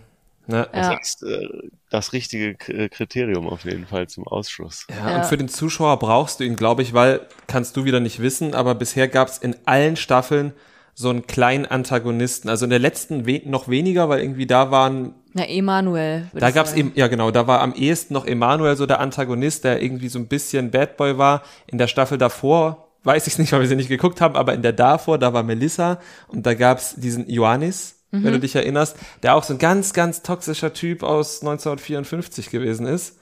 Ne? 0.49 0.67
Das 0.73 0.87
Ja. 0.87 0.99
ist 0.99 1.23
äh, 1.23 1.49
das 1.91 2.13
richtige 2.13 2.57
äh, 2.73 2.89
Kriterium 2.89 3.49
auf 3.49 3.65
jeden 3.65 3.87
Fall 3.87 4.09
zum 4.09 4.27
Ausschluss. 4.27 4.87
Ja, 4.91 5.11
Ja. 5.11 5.17
und 5.19 5.27
für 5.27 5.37
den 5.37 5.49
Zuschauer 5.49 5.99
brauchst 5.99 6.41
du 6.41 6.45
ihn, 6.45 6.57
glaube 6.57 6.83
ich, 6.83 6.95
weil, 6.95 7.21
kannst 7.47 7.77
du 7.77 7.85
wieder 7.85 8.01
nicht 8.01 8.21
wissen, 8.21 8.55
aber 8.55 8.75
bisher 8.75 9.09
gab 9.09 9.29
es 9.29 9.39
in 9.39 9.55
allen 9.67 9.97
Staffeln 9.97 10.53
so 10.95 11.11
einen 11.11 11.27
kleinen 11.29 11.65
Antagonisten. 11.67 12.49
Also 12.49 12.65
in 12.65 12.71
der 12.71 12.79
letzten 12.81 13.25
we 13.27 13.43
noch 13.45 13.69
weniger, 13.69 14.09
weil 14.09 14.21
irgendwie 14.21 14.47
da 14.47 14.71
waren, 14.73 15.15
Na, 15.35 15.47
Emanuel. 15.47 16.29
da 16.35 16.51
gab 16.51 16.67
es 16.67 16.73
eben, 16.75 16.91
ja 16.97 17.07
genau, 17.07 17.31
da 17.31 17.47
war 17.47 17.61
am 17.61 17.73
ehesten 17.75 18.15
noch 18.15 18.27
Emanuel 18.27 18.75
so 18.77 18.85
der 18.87 18.99
Antagonist, 19.01 19.63
der 19.65 19.81
irgendwie 19.83 20.09
so 20.09 20.19
ein 20.19 20.27
bisschen 20.27 20.71
Bad 20.73 20.97
Boy 20.97 21.17
war. 21.19 21.43
In 21.69 21.79
der 21.79 21.87
Staffel 21.87 22.19
davor, 22.19 22.89
weiß 23.05 23.27
ich 23.29 23.39
nicht, 23.39 23.53
weil 23.53 23.61
wir 23.61 23.69
sie 23.69 23.77
nicht 23.77 23.89
geguckt 23.89 24.21
haben, 24.21 24.35
aber 24.35 24.55
in 24.55 24.63
der 24.63 24.73
davor, 24.73 25.19
da 25.19 25.33
war 25.33 25.43
Melissa 25.45 26.01
und 26.29 26.45
da 26.47 26.55
gab 26.55 26.79
es 26.79 26.95
diesen 26.97 27.29
Ioannis, 27.29 27.98
wenn 28.11 28.33
du 28.33 28.41
dich 28.41 28.55
erinnerst, 28.55 28.97
der 29.23 29.35
auch 29.35 29.45
so 29.45 29.55
ein 29.55 29.59
ganz, 29.59 29.93
ganz 29.93 30.23
toxischer 30.23 30.73
Typ 30.73 31.03
aus 31.03 31.41
1954 31.43 32.51
gewesen 32.51 32.87
ist 32.87 33.19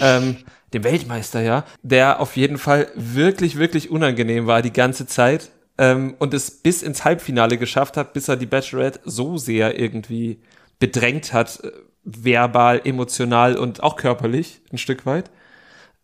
ähm, 0.00 0.36
dem 0.72 0.84
Weltmeister, 0.84 1.40
ja, 1.40 1.64
der 1.82 2.20
auf 2.20 2.36
jeden 2.36 2.58
Fall 2.58 2.88
wirklich, 2.94 3.56
wirklich 3.56 3.90
unangenehm 3.90 4.46
war 4.46 4.62
die 4.62 4.72
ganze 4.72 5.06
Zeit 5.06 5.50
ähm, 5.78 6.14
und 6.18 6.34
es 6.34 6.50
bis 6.50 6.82
ins 6.82 7.04
Halbfinale 7.04 7.58
geschafft 7.58 7.96
hat, 7.96 8.12
bis 8.12 8.28
er 8.28 8.36
die 8.36 8.46
Bachelorette 8.46 9.00
so 9.04 9.38
sehr 9.38 9.78
irgendwie 9.78 10.40
bedrängt 10.78 11.32
hat, 11.32 11.60
äh, 11.64 11.70
verbal, 12.04 12.80
emotional 12.84 13.56
und 13.56 13.82
auch 13.82 13.96
körperlich 13.96 14.60
ein 14.72 14.78
Stück 14.78 15.06
weit. 15.06 15.30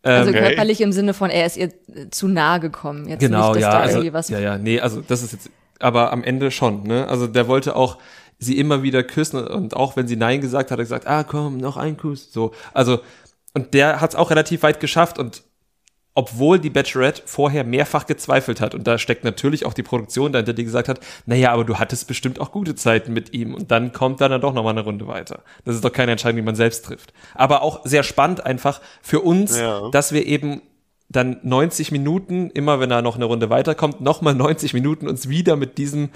Also 0.01 0.31
Okay. 0.31 0.39
körperlich 0.39 0.81
im 0.81 0.91
Sinne 0.91 1.13
von, 1.13 1.29
er 1.29 1.45
ist 1.45 1.55
ihr 1.55 1.71
zu 2.11 2.27
nahe 2.27 2.59
gekommen. 2.59 3.07
Jetzt 3.07 3.21
Genau, 3.21 3.53
nicht, 3.53 3.55
dass 3.55 3.61
ja, 3.61 3.71
da 3.71 3.79
also, 3.79 3.97
irgendwie 3.97 4.13
was 4.13 4.29
ja, 4.29 4.39
ja, 4.39 4.57
nee, 4.57 4.81
also 4.81 5.01
das 5.01 5.23
ist 5.23 5.31
jetzt, 5.31 5.49
aber 5.79 6.11
am 6.11 6.23
Ende 6.23 6.51
schon, 6.51 6.83
ne? 6.83 7.07
Also 7.07 7.27
der 7.27 7.47
wollte 7.47 7.75
auch 7.75 7.97
sie 8.39 8.57
immer 8.57 8.83
wieder 8.83 9.03
küssen 9.03 9.45
und 9.47 9.75
auch 9.75 9.95
wenn 9.95 10.07
sie 10.07 10.15
Nein 10.17 10.41
gesagt 10.41 10.69
hat, 10.69 10.71
hat 10.71 10.79
er 10.79 10.83
gesagt, 10.83 11.07
ah 11.07 11.23
komm, 11.23 11.57
noch 11.57 11.77
ein 11.77 11.97
Kuss, 11.97 12.31
so. 12.33 12.51
Also, 12.73 12.99
und 13.53 13.73
der 13.73 14.01
hat 14.01 14.11
es 14.11 14.15
auch 14.15 14.29
relativ 14.31 14.63
weit 14.63 14.79
geschafft 14.79 15.17
und 15.19 15.43
obwohl 16.15 16.59
die 16.59 16.69
Bachelorette 16.69 17.23
vorher 17.25 17.63
mehrfach 17.63 18.05
gezweifelt 18.05 18.61
hat 18.61 18.75
und 18.75 18.85
da 18.85 18.99
steckt 18.99 19.23
natürlich 19.23 19.65
auch 19.65 19.73
die 19.73 19.81
Produktion 19.81 20.31
dahinter, 20.31 20.53
die 20.53 20.63
gesagt 20.63 20.87
hat, 20.87 20.99
naja, 21.25 21.51
aber 21.51 21.63
du 21.63 21.79
hattest 21.79 22.07
bestimmt 22.07 22.39
auch 22.39 22.51
gute 22.51 22.75
Zeiten 22.75 23.13
mit 23.13 23.33
ihm 23.33 23.55
und 23.55 23.71
dann 23.71 23.93
kommt 23.93 24.21
dann 24.21 24.39
doch 24.39 24.53
nochmal 24.53 24.73
eine 24.73 24.81
Runde 24.83 25.07
weiter. 25.07 25.41
Das 25.65 25.73
ist 25.73 25.83
doch 25.83 25.91
keine 25.91 26.11
Entscheidung, 26.11 26.35
die 26.35 26.43
man 26.43 26.55
selbst 26.55 26.85
trifft. 26.85 27.13
Aber 27.33 27.63
auch 27.63 27.81
sehr 27.83 28.03
spannend 28.03 28.45
einfach 28.45 28.79
für 29.01 29.21
uns, 29.21 29.57
Ja. 29.57 29.89
dass 29.89 30.11
wir 30.11 30.25
eben 30.27 30.61
dann 31.15 31.39
90 31.43 31.91
Minuten, 31.91 32.49
immer 32.49 32.79
wenn 32.79 32.91
er 32.91 33.01
noch 33.01 33.15
eine 33.15 33.25
Runde 33.25 33.49
weiterkommt, 33.49 34.01
nochmal 34.01 34.35
90 34.35 34.73
Minuten 34.73 35.07
uns 35.07 35.29
wieder 35.29 35.55
mit 35.55 35.77
diesem 35.77 36.09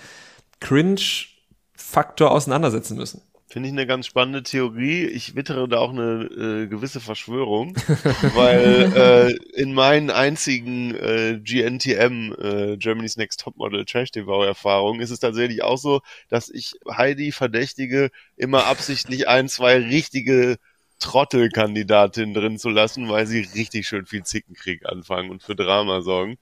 Cringe-Faktor 0.59 2.31
auseinandersetzen 2.31 2.97
müssen. 2.97 3.21
Finde 3.49 3.69
ich 3.69 3.73
eine 3.73 3.87
ganz 3.87 4.05
spannende 4.07 4.43
Theorie. 4.43 5.05
Ich 5.05 5.37
wittere 5.37 5.69
da 5.69 5.77
auch 5.77 5.91
eine 5.91 6.25
äh, 6.25 6.67
gewisse 6.67 6.99
Verschwörung, 6.99 7.75
weil 8.35 8.91
äh, 8.93 9.59
in 9.59 9.73
meinen 9.73 10.09
einzigen 10.09 10.93
äh, 10.93 11.39
GNTM, 11.41 12.33
äh, 12.33 12.75
Germany's 12.75 13.15
Next 13.15 13.39
Topmodel 13.39 13.85
Trash 13.85 14.11
TV 14.11 14.43
Erfahrungen, 14.43 14.99
ist 14.99 15.11
es 15.11 15.21
tatsächlich 15.21 15.63
auch 15.63 15.77
so, 15.77 16.01
dass 16.27 16.49
ich 16.49 16.73
Heidi 16.91 17.31
verdächtige, 17.31 18.09
immer 18.35 18.65
absichtlich 18.65 19.29
ein, 19.29 19.47
zwei 19.47 19.77
richtige 19.77 20.57
Trottelkandidatinnen 20.99 22.33
drin 22.33 22.57
zu 22.57 22.69
lassen, 22.69 23.09
weil 23.09 23.27
sie 23.27 23.41
richtig 23.55 23.87
schön 23.87 24.05
viel 24.05 24.23
Zickenkrieg 24.23 24.85
anfangen 24.85 25.29
und 25.29 25.43
für 25.43 25.55
Drama 25.55 26.01
sorgen. 26.01 26.37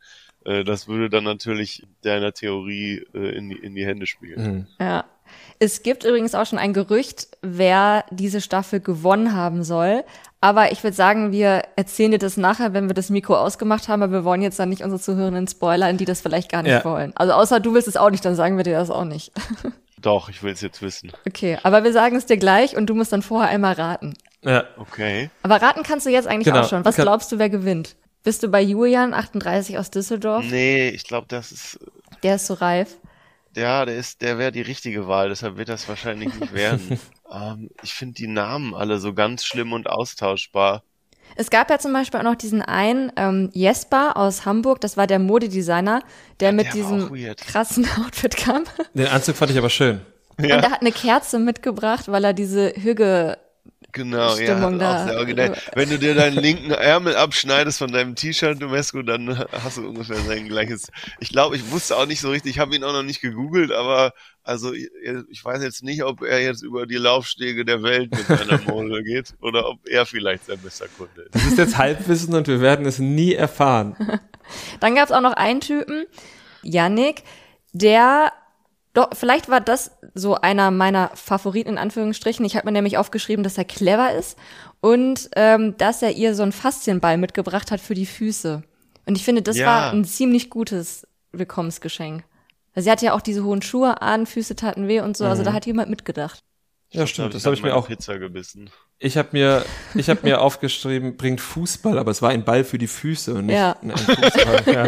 Äh, 0.46 0.64
das 0.64 0.88
würde 0.88 1.10
dann 1.10 1.24
natürlich 1.24 1.84
deiner 2.04 2.34
Theorie 2.34 3.06
äh, 3.14 3.36
in, 3.38 3.50
die, 3.50 3.58
in 3.58 3.76
die 3.76 3.86
Hände 3.86 4.08
spielen. 4.08 4.68
Ja. 4.80 5.06
Es 5.58 5.82
gibt 5.82 6.04
übrigens 6.04 6.36
auch 6.36 6.46
schon 6.46 6.60
ein 6.60 6.74
Gerücht, 6.74 7.28
wer 7.42 8.06
diese 8.12 8.42
Staffel 8.42 8.80
gewonnen 8.80 9.34
haben 9.34 9.64
soll. 9.64 10.04
Aber 10.40 10.72
ich 10.72 10.84
würde 10.84 10.96
sagen, 10.96 11.32
wir 11.32 11.64
erzählen 11.76 12.12
dir 12.12 12.20
das 12.20 12.38
nachher, 12.38 12.74
wenn 12.74 12.88
wir 12.88 12.94
das 12.94 13.10
Mikro 13.10 13.36
ausgemacht 13.36 13.88
haben, 13.88 14.04
aber 14.04 14.12
wir 14.14 14.24
wollen 14.24 14.44
jetzt 14.44 14.60
dann 14.60 14.70
nicht 14.70 14.84
unsere 14.84 15.02
Zuhörenden 15.02 15.48
spoilern, 15.48 15.98
die 15.98 16.06
das 16.06 16.22
vielleicht 16.22 16.52
gar 16.52 16.62
nicht 16.62 16.72
Ja. 16.72 16.86
wollen. 16.86 17.14
Also 17.16 17.34
außer 17.34 17.60
du 17.60 17.74
willst 17.74 17.88
es 17.88 17.98
auch 17.98 18.12
nicht, 18.12 18.24
dann 18.24 18.36
sagen 18.36 18.58
wir 18.58 18.64
dir 18.64 18.78
das 18.78 18.92
auch 18.92 19.06
nicht. 19.06 19.32
Doch, 20.02 20.30
ich 20.30 20.44
will 20.44 20.54
es 20.54 20.62
jetzt 20.62 20.84
wissen. 20.84 21.12
Okay, 21.28 21.58
aber 21.64 21.84
wir 21.84 21.92
sagen 21.92 22.16
es 22.18 22.28
dir 22.28 22.38
gleich 22.38 22.78
und 22.78 22.86
du 22.88 22.94
musst 22.94 23.12
dann 23.12 23.24
vorher 23.24 23.50
einmal 23.50 23.74
raten. 23.74 24.14
Ja, 24.46 24.64
Okay. 24.78 25.30
Aber 25.44 25.62
raten 25.62 25.84
kannst 25.84 26.06
du 26.06 26.10
jetzt 26.12 26.28
eigentlich 26.28 26.46
Genau. 26.46 26.62
auch 26.66 26.70
schon. 26.70 26.86
Was 26.86 26.96
glaubst 26.96 27.32
du, 27.32 27.40
wer 27.40 27.50
gewinnt? 27.50 27.96
Bist 28.24 28.42
du 28.44 28.48
bei 28.48 28.62
Julian, 28.62 29.14
38 29.14 29.78
aus 29.78 29.92
Düsseldorf? 29.92 30.46
Nee, 30.50 30.90
ich 30.90 31.04
glaube, 31.04 31.28
das 31.30 31.52
ist, 31.52 31.80
Der 32.24 32.36
ist 32.36 32.48
so 32.48 32.56
reif. 32.56 32.98
ja, 33.56 33.86
der 33.86 33.98
ist, 33.98 34.22
der 34.22 34.38
wäre 34.38 34.52
die 34.52 34.62
richtige 34.62 35.08
Wahl, 35.08 35.30
deshalb 35.30 35.58
wird 35.58 35.70
das 35.70 35.88
wahrscheinlich 35.88 36.34
nicht 36.40 36.54
werden. 36.54 37.00
ähm, 37.32 37.70
ich 37.84 37.94
finde 37.94 38.16
die 38.16 38.28
Namen 38.28 38.74
alle 38.74 38.98
so 39.00 39.14
ganz 39.14 39.46
schlimm 39.46 39.74
und 39.74 39.88
austauschbar. 39.90 40.84
Es 41.36 41.50
gab 41.50 41.70
ja 41.70 41.80
zum 41.80 41.92
Beispiel 41.92 42.20
auch 42.20 42.24
noch 42.24 42.36
diesen 42.36 42.62
einen 42.62 43.12
ähm, 43.16 43.50
Jesper 43.54 44.16
aus 44.16 44.46
Hamburg, 44.46 44.80
das 44.82 44.96
war 44.96 45.06
der 45.08 45.20
Modedesigner, 45.20 46.02
der 46.40 46.52
mit 46.52 46.68
der 46.68 46.74
diesem 46.74 47.12
krassen 47.36 47.88
Outfit 48.06 48.38
kam. 48.38 48.64
den 48.94 49.08
Anzug 49.08 49.36
fand 49.36 49.52
ich 49.52 49.58
aber 49.58 49.70
schön. 49.70 50.02
Und 50.38 50.46
er 50.46 50.62
hat 50.70 50.82
eine 50.82 50.92
Kerze 50.92 51.40
mitgebracht, 51.40 52.10
weil 52.12 52.24
er 52.26 52.34
diese 52.34 52.74
Hüge. 52.76 53.38
Genau, 53.96 54.36
Stimmung 54.36 54.74
ja, 54.74 54.78
da. 54.78 55.04
auch 55.04 55.08
sehr 55.08 55.18
originell. 55.18 55.54
Wenn 55.74 55.90
du 55.90 55.98
dir 55.98 56.16
deinen 56.16 56.36
linken 56.36 56.72
Ärmel 56.72 57.16
abschneidest 57.16 57.80
von 57.80 57.94
deinem 57.94 58.14
T-Shirt, 58.16 58.62
Domesco, 58.62 59.02
dann 59.04 59.40
hast 59.54 59.78
du 59.78 59.88
ungefähr 59.88 60.18
sein 60.18 60.50
gleiches. 60.50 60.92
Ich 61.22 61.30
glaube, 61.30 61.56
ich 61.56 61.72
wusste 61.72 61.96
auch 61.96 62.06
nicht 62.06 62.20
so 62.20 62.30
richtig, 62.30 62.52
ich 62.52 62.60
habe 62.60 62.76
ihn 62.76 62.84
auch 62.84 62.92
noch 62.92 63.04
nicht 63.04 63.22
gegoogelt, 63.22 63.72
aber 63.72 64.12
also 64.44 64.74
ich 64.74 64.90
ich 65.30 65.46
weiß 65.46 65.64
jetzt 65.64 65.82
nicht, 65.82 66.04
ob 66.04 66.24
er 66.24 66.42
jetzt 66.42 66.62
über 66.62 66.86
die 66.86 66.98
Laufstege 66.98 67.64
der 67.64 67.84
Welt 67.84 68.12
mit 68.12 68.28
seiner 68.28 68.60
Mode 68.68 69.02
geht 69.02 69.34
oder 69.42 69.70
ob 69.70 69.88
er 69.88 70.06
vielleicht 70.06 70.48
sein 70.48 70.60
bester 70.60 70.88
Kunde 70.90 71.22
ist. 71.22 71.34
Das 71.34 71.46
ist 71.46 71.58
jetzt 71.58 71.78
Halbwissen 71.78 72.36
und 72.36 72.50
wir 72.50 72.60
werden 72.60 72.86
es 72.86 73.00
nie 73.00 73.34
erfahren. 73.34 73.96
Dann 74.82 74.96
gab 74.96 75.06
es 75.06 75.14
auch 75.14 75.22
noch 75.22 75.34
einen 75.34 75.62
Typen, 75.62 76.06
Yannick, 76.64 77.24
der 77.72 78.34
doch, 78.96 79.10
vielleicht 79.14 79.50
war 79.50 79.62
das 79.62 79.92
so 80.16 80.36
einer 80.36 80.72
meiner 80.72 81.12
Favoriten 81.14 81.70
in 81.74 81.78
Anführungsstrichen. 81.78 82.44
Ich 82.46 82.56
habe 82.56 82.66
mir 82.66 82.72
nämlich 82.72 82.98
aufgeschrieben, 82.98 83.44
dass 83.44 83.58
er 83.58 83.66
clever 83.66 84.14
ist 84.14 84.38
und 84.82 85.30
ähm, 85.36 85.78
dass 85.78 86.02
er 86.02 86.14
ihr 86.14 86.34
so 86.34 86.44
einen 86.44 86.52
Faszienball 86.52 87.18
mitgebracht 87.18 87.70
hat 87.72 87.80
für 87.82 87.94
die 87.94 88.06
Füße. 88.08 88.64
Und 89.06 89.18
ich 89.18 89.24
finde, 89.24 89.42
das 89.44 89.58
Ja. 89.58 89.66
war 89.68 89.92
ein 89.94 90.06
ziemlich 90.06 90.50
gutes 90.50 91.08
Willkommensgeschenk. 91.32 92.24
Also 92.74 92.86
sie 92.86 92.92
hatte 92.92 93.06
ja 93.06 93.14
auch 93.14 93.22
diese 93.22 93.44
hohen 93.44 93.62
Schuhe 93.62 94.02
an, 94.02 94.26
Füße 94.26 94.56
taten 94.56 94.88
weh 94.88 95.02
und 95.02 95.16
so, 95.16 95.26
also 95.26 95.44
da 95.44 95.54
hat 95.54 95.66
jemand 95.66 95.90
mitgedacht. 95.90 96.40
Ja, 96.92 97.06
stimmt. 97.08 97.34
Das 97.34 97.44
Da 97.44 97.48
habe 97.48 97.56
ich 97.56 97.64
mir 97.64 97.76
auch. 97.76 97.88
Pizza 97.88 98.18
gebissen. 98.20 98.70
Ich 99.00 99.18
habe 99.18 99.30
mir, 99.34 99.66
ich 99.96 100.10
habe 100.10 100.22
mir 100.24 100.40
aufgeschrieben, 100.42 101.18
bringt 101.18 101.42
Fußball, 101.42 101.98
aber 102.00 102.12
es 102.12 102.22
war 102.22 102.30
ein 102.30 102.46
Ball 102.46 102.64
für 102.64 102.78
die 102.78 102.88
Füße 102.88 103.34
und 103.34 103.48
nicht 103.48 103.56
Ja. 103.56 103.76
ein 103.82 103.92
Fußball. 103.98 104.64
Ja. 104.74 104.88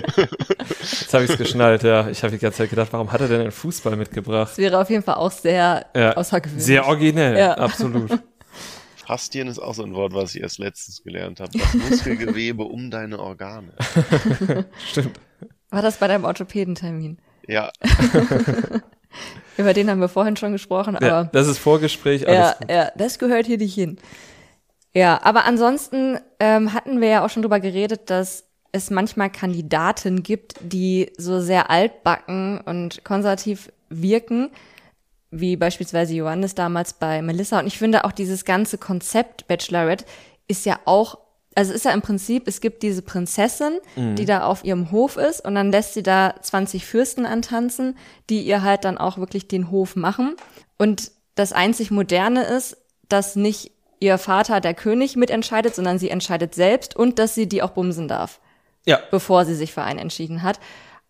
Jetzt 0.00 1.12
habe 1.14 1.24
ich 1.24 1.30
es 1.30 1.36
geschnallt. 1.38 1.82
Ja, 1.82 2.08
ich 2.08 2.22
habe 2.22 2.32
die 2.32 2.38
ganze 2.38 2.58
Zeit 2.58 2.70
gedacht, 2.70 2.88
warum 2.92 3.12
hat 3.12 3.20
er 3.20 3.28
denn 3.28 3.40
einen 3.42 3.50
Fußball 3.52 3.96
mitgebracht? 3.96 4.50
Das 4.52 4.58
wäre 4.58 4.78
auf 4.80 4.88
jeden 4.90 5.02
Fall 5.02 5.16
auch 5.16 5.30
sehr 5.30 5.86
Ja. 5.94 6.12
außergewöhnlich. 6.16 6.64
Sehr 6.64 6.86
originell, 6.86 7.36
Ja. 7.36 7.54
absolut. 7.54 8.10
Faszien 9.04 9.48
ist 9.48 9.58
auch 9.58 9.74
so 9.74 9.82
ein 9.82 9.92
Wort, 9.94 10.14
was 10.14 10.34
ich 10.34 10.40
erst 10.42 10.58
letztens 10.58 11.02
gelernt 11.02 11.40
habe. 11.40 11.50
Das 11.58 11.74
Muskelgewebe 11.74 12.62
um 12.62 12.90
deine 12.90 13.18
Organe. 13.18 13.72
Stimmt. 14.90 15.20
War 15.70 15.82
das 15.82 15.98
bei 15.98 16.06
deinem 16.08 16.24
Orthopädentermin? 16.24 17.18
Ja, 17.46 17.70
Über 19.56 19.74
den 19.74 19.90
haben 19.90 20.00
wir 20.00 20.08
vorhin 20.08 20.36
schon 20.36 20.52
gesprochen, 20.52 20.96
aber 20.96 21.06
Ja, 21.06 21.24
das 21.24 21.46
ist 21.46 21.58
Vorgespräch, 21.58 22.26
alles 22.26 22.56
ja, 22.68 22.74
ja, 22.74 22.92
das 22.96 23.18
gehört 23.18 23.46
hier 23.46 23.58
nicht 23.58 23.74
hin. 23.74 23.98
Ja, 24.94 25.20
aber 25.22 25.44
ansonsten 25.44 26.18
ähm, 26.38 26.72
hatten 26.74 27.00
wir 27.00 27.08
ja 27.08 27.24
auch 27.24 27.30
schon 27.30 27.42
drüber 27.42 27.60
geredet, 27.60 28.10
dass 28.10 28.44
es 28.72 28.90
manchmal 28.90 29.30
Kandidaten 29.30 30.22
gibt, 30.22 30.54
die 30.60 31.12
so 31.18 31.40
sehr 31.40 31.70
altbacken 31.70 32.60
und 32.60 33.04
konservativ 33.04 33.70
wirken, 33.90 34.50
wie 35.30 35.56
beispielsweise 35.56 36.14
Johannes 36.14 36.54
damals 36.54 36.94
bei 36.94 37.22
Melissa. 37.22 37.60
Und 37.60 37.66
ich 37.66 37.78
finde 37.78 38.04
auch 38.04 38.12
dieses 38.12 38.44
ganze 38.44 38.78
Konzept 38.78 39.46
Bachelorette 39.46 40.04
ist 40.48 40.66
ja 40.66 40.78
auch, 40.84 41.18
also 41.54 41.72
ist 41.72 41.84
ja 41.84 41.90
im 41.92 42.02
Prinzip, 42.02 42.48
es 42.48 42.60
gibt 42.60 42.82
diese 42.82 43.02
Prinzessin, 43.02 43.78
die 43.96 44.24
da 44.24 44.44
auf 44.44 44.64
ihrem 44.64 44.90
Hof 44.90 45.16
ist 45.16 45.44
und 45.44 45.54
dann 45.54 45.70
lässt 45.72 45.94
sie 45.94 46.02
da 46.02 46.34
20 46.40 46.86
Fürsten 46.86 47.26
antanzen, 47.26 47.96
die 48.30 48.42
ihr 48.42 48.62
halt 48.62 48.84
dann 48.84 48.96
auch 48.98 49.18
wirklich 49.18 49.48
den 49.48 49.70
Hof 49.70 49.94
machen. 49.96 50.34
Und 50.78 51.10
das 51.34 51.52
einzig 51.52 51.90
Moderne 51.90 52.44
ist, 52.44 52.76
dass 53.08 53.36
nicht 53.36 53.72
ihr 54.00 54.18
Vater 54.18 54.60
der 54.60 54.74
König 54.74 55.14
mitentscheidet, 55.16 55.74
sondern 55.74 55.98
sie 55.98 56.10
entscheidet 56.10 56.54
selbst 56.54 56.96
und 56.96 57.18
dass 57.18 57.34
sie 57.34 57.46
die 57.48 57.62
auch 57.62 57.70
bumsen 57.70 58.08
darf, 58.08 58.40
Ja, 58.86 58.98
bevor 59.10 59.44
sie 59.44 59.54
sich 59.54 59.72
für 59.72 59.82
einen 59.82 59.98
entschieden 59.98 60.42
hat. 60.42 60.58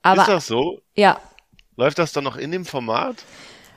Aber 0.02 0.22
ist 0.22 0.28
das 0.28 0.46
so? 0.46 0.80
ja, 0.94 1.18
Läuft 1.76 1.98
das 1.98 2.12
dann 2.12 2.24
noch 2.24 2.36
in 2.36 2.50
dem 2.50 2.64
Format? 2.66 3.16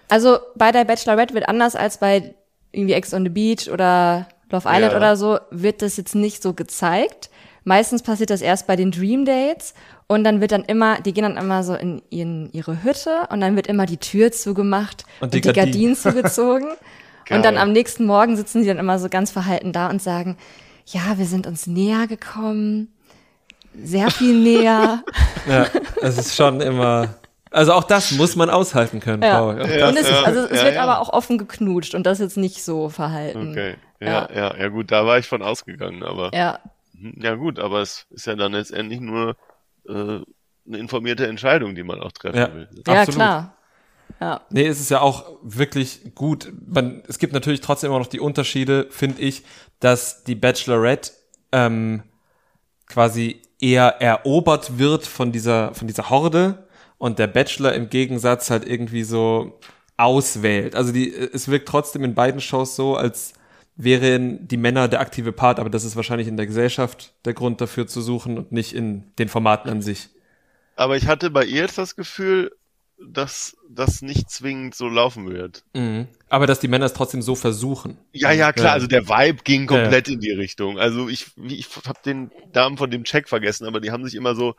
also 0.10 0.40
bei 0.56 0.72
der 0.72 0.84
Bachelorette 0.86 1.34
wird 1.34 1.48
anders 1.48 1.76
als 1.76 1.98
bei 1.98 2.36
irgendwie 2.72 2.94
Ex 2.94 3.14
on 3.14 3.24
the 3.24 3.30
Beach 3.30 3.70
oder 3.72 4.28
Love 4.52 4.68
Island 4.70 4.92
Ja. 4.92 4.98
oder 4.98 5.16
so, 5.18 5.40
wird 5.52 5.82
das 5.82 5.98
jetzt 5.98 6.16
nicht 6.16 6.42
so 6.44 6.54
gezeigt. 6.54 7.30
Meistens 7.64 8.04
passiert 8.04 8.30
das 8.30 8.42
erst 8.42 8.68
bei 8.68 8.76
den 8.76 8.92
Dream 8.92 9.26
Dates 9.26 9.74
und 10.08 10.24
dann 10.24 10.40
wird 10.40 10.52
dann 10.52 10.64
immer, 10.66 11.02
die 11.02 11.14
gehen 11.14 11.24
dann 11.24 11.38
immer 11.38 11.64
so 11.64 11.74
in, 11.74 12.02
in 12.12 12.50
ihre 12.52 12.84
Hütte 12.84 13.28
und 13.32 13.42
dann 13.42 13.56
wird 13.56 13.66
immer 13.68 13.88
die 13.88 13.98
Tür 13.98 14.32
zugemacht 14.32 15.04
Und 15.20 15.26
und 15.28 15.34
die 15.34 15.42
die, 15.42 15.48
Gardinen. 15.48 15.66
Gardinen 15.72 15.96
zugezogen. 15.96 16.68
Und 17.32 17.44
dann 17.44 17.58
am 17.58 17.72
nächsten 17.72 18.06
Morgen 18.06 18.38
sitzen 18.38 18.62
sie 18.62 18.68
dann 18.68 18.78
immer 18.78 19.00
so 19.00 19.10
ganz 19.10 19.32
verhalten 19.32 19.72
da 19.74 19.90
und 19.90 20.00
sagen, 20.00 20.38
ja, 20.86 21.18
wir 21.18 21.26
sind 21.26 21.48
uns 21.48 21.66
näher 21.66 22.06
gekommen, 22.06 22.94
sehr 23.84 24.12
viel 24.12 24.40
näher. 24.44 25.04
ja, 25.50 25.66
es 26.04 26.20
ist 26.20 26.36
schon 26.36 26.62
immer. 26.62 27.16
Also 27.50 27.74
auch 27.74 27.86
das 27.86 28.12
muss 28.12 28.36
man 28.36 28.52
aushalten 28.52 29.00
können, 29.00 29.24
ja. 29.24 29.40
Paul. 29.40 29.58
Ja, 29.58 29.88
und 29.90 29.98
es, 29.98 30.08
ist, 30.08 30.24
also 30.24 30.42
es 30.42 30.60
ja, 30.60 30.66
wird 30.68 30.78
aber 30.78 31.00
auch 31.00 31.10
offen 31.14 31.40
geknutscht 31.40 31.96
und 31.96 32.06
das 32.06 32.20
jetzt 32.20 32.38
nicht 32.38 32.64
so 32.64 32.90
verhalten. 32.90 33.50
Okay, 33.54 33.74
ja, 34.00 34.30
ja, 34.34 34.58
ja, 34.58 34.68
gut, 34.68 34.92
da 34.92 35.06
war 35.06 35.18
ich 35.18 35.28
von 35.28 35.42
ausgegangen, 35.42 36.04
aber. 36.04 36.32
Ja. 36.34 36.60
Ja 37.18 37.36
gut, 37.36 37.60
aber 37.60 37.82
es 37.82 38.06
ist 38.10 38.26
ja 38.26 38.36
dann 38.36 38.54
letztendlich 38.54 39.02
nur 39.02 39.36
äh, 39.88 39.92
eine 39.92 40.78
informierte 40.78 41.28
Entscheidung, 41.28 41.76
die 41.76 41.84
man 41.84 42.00
auch 42.02 42.12
treffen 42.12 42.38
ja. 42.38 42.54
will. 42.54 42.70
Ja, 42.88 43.02
Absolut. 43.02 43.16
klar. 43.16 43.58
Ja. 44.22 44.42
Nee, 44.50 44.66
es 44.68 44.80
ist 44.80 44.92
ja 44.92 45.02
auch 45.02 45.26
wirklich 45.42 46.16
gut. 46.16 46.52
Man, 46.66 47.04
es 47.08 47.20
gibt 47.20 47.34
natürlich 47.34 47.62
trotzdem 47.62 47.90
immer 47.90 48.00
noch 48.00 48.08
die 48.08 48.20
Unterschiede, 48.20 48.88
finde 48.90 49.22
ich, 49.22 49.44
dass 49.80 50.24
die 50.24 50.36
Bachelorette 50.36 51.12
ähm, 51.52 52.04
quasi 52.88 53.42
eher 53.60 54.02
erobert 54.02 54.78
wird 54.78 55.06
von 55.06 55.32
dieser, 55.32 55.74
von 55.74 55.88
dieser 55.88 56.10
Horde 56.10 56.68
und 56.98 57.20
der 57.20 57.28
Bachelor 57.28 57.74
im 57.74 57.90
Gegensatz 57.90 58.50
halt 58.50 58.68
irgendwie 58.68 59.04
so 59.04 59.60
auswählt. 59.98 60.76
Also 60.76 60.92
die, 60.92 61.14
es 61.14 61.48
wirkt 61.48 61.68
trotzdem 61.68 62.04
in 62.04 62.16
beiden 62.16 62.42
Shows 62.42 62.76
so, 62.76 62.96
als 62.96 63.34
wären 63.76 64.48
die 64.48 64.58
Männer 64.58 64.88
der 64.88 65.02
aktive 65.02 65.32
Part, 65.32 65.60
aber 65.60 65.70
das 65.70 65.84
ist 65.84 65.96
wahrscheinlich 65.96 66.28
in 66.28 66.38
der 66.38 66.48
Gesellschaft 66.48 67.14
der 67.26 67.34
Grund 67.34 67.62
dafür 67.62 67.88
zu 67.88 68.02
suchen 68.02 68.38
und 68.38 68.52
nicht 68.52 68.74
in 68.74 69.12
den 69.18 69.28
Formaten 69.28 69.70
an 69.70 69.82
sich. 69.82 70.10
Aber 70.76 70.98
ich 70.98 71.08
hatte 71.08 71.30
bei 71.30 71.46
ihr 71.46 71.62
jetzt 71.62 71.78
das 71.78 71.96
Gefühl, 71.96 72.52
dass 72.98 73.58
das 73.70 74.02
nicht 74.02 74.30
zwingend 74.30 74.76
so 74.76 74.88
laufen 74.88 75.30
wird. 75.30 75.64
Mhm. 75.74 76.08
Aber 76.30 76.48
dass 76.48 76.60
die 76.60 76.70
Männer 76.70 76.86
es 76.86 76.94
trotzdem 76.94 77.22
so 77.22 77.36
versuchen. 77.36 77.98
Ja, 78.14 78.32
ja, 78.32 78.54
klar. 78.54 78.68
Ja. 78.68 78.74
Also 78.74 78.88
der 78.88 79.10
Vibe 79.10 79.44
ging 79.44 79.68
komplett 79.68 80.08
ja. 80.08 80.14
in 80.14 80.22
die 80.22 80.32
Richtung. 80.32 80.80
Also 80.80 81.10
ich, 81.10 81.32
ich 81.44 81.68
habe 81.86 82.00
den 82.06 82.32
Damen 82.54 82.78
von 82.78 82.90
dem 82.90 83.04
Check 83.04 83.28
vergessen, 83.28 83.66
aber 83.68 83.82
die 83.82 83.92
haben 83.92 84.06
sich 84.06 84.16
immer 84.16 84.36
so 84.36 84.56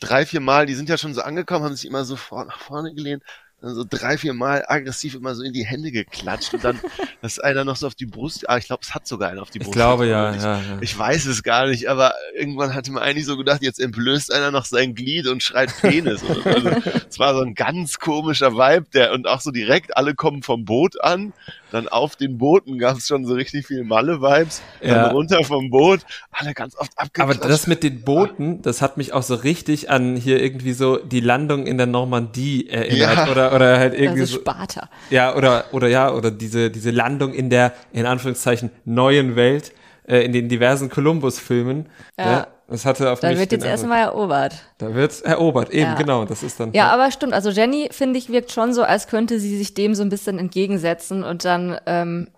drei, 0.00 0.24
vier 0.24 0.40
Mal, 0.40 0.66
die 0.66 0.74
sind 0.74 0.88
ja 0.88 0.96
schon 0.96 1.14
so 1.14 1.22
angekommen, 1.22 1.64
haben 1.64 1.74
sich 1.74 1.86
immer 1.86 2.04
so 2.04 2.16
vor, 2.16 2.44
nach 2.44 2.60
vorne 2.60 2.94
gelehnt 2.94 3.24
so 3.62 3.84
drei, 3.88 4.18
vier 4.18 4.34
Mal 4.34 4.64
aggressiv 4.66 5.14
immer 5.14 5.34
so 5.34 5.42
in 5.42 5.52
die 5.52 5.64
Hände 5.64 5.92
geklatscht 5.92 6.54
und 6.54 6.64
dann, 6.64 6.80
dass 7.22 7.38
einer 7.38 7.64
noch 7.64 7.76
so 7.76 7.86
auf 7.86 7.94
die 7.94 8.06
Brust, 8.06 8.48
ah, 8.48 8.58
ich 8.58 8.66
glaube, 8.66 8.82
es 8.82 8.94
hat 8.94 9.06
sogar 9.06 9.30
einer 9.30 9.42
auf 9.42 9.50
die 9.50 9.60
Brust. 9.60 9.70
Ich 9.70 9.74
glaube, 9.74 10.06
ja, 10.06 10.34
ich, 10.34 10.42
ja, 10.42 10.56
ja. 10.56 10.78
Ich 10.80 10.98
weiß 10.98 11.26
es 11.26 11.42
gar 11.42 11.66
nicht, 11.66 11.88
aber 11.88 12.14
irgendwann 12.34 12.74
hatte 12.74 12.90
man 12.92 13.02
eigentlich 13.02 13.26
so 13.26 13.36
gedacht, 13.36 13.62
jetzt 13.62 13.80
entblößt 13.80 14.32
einer 14.32 14.50
noch 14.50 14.64
sein 14.64 14.94
Glied 14.94 15.28
und 15.28 15.42
schreit 15.42 15.72
Penis. 15.80 16.22
also, 16.44 16.70
es 17.08 17.18
war 17.18 17.34
so 17.34 17.42
ein 17.42 17.54
ganz 17.54 17.98
komischer 17.98 18.54
Vibe, 18.54 18.86
der, 18.92 19.12
und 19.12 19.28
auch 19.28 19.40
so 19.40 19.50
direkt, 19.50 19.96
alle 19.96 20.14
kommen 20.14 20.42
vom 20.42 20.64
Boot 20.64 21.00
an, 21.02 21.32
dann 21.70 21.88
auf 21.88 22.16
den 22.16 22.36
Booten 22.36 22.78
gab 22.78 22.98
es 22.98 23.06
schon 23.06 23.24
so 23.24 23.34
richtig 23.34 23.66
viel 23.66 23.84
Malle-Vibes, 23.84 24.60
ja. 24.82 25.04
dann 25.04 25.12
runter 25.12 25.42
vom 25.42 25.70
Boot, 25.70 26.00
alle 26.30 26.52
ganz 26.52 26.76
oft 26.76 26.92
abgeklatscht. 26.96 27.40
Aber 27.40 27.48
das 27.48 27.66
mit 27.66 27.82
den 27.82 28.02
Booten, 28.02 28.60
das 28.60 28.82
hat 28.82 28.98
mich 28.98 29.12
auch 29.12 29.22
so 29.22 29.34
richtig 29.34 29.88
an 29.88 30.16
hier 30.16 30.42
irgendwie 30.42 30.74
so 30.74 30.98
die 30.98 31.20
Landung 31.20 31.66
in 31.66 31.78
der 31.78 31.86
Normandie 31.86 32.68
erinnert, 32.68 33.16
ja. 33.16 33.30
oder 33.30 33.51
oder 33.52 33.78
halt 33.78 33.94
irgendwie 33.94 34.22
ist 34.22 34.34
Sparta. 34.34 34.88
So, 35.08 35.14
ja, 35.14 35.34
oder 35.34 35.64
oder 35.72 35.88
ja, 35.88 36.12
oder 36.12 36.30
diese 36.30 36.70
diese 36.70 36.90
Landung 36.90 37.32
in 37.34 37.50
der 37.50 37.72
in 37.92 38.06
Anführungszeichen 38.06 38.70
neuen 38.84 39.36
Welt 39.36 39.72
äh, 40.06 40.24
in 40.24 40.32
den 40.32 40.48
diversen 40.48 40.88
Columbus 40.88 41.38
Filmen. 41.38 41.86
Ja. 42.18 42.32
ja. 42.32 42.46
Das 42.68 42.86
hatte 42.86 43.10
auf 43.10 43.20
da 43.20 43.36
wird 43.36 43.52
jetzt 43.52 43.66
erstmal 43.66 44.00
erobert. 44.00 44.54
Da 44.78 44.94
wird 44.94 45.20
erobert, 45.22 45.70
eben 45.70 45.90
ja. 45.90 45.94
genau. 45.94 46.24
Das 46.24 46.42
ist 46.42 46.58
dann. 46.58 46.72
Ja, 46.72 46.90
aber 46.90 47.10
stimmt. 47.10 47.34
Also 47.34 47.50
Jenny 47.50 47.88
finde 47.92 48.18
ich 48.18 48.30
wirkt 48.30 48.50
schon 48.50 48.72
so, 48.72 48.82
als 48.82 49.08
könnte 49.08 49.38
sie 49.40 49.58
sich 49.58 49.74
dem 49.74 49.94
so 49.94 50.02
ein 50.02 50.08
bisschen 50.08 50.38
entgegensetzen 50.38 51.22
und 51.22 51.44
dann 51.44 51.78
ähm, 51.84 52.28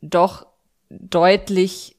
doch 0.00 0.46
deutlich 0.90 1.96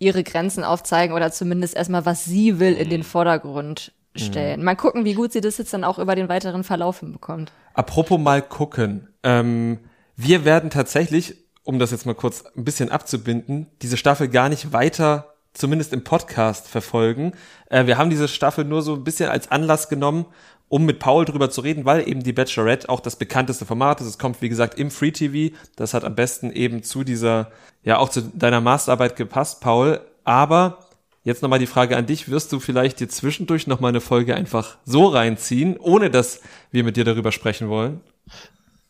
ihre 0.00 0.24
Grenzen 0.24 0.64
aufzeigen 0.64 1.14
oder 1.14 1.30
zumindest 1.30 1.76
erstmal, 1.76 2.04
was 2.04 2.24
sie 2.24 2.58
will, 2.58 2.74
in 2.74 2.90
den 2.90 3.04
Vordergrund 3.04 3.92
stellen. 4.24 4.60
Mhm. 4.60 4.64
Mal 4.64 4.76
gucken, 4.76 5.04
wie 5.04 5.14
gut 5.14 5.32
sie 5.32 5.40
das 5.40 5.58
jetzt 5.58 5.72
dann 5.72 5.84
auch 5.84 5.98
über 5.98 6.14
den 6.14 6.28
weiteren 6.28 6.64
Verlauf 6.64 7.00
hinbekommt. 7.00 7.52
Apropos 7.74 8.18
mal 8.18 8.42
gucken. 8.42 9.08
Ähm, 9.22 9.78
wir 10.16 10.44
werden 10.44 10.70
tatsächlich, 10.70 11.36
um 11.64 11.78
das 11.78 11.90
jetzt 11.90 12.06
mal 12.06 12.14
kurz 12.14 12.44
ein 12.56 12.64
bisschen 12.64 12.90
abzubinden, 12.90 13.66
diese 13.82 13.96
Staffel 13.96 14.28
gar 14.28 14.48
nicht 14.48 14.72
weiter, 14.72 15.34
zumindest 15.52 15.92
im 15.92 16.04
Podcast, 16.04 16.68
verfolgen. 16.68 17.32
Äh, 17.68 17.86
wir 17.86 17.98
haben 17.98 18.10
diese 18.10 18.28
Staffel 18.28 18.64
nur 18.64 18.82
so 18.82 18.94
ein 18.94 19.04
bisschen 19.04 19.30
als 19.30 19.50
Anlass 19.50 19.88
genommen, 19.88 20.26
um 20.68 20.86
mit 20.86 21.00
Paul 21.00 21.24
drüber 21.24 21.50
zu 21.50 21.62
reden, 21.62 21.84
weil 21.84 22.08
eben 22.08 22.22
die 22.22 22.32
Bachelorette 22.32 22.88
auch 22.88 23.00
das 23.00 23.16
bekannteste 23.16 23.66
Format 23.66 24.00
ist. 24.00 24.06
Es 24.06 24.18
kommt, 24.18 24.40
wie 24.40 24.48
gesagt, 24.48 24.78
im 24.78 24.90
Free 24.90 25.10
TV. 25.10 25.54
Das 25.74 25.94
hat 25.94 26.04
am 26.04 26.14
besten 26.14 26.52
eben 26.52 26.82
zu 26.84 27.02
dieser, 27.02 27.50
ja, 27.82 27.98
auch 27.98 28.08
zu 28.08 28.22
deiner 28.22 28.60
Masterarbeit 28.60 29.16
gepasst, 29.16 29.60
Paul. 29.60 30.00
Aber 30.24 30.78
Jetzt 31.22 31.42
nochmal 31.42 31.58
die 31.58 31.66
Frage 31.66 31.96
an 31.96 32.06
dich. 32.06 32.30
Wirst 32.30 32.52
du 32.52 32.60
vielleicht 32.60 33.00
dir 33.00 33.08
zwischendurch 33.08 33.66
nochmal 33.66 33.90
eine 33.90 34.00
Folge 34.00 34.34
einfach 34.34 34.78
so 34.84 35.06
reinziehen, 35.06 35.76
ohne 35.76 36.10
dass 36.10 36.40
wir 36.70 36.82
mit 36.82 36.96
dir 36.96 37.04
darüber 37.04 37.30
sprechen 37.30 37.68
wollen? 37.68 38.00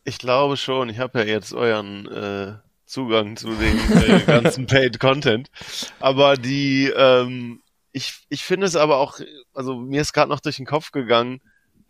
Ich 0.05 0.19
glaube 0.19 0.57
schon. 0.57 0.89
Ich 0.89 0.99
habe 0.99 1.19
ja 1.21 1.25
jetzt 1.25 1.53
euren 1.53 2.07
äh, 2.07 2.55
Zugang 2.87 3.37
zu 3.37 3.49
dem 3.49 3.79
äh, 3.99 4.21
ganzen 4.27 4.67
Paid 4.67 5.01
Content. 5.01 5.51
Aber 5.99 6.37
die, 6.37 6.93
ähm, 6.97 7.63
ich, 7.91 8.15
ich 8.29 8.45
finde 8.45 8.67
es 8.67 8.77
aber 8.77 8.99
auch, 8.99 9.19
also 9.53 9.77
mir 9.77 10.01
ist 10.01 10.13
gerade 10.13 10.31
noch 10.31 10.41
durch 10.41 10.57
den 10.57 10.67
Kopf 10.67 10.93
gegangen, 10.93 11.41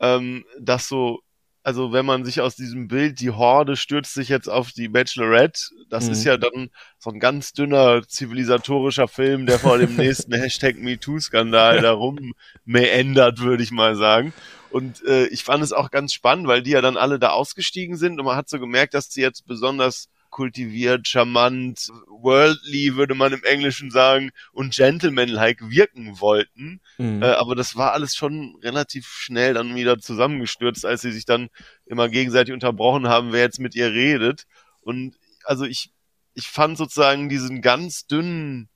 ähm, 0.00 0.46
dass 0.58 0.88
so 0.88 1.20
also 1.62 1.92
wenn 1.92 2.06
man 2.06 2.24
sich 2.24 2.40
aus 2.40 2.56
diesem 2.56 2.88
Bild, 2.88 3.20
die 3.20 3.30
Horde 3.30 3.76
stürzt 3.76 4.14
sich 4.14 4.28
jetzt 4.28 4.48
auf 4.48 4.72
die 4.72 4.88
Bachelorette, 4.88 5.60
das 5.88 6.06
mhm. 6.06 6.12
ist 6.12 6.24
ja 6.24 6.36
dann 6.36 6.70
so 6.98 7.10
ein 7.10 7.20
ganz 7.20 7.52
dünner 7.52 8.06
zivilisatorischer 8.06 9.08
Film, 9.08 9.46
der 9.46 9.58
vor 9.58 9.78
dem 9.78 9.96
nächsten 9.96 10.32
Hashtag 10.32 10.76
MeToo-Skandal 10.76 11.80
darum 11.80 12.32
meandert, 12.64 13.40
würde 13.40 13.62
ich 13.62 13.72
mal 13.72 13.96
sagen. 13.96 14.32
Und 14.70 15.04
äh, 15.04 15.26
ich 15.26 15.44
fand 15.44 15.62
es 15.62 15.72
auch 15.72 15.90
ganz 15.90 16.14
spannend, 16.14 16.46
weil 16.46 16.62
die 16.62 16.70
ja 16.70 16.80
dann 16.80 16.96
alle 16.96 17.18
da 17.18 17.30
ausgestiegen 17.30 17.96
sind 17.96 18.18
und 18.18 18.26
man 18.26 18.36
hat 18.36 18.48
so 18.48 18.58
gemerkt, 18.58 18.94
dass 18.94 19.10
sie 19.10 19.20
jetzt 19.20 19.46
besonders 19.46 20.08
kultiviert, 20.30 21.06
charmant, 21.08 21.88
worldly, 22.06 22.96
würde 22.96 23.14
man 23.14 23.32
im 23.32 23.44
Englischen 23.44 23.90
sagen, 23.90 24.30
und 24.52 24.74
gentlemanlike 24.74 25.70
wirken 25.70 26.20
wollten. 26.20 26.80
Mhm. 26.98 27.22
Äh, 27.22 27.26
aber 27.26 27.54
das 27.54 27.76
war 27.76 27.92
alles 27.92 28.14
schon 28.14 28.56
relativ 28.62 29.06
schnell 29.08 29.54
dann 29.54 29.74
wieder 29.74 29.98
zusammengestürzt, 29.98 30.86
als 30.86 31.02
sie 31.02 31.12
sich 31.12 31.24
dann 31.24 31.48
immer 31.86 32.08
gegenseitig 32.08 32.54
unterbrochen 32.54 33.08
haben, 33.08 33.32
wer 33.32 33.42
jetzt 33.42 33.60
mit 33.60 33.74
ihr 33.74 33.92
redet. 33.92 34.46
Und 34.80 35.16
also 35.44 35.64
ich, 35.64 35.90
ich 36.34 36.46
fand 36.48 36.78
sozusagen 36.78 37.28
diesen 37.28 37.60
ganz 37.60 38.06
dünnen 38.06 38.68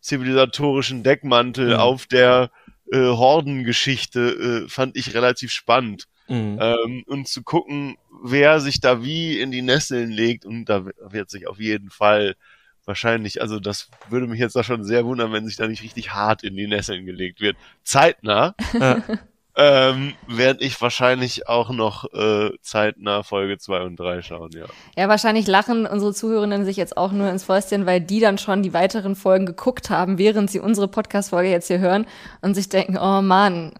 zivilisatorischen 0.00 1.02
Deckmantel 1.02 1.74
mhm. 1.74 1.80
auf 1.80 2.06
der 2.06 2.50
äh, 2.92 2.98
Hordengeschichte 2.98 4.64
äh, 4.64 4.68
fand 4.68 4.96
ich 4.96 5.14
relativ 5.14 5.52
spannend. 5.52 6.08
Mhm. 6.28 6.58
Ähm, 6.60 7.04
und 7.06 7.28
zu 7.28 7.42
gucken, 7.42 7.96
wer 8.22 8.60
sich 8.60 8.80
da 8.80 9.02
wie 9.02 9.40
in 9.40 9.50
die 9.50 9.62
Nesseln 9.62 10.10
legt 10.10 10.44
und 10.44 10.66
da 10.66 10.84
wird 10.84 11.30
sich 11.30 11.46
auf 11.46 11.58
jeden 11.58 11.90
Fall 11.90 12.36
wahrscheinlich, 12.84 13.40
also 13.40 13.60
das 13.60 13.88
würde 14.08 14.26
mich 14.26 14.40
jetzt 14.40 14.56
da 14.56 14.64
schon 14.64 14.84
sehr 14.84 15.04
wundern, 15.04 15.32
wenn 15.32 15.46
sich 15.46 15.56
da 15.56 15.66
nicht 15.66 15.82
richtig 15.82 16.12
hart 16.12 16.42
in 16.42 16.56
die 16.56 16.66
Nesseln 16.66 17.06
gelegt 17.06 17.40
wird. 17.40 17.56
Zeitnah. 17.84 18.54
ähm, 19.56 20.14
werde 20.26 20.64
ich 20.64 20.80
wahrscheinlich 20.80 21.48
auch 21.48 21.70
noch 21.70 22.12
äh, 22.12 22.50
zeitnah 22.62 23.22
Folge 23.22 23.58
2 23.58 23.82
und 23.82 23.96
3 23.96 24.22
schauen, 24.22 24.50
ja. 24.52 24.64
Ja, 24.96 25.08
wahrscheinlich 25.08 25.46
lachen 25.46 25.86
unsere 25.86 26.14
Zuhörenden 26.14 26.64
sich 26.64 26.76
jetzt 26.76 26.96
auch 26.96 27.12
nur 27.12 27.28
ins 27.28 27.44
Fäustchen, 27.44 27.84
weil 27.86 28.00
die 28.00 28.20
dann 28.20 28.38
schon 28.38 28.62
die 28.62 28.72
weiteren 28.72 29.14
Folgen 29.14 29.46
geguckt 29.46 29.90
haben, 29.90 30.18
während 30.18 30.50
sie 30.50 30.60
unsere 30.60 30.88
Podcast-Folge 30.88 31.50
jetzt 31.50 31.68
hier 31.68 31.80
hören 31.80 32.06
und 32.40 32.54
sich 32.54 32.68
denken, 32.68 32.96
oh 32.96 33.20
Mann, 33.20 33.72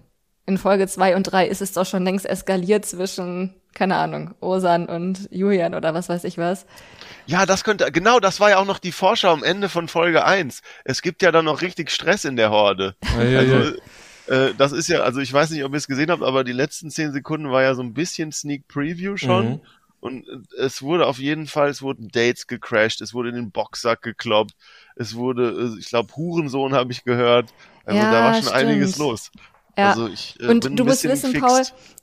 in 0.46 0.58
Folge 0.58 0.86
2 0.86 1.16
und 1.16 1.24
3 1.24 1.46
ist 1.46 1.62
es 1.62 1.72
doch 1.72 1.86
schon 1.86 2.04
längst 2.04 2.26
eskaliert 2.26 2.84
zwischen, 2.84 3.54
keine 3.74 3.96
Ahnung, 3.96 4.34
Osan 4.40 4.86
und 4.86 5.28
Julian 5.30 5.74
oder 5.74 5.94
was 5.94 6.08
weiß 6.08 6.24
ich 6.24 6.38
was. 6.38 6.66
Ja, 7.26 7.46
das 7.46 7.62
könnte, 7.62 7.92
genau, 7.92 8.18
das 8.18 8.40
war 8.40 8.50
ja 8.50 8.58
auch 8.58 8.64
noch 8.64 8.78
die 8.78 8.92
Vorschau 8.92 9.32
am 9.32 9.44
Ende 9.44 9.68
von 9.68 9.88
Folge 9.88 10.24
1. 10.24 10.62
Es 10.84 11.02
gibt 11.02 11.22
ja 11.22 11.30
dann 11.30 11.44
noch 11.44 11.62
richtig 11.62 11.90
Stress 11.90 12.24
in 12.24 12.36
der 12.36 12.50
Horde. 12.50 12.96
Ja, 13.16 13.22
ja, 13.22 13.38
also, 13.38 13.54
ja. 13.56 13.72
Äh, 14.28 14.54
das 14.56 14.72
ist 14.72 14.88
ja, 14.88 15.00
also 15.00 15.20
ich 15.20 15.32
weiß 15.32 15.50
nicht, 15.50 15.64
ob 15.64 15.72
ihr 15.72 15.78
es 15.78 15.86
gesehen 15.86 16.10
habt, 16.10 16.22
aber 16.22 16.44
die 16.44 16.52
letzten 16.52 16.90
10 16.90 17.12
Sekunden 17.12 17.50
war 17.50 17.62
ja 17.62 17.74
so 17.74 17.82
ein 17.82 17.94
bisschen 17.94 18.32
Sneak 18.32 18.66
Preview 18.68 19.16
schon. 19.16 19.48
Mhm. 19.48 19.60
Und 20.00 20.26
es 20.58 20.82
wurde 20.82 21.06
auf 21.06 21.18
jeden 21.18 21.46
Fall, 21.46 21.68
es 21.68 21.80
wurden 21.80 22.08
Dates 22.08 22.48
gecrashed, 22.48 23.00
es 23.00 23.14
wurde 23.14 23.28
in 23.28 23.36
den 23.36 23.52
Boxsack 23.52 24.02
gekloppt, 24.02 24.54
es 24.96 25.14
wurde, 25.14 25.50
äh, 25.50 25.78
ich 25.78 25.86
glaube, 25.86 26.12
Hurensohn 26.16 26.74
habe 26.74 26.90
ich 26.90 27.04
gehört. 27.04 27.54
Also 27.84 28.00
ja, 28.00 28.10
da 28.10 28.24
war 28.24 28.34
schon 28.34 28.42
stimmt. 28.42 28.56
einiges 28.56 28.98
los. 28.98 29.30
Ja. 29.76 29.90
Also 29.90 30.08
ich 30.08 30.36
äh, 30.40 30.48
Und 30.48 30.64
bin 30.64 30.76
du 30.76 30.84
ein 30.84 30.88
musst 30.88 31.04
wissen, 31.04 31.32
fixt. 31.32 31.46
Paul, 31.46 31.62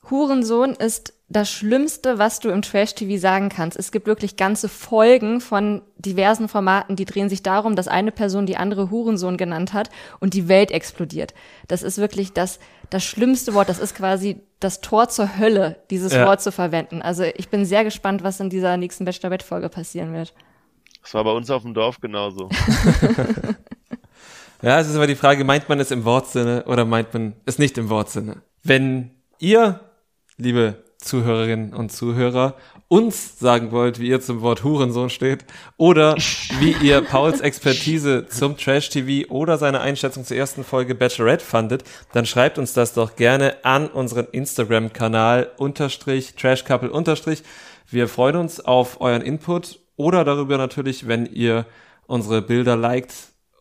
Hurensohn 0.10 0.72
ist 0.74 1.14
das 1.32 1.52
Schlimmste, 1.52 2.18
was 2.18 2.40
du 2.40 2.50
im 2.50 2.64
Trash-TV 2.64 3.20
sagen 3.22 3.50
kannst. 3.50 3.78
Es 3.78 3.92
gibt 3.92 4.08
wirklich 4.08 4.36
ganze 4.38 4.68
Folgen 4.68 5.40
von 5.42 5.84
diversen 5.98 6.48
Formaten, 6.48 6.96
die 6.96 7.06
drehen 7.06 7.30
sich 7.30 7.44
darum, 7.44 7.76
dass 7.76 7.88
eine 7.88 8.12
Person 8.12 8.48
die 8.48 8.58
andere 8.58 8.90
Hurensohn 8.90 9.38
genannt 9.38 9.74
hat 9.74 9.92
und 10.20 10.34
die 10.34 10.48
Welt 10.48 10.72
explodiert. 10.72 11.36
Das 11.68 11.84
ist 11.84 12.00
wirklich 12.00 12.34
das, 12.34 12.60
das 12.90 13.04
schlimmste 13.04 13.54
Wort. 13.54 13.70
Das 13.70 13.78
ist 13.78 13.94
quasi 13.94 14.42
das 14.60 14.82
Tor 14.82 15.10
zur 15.10 15.38
Hölle, 15.38 15.76
dieses 15.92 16.14
Ja. 16.14 16.26
Wort 16.26 16.42
zu 16.42 16.52
verwenden. 16.52 17.04
Also 17.04 17.24
ich 17.24 17.50
bin 17.50 17.64
sehr 17.66 17.84
gespannt, 17.84 18.24
was 18.24 18.40
in 18.40 18.50
dieser 18.50 18.76
nächsten 18.78 19.06
Bachelorette-Folge 19.06 19.70
passieren 19.70 20.12
wird. 20.14 20.34
Das 21.04 21.14
war 21.14 21.24
bei 21.24 21.32
uns 21.32 21.52
auf 21.52 21.62
dem 21.62 21.76
Dorf 21.76 22.02
genauso. 22.02 22.50
Ja, 24.62 24.80
es 24.80 24.90
ist 24.90 24.96
aber 24.96 25.08
die 25.08 25.16
Frage, 25.16 25.46
meint 25.46 25.70
man 25.70 25.80
es 25.80 25.90
im 25.90 26.04
Wortsinne 26.04 26.66
oder 26.66 26.84
meint 26.84 27.14
man 27.14 27.34
es 27.46 27.60
nicht 27.60 27.78
im 27.78 27.90
Wortsinne? 27.90 28.42
Wenn 28.62 29.12
ihr, 29.40 29.80
liebe 30.38 30.84
Zuhörerinnen 30.98 31.74
und 31.74 31.94
Zuhörer, 31.94 32.56
uns 32.90 33.40
sagen 33.40 33.72
wollt, 33.72 34.00
wie 34.00 34.10
ihr 34.10 34.20
zum 34.20 34.42
Wort 34.42 34.66
Hurensohn 34.66 35.10
steht 35.10 35.46
oder 35.78 36.18
wie 36.60 36.76
ihr 36.82 37.00
Pauls 37.02 37.40
Expertise 37.40 38.26
zum 38.28 38.58
Trash-TV 38.58 39.30
oder 39.32 39.58
seine 39.58 39.80
Einschätzung 39.80 40.26
zur 40.26 40.36
ersten 40.36 40.66
Folge 40.66 40.94
Bachelorette 40.94 41.46
fandet, 41.46 41.86
dann 42.12 42.26
schreibt 42.26 42.58
uns 42.58 42.74
das 42.74 42.94
doch 42.94 43.16
gerne 43.16 43.64
an 43.64 43.88
unseren 43.88 44.28
Instagram-Kanal 44.30 45.52
unterstrich 45.56 46.36
Trashcouple 46.36 46.92
unterstrich. 46.92 47.44
Wir 47.90 48.10
freuen 48.10 48.36
uns 48.36 48.60
auf 48.60 49.00
euren 49.00 49.22
Input 49.22 49.80
oder 49.96 50.26
darüber 50.26 50.58
natürlich, 50.58 51.08
wenn 51.08 51.28
ihr 51.28 51.66
unsere 52.08 52.42
Bilder 52.42 52.76
liked, 52.76 53.14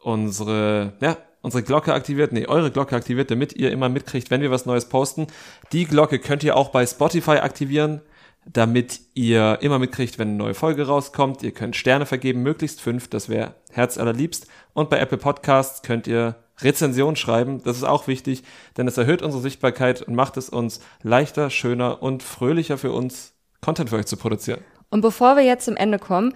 unsere, 0.09 0.94
ja, 1.00 1.18
unsere 1.42 1.62
Glocke 1.62 1.92
aktiviert, 1.92 2.32
nee, 2.32 2.46
eure 2.46 2.70
Glocke 2.70 2.96
aktiviert, 2.96 3.30
damit 3.30 3.52
ihr 3.52 3.70
immer 3.70 3.90
mitkriegt, 3.90 4.30
wenn 4.30 4.40
wir 4.40 4.50
was 4.50 4.64
Neues 4.64 4.86
posten. 4.86 5.26
Die 5.72 5.84
Glocke 5.84 6.18
könnt 6.18 6.42
ihr 6.42 6.56
auch 6.56 6.70
bei 6.70 6.86
Spotify 6.86 7.38
aktivieren, 7.38 8.00
damit 8.46 9.00
ihr 9.14 9.59
immer 9.61 9.78
mitkriegt, 9.78 10.18
wenn 10.18 10.28
eine 10.28 10.36
neue 10.38 10.54
Folge 10.54 10.86
rauskommt. 10.86 11.42
Ihr 11.42 11.52
könnt 11.52 11.76
Sterne 11.76 12.06
vergeben, 12.06 12.42
möglichst 12.42 12.80
fünf, 12.80 13.09
das 13.09 13.28
wäre 13.28 13.54
herzallerliebst. 13.70 14.46
Und 14.72 14.88
bei 14.88 14.98
Apple 14.98 15.18
Podcasts 15.18 15.82
könnt 15.82 16.06
ihr 16.06 16.36
Rezension 16.61 17.14
schreiben, 17.14 17.62
das 17.62 17.76
ist 17.76 17.84
auch 17.84 18.09
wichtig, 18.09 18.42
denn 18.76 18.88
es 18.88 18.96
erhöht 18.96 19.22
unsere 19.22 19.42
Sichtbarkeit 19.42 20.02
und 20.02 20.14
macht 20.14 20.36
es 20.38 20.48
uns 20.48 20.80
leichter, 21.02 21.50
schöner 21.50 22.02
und 22.02 22.22
fröhlicher 22.22 22.78
für 22.78 22.90
uns, 22.90 23.34
Content 23.61 23.90
für 23.90 23.96
euch 23.96 24.06
zu 24.06 24.16
produzieren. 24.16 24.61
Und 24.90 25.02
bevor 25.02 25.36
wir 25.36 25.44
jetzt 25.44 25.66
zum 25.66 25.76
Ende 25.76 25.98
kommen, 25.98 26.34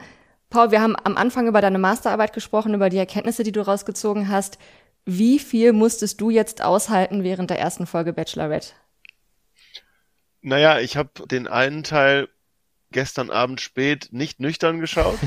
Paul, 0.52 0.70
wir 0.70 0.82
haben 0.82 0.96
am 1.02 1.16
Anfang 1.16 1.48
über 1.48 1.62
deine 1.62 1.78
Masterarbeit 1.78 2.34
gesprochen, 2.34 2.74
über 2.74 2.90
die 2.90 2.98
Erkenntnisse, 2.98 3.42
die 3.42 3.52
du 3.52 3.62
rausgezogen 3.62 4.28
hast. 4.28 4.58
Wie 5.06 5.38
viel 5.38 5.72
musstest 5.72 6.20
du 6.20 6.28
jetzt 6.28 6.62
aushalten 6.62 7.24
während 7.24 7.48
der 7.48 7.58
ersten 7.58 7.86
Folge 7.86 8.12
Bachelorette? 8.12 8.74
Naja, 10.42 10.78
ich 10.78 10.98
habe 10.98 11.26
den 11.26 11.48
einen 11.48 11.84
Teil 11.84 12.28
gestern 12.90 13.30
Abend 13.30 13.62
spät 13.62 14.08
nicht 14.10 14.40
nüchtern 14.40 14.78
geschaut, 14.78 15.18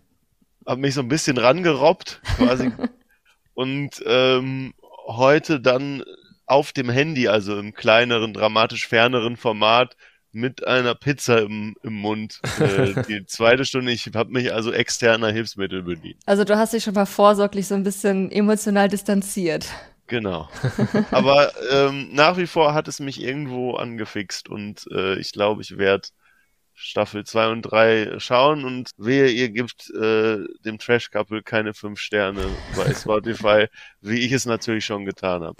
habe 0.66 0.80
mich 0.82 0.92
so 0.92 1.00
ein 1.00 1.08
bisschen 1.08 1.38
rangerobbt 1.38 2.20
quasi 2.36 2.70
und 3.54 4.02
ähm, 4.04 4.74
heute 5.06 5.60
dann 5.60 6.04
auf 6.44 6.72
dem 6.72 6.90
Handy, 6.90 7.26
also 7.28 7.58
im 7.58 7.72
kleineren, 7.72 8.34
dramatisch 8.34 8.86
ferneren 8.86 9.38
Format 9.38 9.96
mit 10.32 10.66
einer 10.66 10.94
Pizza 10.94 11.42
im, 11.42 11.76
im 11.82 11.94
Mund. 11.94 12.40
Äh, 12.60 13.02
die 13.08 13.26
zweite 13.26 13.64
Stunde, 13.64 13.92
ich 13.92 14.10
habe 14.14 14.30
mich 14.30 14.52
also 14.52 14.72
externer 14.72 15.30
Hilfsmittel 15.30 15.82
bedient. 15.82 16.20
Also 16.26 16.44
du 16.44 16.56
hast 16.56 16.72
dich 16.72 16.84
schon 16.84 16.94
mal 16.94 17.06
vorsorglich 17.06 17.66
so 17.66 17.74
ein 17.74 17.82
bisschen 17.82 18.30
emotional 18.30 18.88
distanziert. 18.88 19.66
Genau. 20.06 20.48
Aber 21.10 21.52
ähm, 21.70 22.08
nach 22.12 22.36
wie 22.38 22.46
vor 22.46 22.74
hat 22.74 22.88
es 22.88 22.98
mich 22.98 23.22
irgendwo 23.22 23.74
angefixt 23.74 24.48
und 24.48 24.86
äh, 24.90 25.18
ich 25.18 25.32
glaube, 25.32 25.62
ich 25.62 25.76
werde 25.76 26.08
Staffel 26.80 27.24
2 27.24 27.48
und 27.48 27.62
3 27.62 28.14
schauen 28.18 28.64
und 28.64 28.90
wehe, 28.96 29.28
ihr 29.28 29.50
gebt 29.50 29.90
äh, 29.90 30.38
dem 30.64 30.78
Trash 30.78 31.10
Couple 31.10 31.42
keine 31.42 31.74
fünf 31.74 31.98
Sterne 31.98 32.40
bei 32.76 32.94
Spotify, 32.98 33.66
wie 34.00 34.20
ich 34.20 34.30
es 34.30 34.46
natürlich 34.46 34.84
schon 34.84 35.04
getan 35.04 35.42
habe. 35.42 35.56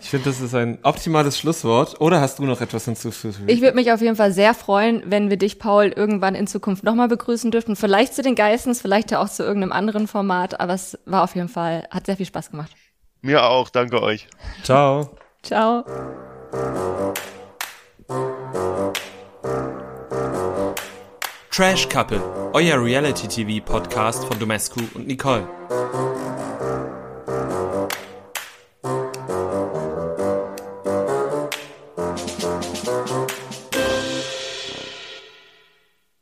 Ich 0.00 0.08
finde, 0.08 0.30
das 0.30 0.40
ist 0.40 0.54
ein 0.54 0.78
optimales 0.82 1.38
Schlusswort. 1.38 2.00
Oder 2.00 2.20
hast 2.20 2.38
du 2.38 2.44
noch 2.44 2.60
etwas 2.60 2.84
hinzuzufügen? 2.84 3.48
Ich 3.48 3.60
würde 3.60 3.74
mich 3.74 3.90
auf 3.92 4.00
jeden 4.00 4.16
Fall 4.16 4.32
sehr 4.32 4.54
freuen, 4.54 5.02
wenn 5.06 5.30
wir 5.30 5.36
dich, 5.36 5.58
Paul, 5.58 5.88
irgendwann 5.88 6.34
in 6.34 6.46
Zukunft 6.46 6.84
nochmal 6.84 7.08
begrüßen 7.08 7.50
dürften. 7.50 7.74
Vielleicht 7.74 8.14
zu 8.14 8.22
den 8.22 8.36
Geissens, 8.36 8.80
vielleicht 8.80 9.10
ja 9.10 9.20
auch 9.20 9.28
zu 9.28 9.42
irgendeinem 9.42 9.72
anderen 9.72 10.06
Format, 10.06 10.60
aber 10.60 10.74
es 10.74 10.98
war 11.06 11.24
auf 11.24 11.34
jeden 11.34 11.48
Fall, 11.48 11.88
hat 11.90 12.06
sehr 12.06 12.16
viel 12.16 12.26
Spaß 12.26 12.52
gemacht. 12.52 12.70
Mir 13.20 13.44
auch, 13.44 13.68
danke 13.68 14.00
euch. 14.00 14.28
Ciao. 14.62 15.10
Ciao. 15.42 15.84
Trash 21.60 21.90
Couple, 21.90 22.22
euer 22.54 22.82
Reality-TV-Podcast 22.82 24.24
von 24.24 24.38
Domescu 24.38 24.80
und 24.94 25.06
Nicole. 25.06 25.46